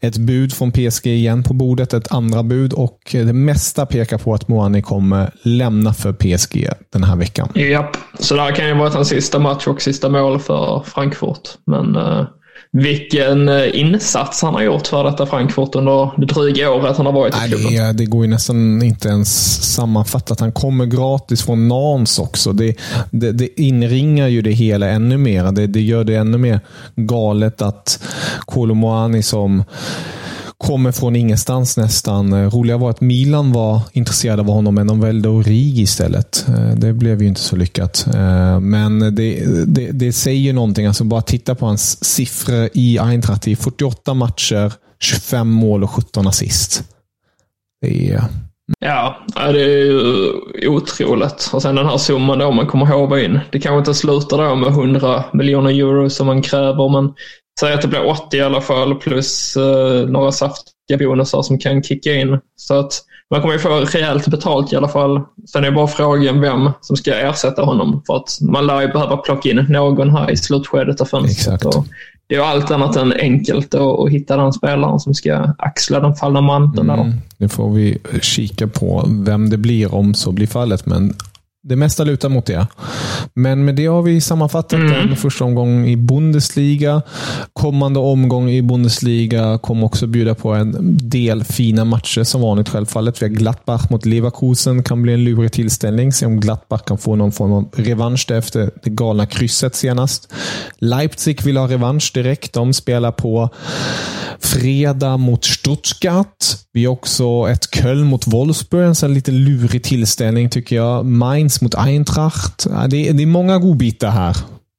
ett 0.00 0.16
bud 0.16 0.52
från 0.52 0.72
PSG 0.72 1.06
igen 1.06 1.42
på 1.42 1.54
bordet. 1.54 1.94
Ett 1.94 2.12
andra 2.12 2.42
bud 2.42 2.72
och 2.72 2.98
det 3.12 3.32
mesta 3.32 3.86
pekar 3.86 4.18
på 4.18 4.34
att 4.34 4.48
Moani 4.48 4.82
kommer 4.82 5.30
lämna 5.42 5.94
för 5.94 6.12
PSG 6.12 6.68
den 6.92 7.04
här 7.04 7.16
veckan. 7.16 7.48
Japp, 7.54 7.96
så 8.18 8.34
det 8.34 8.42
här 8.42 8.52
kan 8.52 8.68
ju 8.68 8.74
vara 8.74 8.90
hans 8.90 9.08
sista 9.08 9.38
match 9.38 9.66
och 9.66 9.82
sista 9.82 10.01
mål 10.08 10.38
för 10.38 10.82
Frankfurt. 10.86 11.48
Men 11.66 11.96
uh, 11.96 12.24
vilken 12.72 13.48
eh, 13.48 13.80
insats 13.80 14.42
han 14.42 14.54
har 14.54 14.62
gjort 14.62 14.86
för 14.86 15.04
detta 15.04 15.26
Frankfurt 15.26 15.74
under 15.74 16.10
det 16.20 16.26
dryga 16.26 16.70
året 16.70 16.96
han 16.96 17.06
har 17.06 17.12
varit 17.12 17.34
i 17.34 17.48
klubben. 17.48 17.74
Det, 17.74 17.92
det 17.92 18.04
går 18.04 18.24
ju 18.24 18.30
nästan 18.30 18.82
inte 18.82 19.08
ens 19.08 19.62
sammanfatta. 19.74 20.36
Han 20.38 20.52
kommer 20.52 20.86
gratis 20.86 21.42
från 21.42 21.68
Nans 21.68 22.18
också. 22.18 22.52
Det, 22.52 22.76
det, 23.10 23.32
det 23.32 23.60
inringar 23.60 24.28
ju 24.28 24.42
det 24.42 24.50
hela 24.50 24.88
ännu 24.88 25.16
mer. 25.16 25.52
Det, 25.52 25.66
det 25.66 25.80
gör 25.80 26.04
det 26.04 26.14
ännu 26.14 26.38
mer 26.38 26.60
galet 26.96 27.62
att 27.62 28.02
Kolomoani 28.46 29.22
som 29.22 29.64
kommer 30.62 30.92
från 30.92 31.16
ingenstans 31.16 31.76
nästan. 31.76 32.32
Eh, 32.32 32.50
roliga 32.50 32.76
var 32.76 32.90
att 32.90 33.00
Milan 33.00 33.52
var 33.52 33.80
intresserade 33.92 34.42
av 34.42 34.48
honom, 34.48 34.74
men 34.74 34.86
de 34.86 35.00
valde 35.00 35.28
Origi 35.28 35.82
istället. 35.82 36.46
Eh, 36.48 36.74
det 36.76 36.92
blev 36.92 37.22
ju 37.22 37.28
inte 37.28 37.40
så 37.40 37.56
lyckat. 37.56 38.06
Eh, 38.14 38.60
men 38.60 39.14
det, 39.14 39.44
det, 39.66 39.90
det 39.92 40.12
säger 40.12 40.52
någonting. 40.52 40.86
Alltså 40.86 41.04
bara 41.04 41.22
titta 41.22 41.54
på 41.54 41.66
hans 41.66 42.04
siffror 42.04 42.68
i 42.74 42.98
Eintracht. 42.98 43.48
I 43.48 43.56
48 43.56 44.14
matcher, 44.14 44.72
25 45.00 45.48
mål 45.48 45.84
och 45.84 45.90
17 45.90 46.26
assist. 46.26 46.82
Det 47.80 48.10
är... 48.10 48.24
Ja, 48.78 49.16
det 49.34 49.62
är 49.62 49.68
ju 49.68 50.68
otroligt. 50.68 51.50
Och 51.52 51.62
sen 51.62 51.74
den 51.74 51.86
här 51.86 51.98
summan 51.98 52.38
då 52.38 52.50
man 52.50 52.66
kommer 52.66 52.86
håva 52.86 53.20
in. 53.20 53.40
Det 53.52 53.60
kanske 53.60 53.78
inte 53.78 53.94
slutar 53.94 54.38
då 54.38 54.54
med 54.54 54.68
100 54.68 55.24
miljoner 55.32 55.70
euro 55.70 56.10
som 56.10 56.26
man 56.26 56.42
kräver, 56.42 56.88
men 56.88 57.14
Säg 57.60 57.72
att 57.72 57.82
det 57.82 57.88
blir 57.88 58.06
80 58.06 58.36
i 58.36 58.40
alla 58.40 58.60
fall 58.60 58.94
plus 58.94 59.56
uh, 59.56 60.08
några 60.08 60.32
saftiga 60.32 60.98
bonusar 60.98 61.42
som 61.42 61.58
kan 61.58 61.82
kicka 61.82 62.14
in. 62.14 62.40
Så 62.56 62.78
att 62.78 63.02
Man 63.32 63.40
kommer 63.40 63.54
ju 63.54 63.60
få 63.60 63.68
rejält 63.68 64.26
betalt 64.26 64.72
i 64.72 64.76
alla 64.76 64.88
fall. 64.88 65.20
Sen 65.52 65.64
är 65.64 65.70
bara 65.70 65.86
frågan 65.86 66.40
vem 66.40 66.70
som 66.80 66.96
ska 66.96 67.14
ersätta 67.14 67.62
honom. 67.62 68.02
För 68.06 68.16
att 68.16 68.38
man 68.40 68.66
lär 68.66 68.80
ju 68.80 68.88
behöva 68.88 69.16
plocka 69.16 69.50
in 69.50 69.66
någon 69.68 70.10
här 70.10 70.30
i 70.30 70.36
slutskedet 70.36 71.00
av 71.00 71.04
fönstret. 71.04 71.62
Det 72.26 72.34
är 72.34 72.38
ju 72.38 72.44
allt 72.44 72.70
annat 72.70 72.96
än 72.96 73.12
enkelt 73.12 73.74
att, 73.74 73.80
att 73.80 74.10
hitta 74.10 74.36
den 74.36 74.52
spelaren 74.52 75.00
som 75.00 75.14
ska 75.14 75.54
axla 75.58 76.00
den 76.00 76.14
fallna 76.14 76.40
manteln. 76.40 76.90
Mm, 76.90 77.12
det 77.38 77.48
får 77.48 77.70
vi 77.70 77.98
kika 78.22 78.66
på 78.66 79.04
vem 79.08 79.50
det 79.50 79.56
blir 79.56 79.94
om 79.94 80.14
så 80.14 80.32
blir 80.32 80.46
fallet. 80.46 80.86
Men 80.86 81.14
det 81.62 81.76
mesta 81.76 82.04
lutar 82.04 82.28
mot 82.28 82.46
det. 82.46 82.66
Men 83.34 83.64
med 83.64 83.74
det 83.74 83.86
har 83.86 84.02
vi 84.02 84.20
sammanfattat 84.20 84.72
mm. 84.72 85.08
den 85.08 85.16
första 85.16 85.44
omgången 85.44 85.86
i 85.86 85.96
Bundesliga. 85.96 87.02
Kommande 87.52 88.00
omgång 88.00 88.50
i 88.50 88.62
Bundesliga 88.62 89.58
kommer 89.58 89.86
också 89.86 90.06
bjuda 90.06 90.34
på 90.34 90.52
en 90.52 90.98
del 91.10 91.44
fina 91.44 91.84
matcher 91.84 92.24
som 92.24 92.40
vanligt 92.40 92.68
självfallet. 92.68 93.22
Vi 93.22 93.26
har 93.26 93.34
Gladbach 93.34 93.90
mot 93.90 94.06
Leverkusen. 94.06 94.82
kan 94.82 95.02
bli 95.02 95.12
en 95.12 95.24
lurig 95.24 95.52
tillställning. 95.52 96.12
Se 96.12 96.26
om 96.26 96.40
Gladbach 96.40 96.84
kan 96.84 96.98
få 96.98 97.16
någon 97.16 97.32
form 97.32 97.52
av 97.52 97.68
revansch 97.76 98.30
efter 98.30 98.70
det 98.82 98.90
galna 98.90 99.26
krysset 99.26 99.74
senast. 99.74 100.32
Leipzig 100.78 101.42
vill 101.42 101.56
ha 101.56 101.68
revansch 101.68 102.10
direkt. 102.14 102.52
De 102.52 102.72
spelar 102.72 103.12
på 103.12 103.50
fredag 104.38 105.16
mot 105.16 105.44
Stuttgart. 105.44 106.36
Vi 106.74 106.84
har 106.84 106.92
också 106.92 107.24
ett 107.50 107.74
Köln 107.74 108.06
mot 108.06 108.26
Wolfsburg. 108.26 108.86
En 108.86 108.94
sån 108.94 109.14
lite 109.14 109.30
lurig 109.30 109.82
tillställning 109.82 110.50
tycker 110.50 110.76
jag. 110.76 111.06
Mainz 111.06 111.62
mot 111.62 111.74
Eintracht. 111.74 112.66
Det 112.88 113.08
är, 113.08 113.12
det 113.12 113.22
är 113.22 113.26
många 113.26 113.58
godbitar 113.58 114.10
här, 114.10 114.36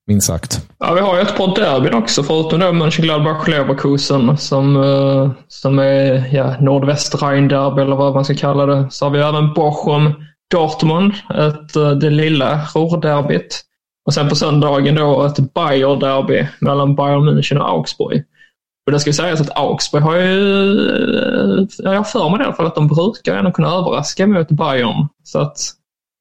minst 0.08 0.28
sagt. 0.28 0.68
Ja, 0.80 0.94
vi 0.94 1.02
har 1.02 1.16
ju 1.16 1.22
ett 1.22 1.38
par 1.38 1.56
derbyn 1.56 1.94
också, 1.94 2.24
förutom 2.24 2.60
då 2.60 2.74
Mönchengladbach 2.74 3.48
Leverkusen 3.48 4.38
som, 4.38 4.76
eh, 4.76 5.32
som 5.48 5.80
är 5.80 6.36
ja, 6.36 6.56
nordväst-Rhein-derby 6.60 7.82
eller 7.82 7.96
vad 7.96 8.14
man 8.14 8.26
ska 8.26 8.36
kalla 8.36 8.66
det. 8.66 8.88
Så 8.91 9.06
har 9.06 9.10
vi 9.10 9.20
även 9.20 9.54
Bochum 9.54 10.14
Dortmund, 10.52 11.14
ett, 11.30 11.76
eh, 11.76 11.91
det 11.91 12.10
lilla 12.10 12.62
Ruhrderbyt. 12.76 13.62
Och 14.06 14.14
sen 14.14 14.30
på 14.30 14.36
söndagen 14.36 14.96
då 14.96 15.24
ett 15.24 15.54
Bayer-derby 15.54 16.48
mellan 16.60 16.96
Bayern 16.96 17.30
München 17.30 17.58
och 17.58 17.70
Augsburg. 17.70 18.24
Och 18.86 18.92
det 18.92 19.00
ska 19.00 19.14
sägas 19.14 19.42
att 19.42 19.58
Augsburg 19.58 20.04
har 20.04 20.16
ju, 20.16 20.90
eh, 21.60 21.66
jag 21.78 21.96
har 21.96 22.04
för 22.04 22.30
mig 22.30 22.40
i 22.42 22.44
alla 22.44 22.54
fall 22.54 22.66
att 22.66 22.76
de 22.76 22.88
brukar 22.88 23.38
ändå 23.38 23.52
kunna 23.52 23.68
överraska 23.68 24.28
mot 24.28 24.48
Bayern. 24.48 25.08
Så 25.24 25.40
att 25.40 25.58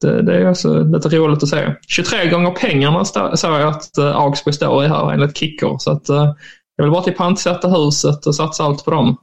det, 0.00 0.22
det 0.22 0.36
är 0.36 0.50
också 0.50 0.84
lite 0.84 1.08
roligt 1.08 1.42
att 1.42 1.48
se. 1.48 1.74
23 1.88 2.30
gånger 2.30 2.50
pengarna 2.50 3.04
såg 3.04 3.52
jag 3.52 3.68
att 3.68 3.98
eh, 3.98 4.16
Augsburg 4.16 4.54
står 4.54 4.84
i 4.84 4.88
här 4.88 5.12
enligt 5.12 5.36
Kicker. 5.36 5.76
Så 5.78 5.90
att 5.90 6.08
eh, 6.08 6.34
jag 6.76 6.84
vill 6.84 6.92
bara 6.92 7.02
till 7.02 7.14
pantsätta 7.14 7.68
huset 7.68 8.26
och 8.26 8.34
satsa 8.34 8.64
allt 8.64 8.84
på 8.84 8.90
dem. 8.90 9.16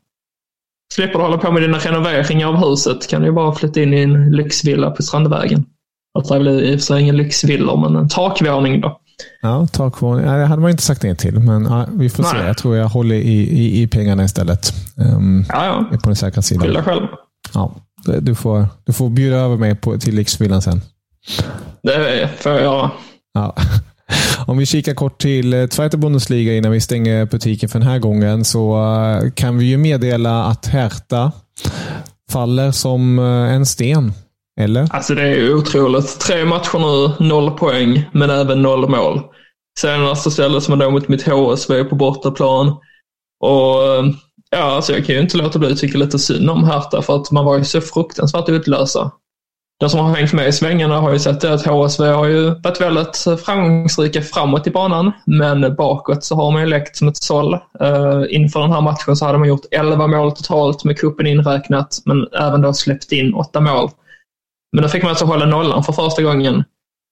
Slipper 0.94 1.20
du 1.20 1.26
hålla 1.26 1.38
på 1.38 1.52
med 1.52 1.62
dina 1.62 1.78
renoveringar 1.78 2.48
av 2.48 2.70
huset 2.70 3.10
kan 3.10 3.22
du 3.22 3.32
bara 3.32 3.56
flytta 3.56 3.82
in 3.82 3.94
i 3.94 4.02
en 4.02 4.32
lyxvilla 4.32 4.92
på 4.92 5.04
Strandvägen. 5.04 5.66
Det 6.14 6.36
är 6.36 6.40
väl 6.40 6.48
i 6.48 6.76
och 6.76 6.80
för 6.80 6.86
sig 6.86 7.02
ingen 7.02 7.18
lyxvilla, 7.18 7.76
men 7.76 7.96
en 7.96 8.10
takvåning 8.10 8.82
då. 8.82 9.02
Ja, 9.42 9.68
takvåning. 9.68 10.26
det 10.26 10.46
hade 10.46 10.62
man 10.62 10.72
inte 10.72 10.84
sagt 10.84 11.04
nej 11.04 11.16
till, 11.16 11.40
men 11.40 11.66
ja, 11.66 11.88
vi 11.94 12.10
får 12.10 12.24
Nej. 12.24 12.32
se. 12.32 12.48
Jag 12.48 12.58
tror 12.58 12.76
jag 12.78 12.88
håller 12.88 13.16
i, 13.16 13.40
i, 13.40 13.82
i 13.82 13.88
pengarna 13.88 14.24
istället. 14.24 14.74
Um, 14.96 15.46
ja, 15.50 15.66
ja. 15.92 15.98
På 15.98 16.10
den 16.10 16.16
säkra 16.16 16.42
sidan. 16.42 16.64
Skylla 16.68 16.84
själv. 16.84 17.08
Ja, 17.54 17.76
du 18.22 18.36
får, 18.36 18.68
du 18.86 18.94
får 18.94 19.10
bjuda 19.10 19.36
över 19.38 19.58
mig 19.58 19.76
på, 19.76 19.98
till 19.98 20.16
lyxvillan 20.16 20.62
sen. 20.62 20.82
Det 21.84 22.30
får 22.38 22.52
jag 22.52 22.62
göra. 22.62 22.92
Ja. 23.34 23.56
Om 24.48 24.58
vi 24.58 24.66
kikar 24.66 24.94
kort 24.94 25.22
till 25.22 25.54
eh, 25.54 25.68
Zweite 25.68 25.98
Bundesliga 25.98 26.56
innan 26.56 26.72
vi 26.72 26.82
stänger 26.82 27.26
butiken 27.26 27.70
för 27.70 27.80
den 27.80 27.88
här 27.88 28.00
gången 28.00 28.46
så 28.46 28.86
eh, 28.86 29.32
kan 29.32 29.58
vi 29.58 29.66
ju 29.66 29.78
meddela 29.78 30.44
att 30.44 30.68
Hertha 30.68 31.32
faller 32.32 32.72
som 32.72 33.20
eh, 33.20 33.26
en 33.26 33.66
sten 33.66 34.14
eller? 34.60 34.88
Alltså 34.92 35.16
det 35.16 35.22
är 35.22 35.56
otroligt. 35.56 36.20
Tre 36.20 36.46
matcher 36.46 36.80
nu, 36.80 37.28
noll 37.28 37.52
poäng, 37.52 38.10
men 38.12 38.30
även 38.30 38.62
noll 38.62 38.90
mål. 38.90 39.22
Senast 39.80 40.24
så 40.24 40.32
ställdes 40.32 40.70
man 40.70 40.80
då 40.80 40.92
mot 40.92 41.08
mitt 41.08 41.28
HSV 41.28 41.84
på 41.84 41.96
bortaplan. 41.96 42.68
Och 43.40 43.80
ja, 44.50 44.62
alltså 44.62 44.94
jag 44.94 45.06
kan 45.06 45.16
ju 45.16 45.22
inte 45.22 45.38
låta 45.38 45.60
bli 45.60 45.72
att 45.72 45.78
tycka 45.78 45.98
lite 45.98 46.20
synd 46.20 46.50
om 46.50 46.64
Hertha 46.64 47.02
för 47.02 47.16
att 47.16 47.32
man 47.32 47.46
var 47.46 47.58
ju 47.58 47.64
så 47.64 47.82
fruktansvärt 47.82 48.50
utlösa. 48.50 49.12
De 49.80 49.90
som 49.90 50.00
har 50.00 50.16
hängt 50.16 50.34
med 50.34 50.48
i 50.48 50.52
svängarna 50.52 51.00
har 51.00 51.14
ju 51.14 51.20
sett 51.20 51.42
det 51.42 51.54
att 51.54 51.66
HSV 51.66 52.06
har 52.06 52.26
ju 52.26 52.50
varit 52.50 52.82
väldigt 52.82 53.26
framgångsrika 53.46 54.22
framåt 54.22 54.68
i 54.68 54.72
banan, 54.72 55.12
men 55.26 55.76
bakåt 55.76 56.24
så 56.24 56.36
har 56.36 56.52
man 56.52 56.62
ju 56.62 56.68
läckt 56.68 56.96
som 56.96 57.08
ett 57.08 57.18
såll. 57.18 57.54
Uh, 57.54 58.24
inför 58.30 58.60
den 58.60 58.72
här 58.72 58.82
matchen 58.82 59.16
så 59.16 59.26
hade 59.26 59.38
man 59.38 59.48
gjort 59.48 59.66
11 59.72 60.08
mål 60.08 60.32
totalt 60.32 60.84
med 60.84 61.00
kuppen 61.00 61.28
inräknat, 61.28 62.02
men 62.06 62.28
även 62.40 62.62
då 62.62 62.74
släppt 62.74 63.12
in 63.12 63.34
8 63.34 63.62
mål. 63.62 63.90
Men 64.72 64.84
då 64.84 64.90
fick 64.90 65.04
man 65.04 65.10
alltså 65.10 65.26
hålla 65.26 65.46
nollan 65.46 65.84
för 65.84 65.94
första 65.94 66.22
gången. 66.22 66.64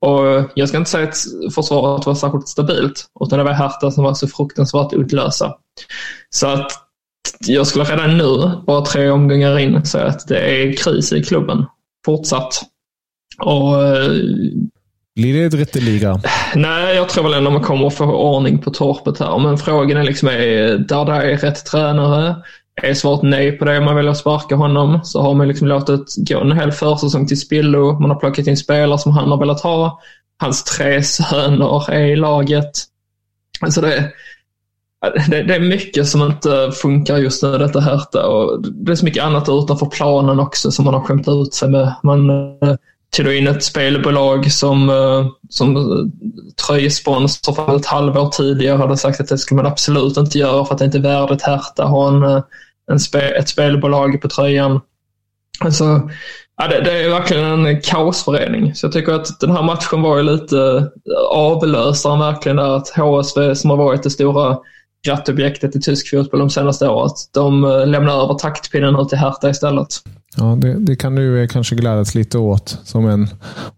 Och 0.05 0.51
jag 0.55 0.69
ska 0.69 0.77
inte 0.77 0.89
säga 0.89 1.07
att 1.07 1.53
försvaret 1.55 2.05
var 2.05 2.15
särskilt 2.15 2.47
stabilt, 2.47 3.05
utan 3.25 3.39
det 3.39 3.45
var 3.45 3.51
Hertha 3.51 3.91
som 3.91 4.03
var 4.03 4.13
så 4.13 4.27
fruktansvärt 4.27 4.93
utlösa. 4.93 5.53
Så 6.29 6.47
att 6.47 6.71
jag 7.39 7.67
skulle 7.67 7.85
redan 7.85 8.17
nu, 8.17 8.51
bara 8.67 8.85
tre 8.85 9.09
omgångar 9.09 9.59
in, 9.59 9.85
säga 9.85 10.05
att 10.05 10.27
det 10.27 10.39
är 10.39 10.73
kris 10.73 11.13
i 11.13 11.23
klubben. 11.23 11.65
Fortsatt. 12.05 12.61
Och 13.39 13.85
eh, 13.85 14.11
blir 15.15 15.33
det 15.33 15.43
ett 15.43 15.53
rätteliga? 15.53 16.21
Nej, 16.55 16.95
jag 16.95 17.09
tror 17.09 17.23
väl 17.23 17.33
ändå 17.33 17.51
man 17.51 17.63
kommer 17.63 17.87
att 17.87 17.95
få 17.95 18.05
ordning 18.05 18.59
på 18.59 18.71
torpet 18.71 19.19
här. 19.19 19.39
Men 19.39 19.57
frågan 19.57 19.97
är 19.97 20.03
liksom, 20.03 20.29
är 20.29 20.77
där 20.77 21.05
det 21.05 21.31
är 21.31 21.37
rätt 21.37 21.65
tränare? 21.65 22.35
Är 22.81 22.93
svaret 22.93 23.23
nej 23.23 23.51
på 23.51 23.65
det, 23.65 23.81
man 23.81 23.95
väljer 23.95 24.11
att 24.11 24.17
sparka 24.17 24.55
honom, 24.55 24.99
så 25.03 25.21
har 25.21 25.33
man 25.33 25.47
liksom 25.47 25.67
låtit 25.67 26.15
gå 26.17 26.39
en 26.39 26.51
hel 26.51 26.71
försäsong 26.71 27.27
till 27.27 27.39
spillo. 27.39 27.99
Man 27.99 28.09
har 28.09 28.19
plockat 28.19 28.47
in 28.47 28.57
spelare 28.57 28.99
som 28.99 29.11
han 29.11 29.31
har 29.31 29.37
velat 29.37 29.61
ha. 29.61 29.99
Hans 30.39 30.63
tre 30.63 31.03
söner 31.03 31.91
är 31.91 32.05
i 32.05 32.15
laget. 32.15 32.71
Alltså 33.61 33.81
det, 33.81 34.11
det, 35.29 35.43
det, 35.43 35.55
är 35.55 35.59
mycket 35.59 36.07
som 36.07 36.21
inte 36.21 36.71
funkar 36.81 37.17
just 37.17 37.43
nu, 37.43 37.57
detta 37.57 37.79
Hertha. 37.79 38.27
Och 38.27 38.63
det 38.63 38.91
är 38.91 38.95
så 38.95 39.05
mycket 39.05 39.23
annat 39.23 39.49
utanför 39.49 39.85
planen 39.85 40.39
också 40.39 40.71
som 40.71 40.85
man 40.85 40.93
har 40.93 41.01
skämt 41.01 41.27
ut 41.27 41.53
sig 41.53 41.69
med. 41.69 41.95
Man 42.03 42.29
eh, 42.29 42.75
tog 43.17 43.33
in 43.33 43.47
ett 43.47 43.63
spelbolag 43.63 44.51
som, 44.51 44.89
eh, 44.89 45.27
som 45.49 45.75
eh, 45.75 45.83
tröjsponsor 46.67 47.53
för 47.53 47.75
ett 47.75 47.85
halvår 47.85 48.29
tidigare 48.29 48.77
hade 48.77 48.97
sagt 48.97 49.19
att 49.19 49.27
det 49.27 49.37
skulle 49.37 49.63
man 49.63 49.71
absolut 49.71 50.17
inte 50.17 50.39
göra 50.39 50.65
för 50.65 50.73
att 50.73 50.79
det 50.79 50.85
inte 50.85 50.97
är 50.97 51.01
värdigt 51.01 51.41
Hertha 51.41 51.85
ha 51.85 52.07
en 52.07 52.43
en 52.91 52.99
spe, 52.99 53.19
ett 53.19 53.49
spelbolag 53.49 54.21
på 54.21 54.27
tröjan. 54.27 54.81
Alltså, 55.59 56.09
ja, 56.57 56.67
det, 56.67 56.81
det, 56.81 57.03
är 57.03 57.09
verkligen 57.09 57.65
en 57.65 57.81
kaosförening. 57.81 58.75
Så 58.75 58.85
jag 58.85 58.93
tycker 58.93 59.13
att 59.13 59.39
den 59.39 59.51
här 59.51 59.63
matchen 59.63 60.01
var 60.01 60.17
ju 60.17 60.23
lite 60.23 60.89
avlösaren 61.31 62.19
verkligen 62.19 62.55
där 62.55 62.75
att 62.75 62.89
HSV 62.89 63.55
som 63.55 63.69
har 63.69 63.77
varit 63.77 64.03
det 64.03 64.09
stora 64.09 64.57
grattobjektet 65.05 65.75
i 65.75 65.81
tysk 65.81 66.09
fotboll 66.09 66.39
de 66.39 66.49
senaste 66.49 66.87
året. 66.87 67.13
De 67.33 67.63
eh, 67.63 67.87
lämnar 67.87 68.23
över 68.23 68.33
taktpinnen 68.33 68.95
ut 68.99 69.09
till 69.09 69.17
Hertha 69.17 69.49
istället. 69.49 69.87
Ja, 70.35 70.43
det, 70.43 70.73
det, 70.73 70.95
kan 70.95 71.15
du 71.15 71.41
eh, 71.41 71.47
kanske 71.47 71.75
glädjas 71.75 72.15
lite 72.15 72.37
åt 72.37 72.79
som 72.83 73.07
en 73.07 73.27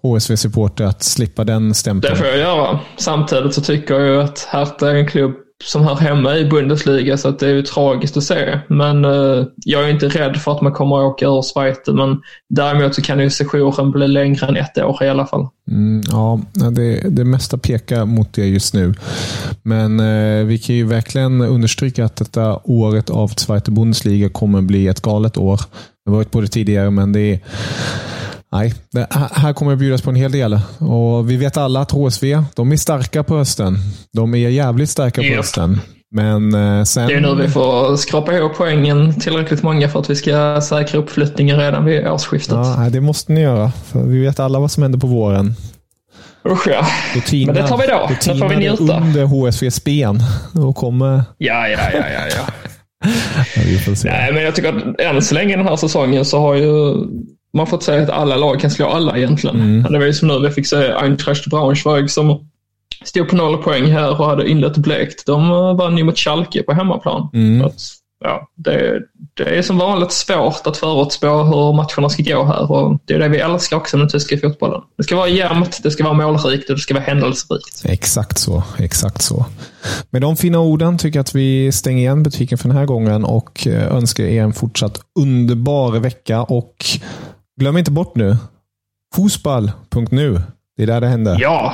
HSV-supporter 0.02 0.86
att 0.86 1.04
slippa 1.04 1.44
den 1.44 1.74
stämpeln. 1.74 2.14
Det 2.14 2.20
får 2.20 2.28
jag 2.28 2.38
göra. 2.38 2.80
Samtidigt 2.98 3.54
så 3.54 3.62
tycker 3.62 3.94
jag 3.94 4.08
ju 4.08 4.22
att 4.22 4.40
Hertha 4.40 4.92
är 4.92 4.96
en 4.96 5.08
klubb 5.08 5.36
som 5.64 5.84
hör 5.84 5.96
hemma 5.96 6.38
i 6.38 6.46
Bundesliga 6.46 7.18
så 7.18 7.28
att 7.28 7.40
det 7.40 7.48
är 7.48 7.54
ju 7.54 7.62
tragiskt 7.62 8.18
att 8.18 8.24
se. 8.24 8.60
Men 8.68 9.06
eh, 9.06 9.46
jag 9.56 9.84
är 9.84 9.90
inte 9.90 10.08
rädd 10.08 10.38
för 10.38 10.52
att 10.52 10.62
man 10.62 10.74
kommer 10.74 10.98
att 10.98 11.14
åka 11.14 11.26
ur 11.26 11.42
Schweiz. 11.42 11.78
Men 11.88 12.22
däremot 12.50 12.96
så 12.96 13.02
kan 13.02 13.20
ju 13.20 13.30
sessionen 13.30 13.92
bli 13.92 14.08
längre 14.08 14.48
än 14.48 14.56
ett 14.56 14.78
år 14.78 15.04
i 15.04 15.10
alla 15.10 15.28
fall. 15.28 15.48
Mm, 15.72 16.02
ja, 16.12 16.40
det, 16.72 17.10
det 17.10 17.26
mesta 17.26 17.58
pekar 17.58 18.06
mot 18.06 18.34
det 18.34 18.46
just 18.46 18.74
nu. 18.74 18.94
Men 19.64 20.00
eh, 20.00 20.46
vi 20.46 20.58
kan 20.58 20.76
ju 20.76 20.86
verkligen 20.86 21.42
understryka 21.42 22.06
att 22.06 22.16
detta 22.16 22.60
året 22.64 23.10
av 23.10 23.28
Zweite 23.28 23.72
Bundesliga 23.72 24.30
kommer 24.30 24.62
bli 24.62 24.88
ett 24.88 25.02
galet 25.02 25.38
år. 25.38 25.62
Det 26.06 26.12
har 26.12 26.18
varit 26.18 26.32
på 26.32 26.42
det 26.42 26.48
tidigare, 26.48 26.90
men 26.90 27.14
det 27.14 27.20
är 27.22 27.40
Nej, 28.52 28.74
det, 28.92 29.08
här 29.32 29.54
kommer 29.54 29.74
att 29.74 29.80
bjudas 29.80 30.02
på 30.02 30.10
en 30.10 30.16
hel 30.16 30.32
del. 30.32 30.60
Och 30.80 31.32
Vi 31.32 31.38
vet 31.38 31.58
alla 31.58 31.82
att 31.82 31.92
HSV, 31.92 32.44
de 32.56 32.72
är 32.72 32.78
starka 32.78 33.24
på 33.24 33.38
hösten. 33.38 33.78
De 34.14 34.36
är 34.36 34.50
jävligt 34.50 34.90
starka 34.90 35.22
på 35.22 35.28
hösten. 35.28 35.80
Men 36.12 36.54
eh, 36.54 36.84
sen... 36.84 37.08
Det 37.08 37.14
är 37.14 37.22
nu 37.22 37.36
vi 37.36 37.50
får 37.50 37.98
skrapa 37.98 38.34
ihop 38.34 38.52
poängen 38.58 39.20
tillräckligt 39.20 39.64
många 39.64 39.90
för 39.90 40.00
att 40.00 40.10
vi 40.10 40.16
ska 40.16 40.62
säkra 40.62 41.00
uppflyttningen 41.00 41.58
redan 41.58 41.86
vid 41.86 42.08
årsskiftet. 42.08 42.56
Ja, 42.56 42.88
det 42.92 43.02
måste 43.02 43.32
ni 43.32 43.42
göra. 43.42 43.72
För 43.72 44.04
vi 44.04 44.20
vet 44.20 44.40
alla 44.40 44.60
vad 44.60 44.72
som 44.72 44.84
händer 44.84 45.00
på 45.00 45.08
våren. 45.08 45.56
Usch 46.46 46.68
ja. 46.68 46.88
Tinar, 47.26 47.54
Men 47.54 47.64
det 47.64 47.70
tar 47.70 47.78
vi 47.78 47.88
då. 47.88 48.10
Då, 48.26 48.34
då 48.34 48.40
får 48.40 48.50
vi 48.50 48.56
njuta. 48.56 49.00
under 49.00 49.26
HSVs 49.26 49.84
ben. 49.84 50.24
Då 50.54 50.74
kommer... 50.74 51.24
Ja, 51.38 51.68
ja, 51.68 51.80
ja, 51.94 52.00
ja. 52.00 52.36
ja. 52.38 52.54
Nej, 54.04 54.34
men 54.34 54.44
jag 54.44 54.56
tycker 54.56 54.74
att 54.74 55.00
än 55.00 55.22
så 55.22 55.36
länge 55.36 55.58
den 55.58 55.68
här 55.68 55.76
säsongen 55.76 56.26
så 56.26 56.40
har 56.40 56.56
ju 56.56 56.96
man 57.54 57.68
fått 57.68 57.84
säga 57.84 58.04
att 58.04 58.10
alla 58.10 58.36
lag 58.36 58.60
kan 58.60 58.72
slå 58.72 58.88
alla 58.88 59.18
egentligen. 59.18 59.56
Mm. 59.56 59.92
Det 59.92 60.00
var 60.00 60.06
ju 60.06 60.14
som 60.14 60.28
nu 60.28 60.40
vi 60.40 60.50
fick 60.50 60.68
se 60.68 60.92
Eintracht 60.92 61.46
Braunschweig 61.46 62.12
som 62.12 62.50
stod 63.04 63.30
på 63.30 63.36
noll 63.36 63.58
poäng 63.58 63.86
här 63.86 64.20
och 64.20 64.26
hade 64.26 64.50
inlett 64.50 64.78
blekt. 64.78 65.26
De 65.26 65.50
vann 65.78 65.98
ju 65.98 66.04
mot 66.04 66.18
Schalke 66.18 66.64
på 66.64 66.74
hemmaplan. 66.74 67.30
Mm. 67.34 67.70
ja, 68.24 68.50
det, 68.56 69.02
det 69.34 69.58
är 69.58 69.62
som 69.62 69.78
vanligt 69.78 70.12
svårt 70.12 70.68
att 70.68 70.78
förutspå 70.78 71.28
hur 71.28 71.74
matcherna 71.74 72.10
ska 72.10 72.24
gå 72.24 72.44
här 72.44 72.72
och 72.72 73.00
det 73.06 73.14
är 73.14 73.20
det 73.20 73.30
vi 73.30 73.38
älskar 73.38 73.78
också 73.78 73.98
med 73.98 74.04
den 74.04 74.12
tyska 74.12 74.38
fotbollen. 74.38 74.82
Det 74.98 75.04
ska 75.04 75.16
vara 75.16 75.30
jämnt, 75.30 75.80
det 75.84 75.92
ska 75.92 76.04
vara 76.04 76.14
målrikt 76.14 76.70
och 76.70 76.76
det 76.76 76.82
ska 76.82 76.94
vara 76.94 77.04
händelserikt. 77.04 77.82
Exakt 77.86 78.38
så. 78.38 78.64
Exakt 78.80 79.22
så. 79.22 79.46
Med 80.10 80.22
de 80.22 80.38
fina 80.38 80.60
orden 80.60 80.98
tycker 80.98 81.20
jag 81.20 81.24
att 81.24 81.36
vi 81.36 81.72
stänger 81.72 82.00
igen 82.00 82.24
butiken 82.24 82.58
för 82.58 82.68
den 82.68 82.78
här 82.78 82.86
gången 82.86 83.26
och 83.26 83.68
eh, 83.68 83.96
önskar 83.96 84.24
er 84.24 84.44
en 84.44 84.54
fortsatt 84.54 85.00
underbar 85.20 85.92
vecka. 85.92 86.44
Och 86.44 86.86
glöm 87.60 87.78
inte 87.78 87.92
bort 87.92 88.16
nu, 88.16 88.38
fotboll.nu. 89.16 90.42
Det 90.78 90.84
är 90.84 90.88
där 90.88 91.02
det 91.02 91.08
händer. 91.08 91.38
Ja, 91.40 91.74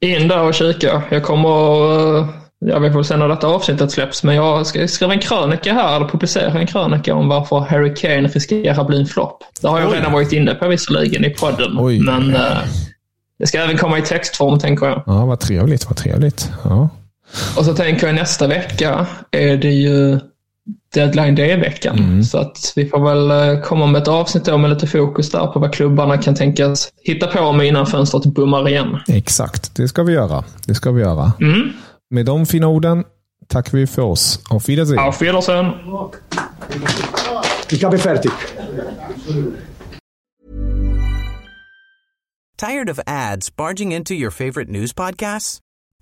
in 0.00 0.28
där 0.28 0.42
och 0.42 0.54
kika. 0.54 1.02
Jag 1.10 1.22
kommer 1.22 2.18
eh, 2.18 2.28
Ja, 2.66 2.78
vi 2.78 2.90
får 2.92 3.02
se 3.02 3.16
när 3.16 3.28
detta 3.28 3.46
avsnittet 3.46 3.92
släpps, 3.92 4.24
men 4.24 4.34
jag 4.34 4.66
ska 4.66 4.88
skriva 4.88 5.12
en 5.12 5.18
krönika 5.20 5.72
här, 5.72 5.96
eller 5.96 6.08
publicera 6.08 6.60
en 6.60 6.66
krönika 6.66 7.14
om 7.14 7.28
varför 7.28 7.58
Harry 7.58 7.94
Kane 7.94 8.28
riskerar 8.28 8.80
att 8.80 8.86
bli 8.86 9.00
en 9.00 9.06
flopp. 9.06 9.44
Det 9.60 9.68
har 9.68 9.80
jag 9.80 9.90
Oj. 9.90 9.96
redan 9.96 10.12
varit 10.12 10.32
inne 10.32 10.54
på 10.54 10.68
visserligen 10.68 11.24
i 11.24 11.30
podden, 11.30 11.76
Oj. 11.78 12.00
men 12.00 12.30
uh, 12.30 12.58
det 13.38 13.46
ska 13.46 13.58
även 13.58 13.78
komma 13.78 13.98
i 13.98 14.02
textform, 14.02 14.58
tänker 14.58 14.86
jag. 14.86 15.02
Ja, 15.06 15.26
vad 15.26 15.40
trevligt, 15.40 15.86
vad 15.86 15.96
trevligt. 15.96 16.50
Ja. 16.64 16.88
Och 17.56 17.64
så 17.64 17.74
tänker 17.74 18.06
jag 18.06 18.16
nästa 18.16 18.46
vecka 18.46 19.06
är 19.30 19.56
det 19.56 19.72
ju 19.72 20.20
deadline 20.94 21.34
day-veckan. 21.34 21.98
Mm. 21.98 22.22
Så 22.24 22.38
att 22.38 22.72
vi 22.76 22.88
får 22.88 23.04
väl 23.04 23.30
eh, 23.30 23.60
komma 23.60 23.86
med 23.86 24.02
ett 24.02 24.08
avsnitt 24.08 24.44
då 24.44 24.58
med 24.58 24.70
lite 24.70 24.86
fokus 24.86 25.30
där 25.30 25.46
på 25.46 25.58
vad 25.58 25.74
klubbarna 25.74 26.18
kan 26.18 26.34
tänkas 26.34 26.88
hitta 27.02 27.26
på 27.26 27.52
med 27.52 27.66
innan 27.66 27.86
fönstret 27.86 28.24
bummar 28.24 28.68
igen. 28.68 28.96
Exakt, 29.08 29.74
det 29.76 29.88
ska 29.88 30.02
vi 30.02 30.12
göra. 30.12 30.44
Det 30.66 30.74
ska 30.74 30.90
vi 30.90 31.02
göra. 31.02 31.32
Mm. 31.40 31.72
Med 32.10 32.26
de 32.26 32.46
fina 32.46 32.68
orden 32.68 33.04
tackar 33.48 33.78
vi 33.78 33.86
för 33.86 34.02
oss. 34.02 34.40
Auf 34.50 34.68
Wiedersehen. 34.68 34.98
Auf 34.98 35.22
Wiedersehen. 35.22 35.66
Ich 37.70 37.84
habe 37.84 37.98
fertig. 37.98 38.30
Tired 42.56 42.90
of 42.90 43.00
ads 43.06 43.56
barging 43.56 43.92
into 43.92 44.14
your 44.14 44.30
favorite 44.30 44.70
news 44.70 44.92
podcasts? 44.92 45.63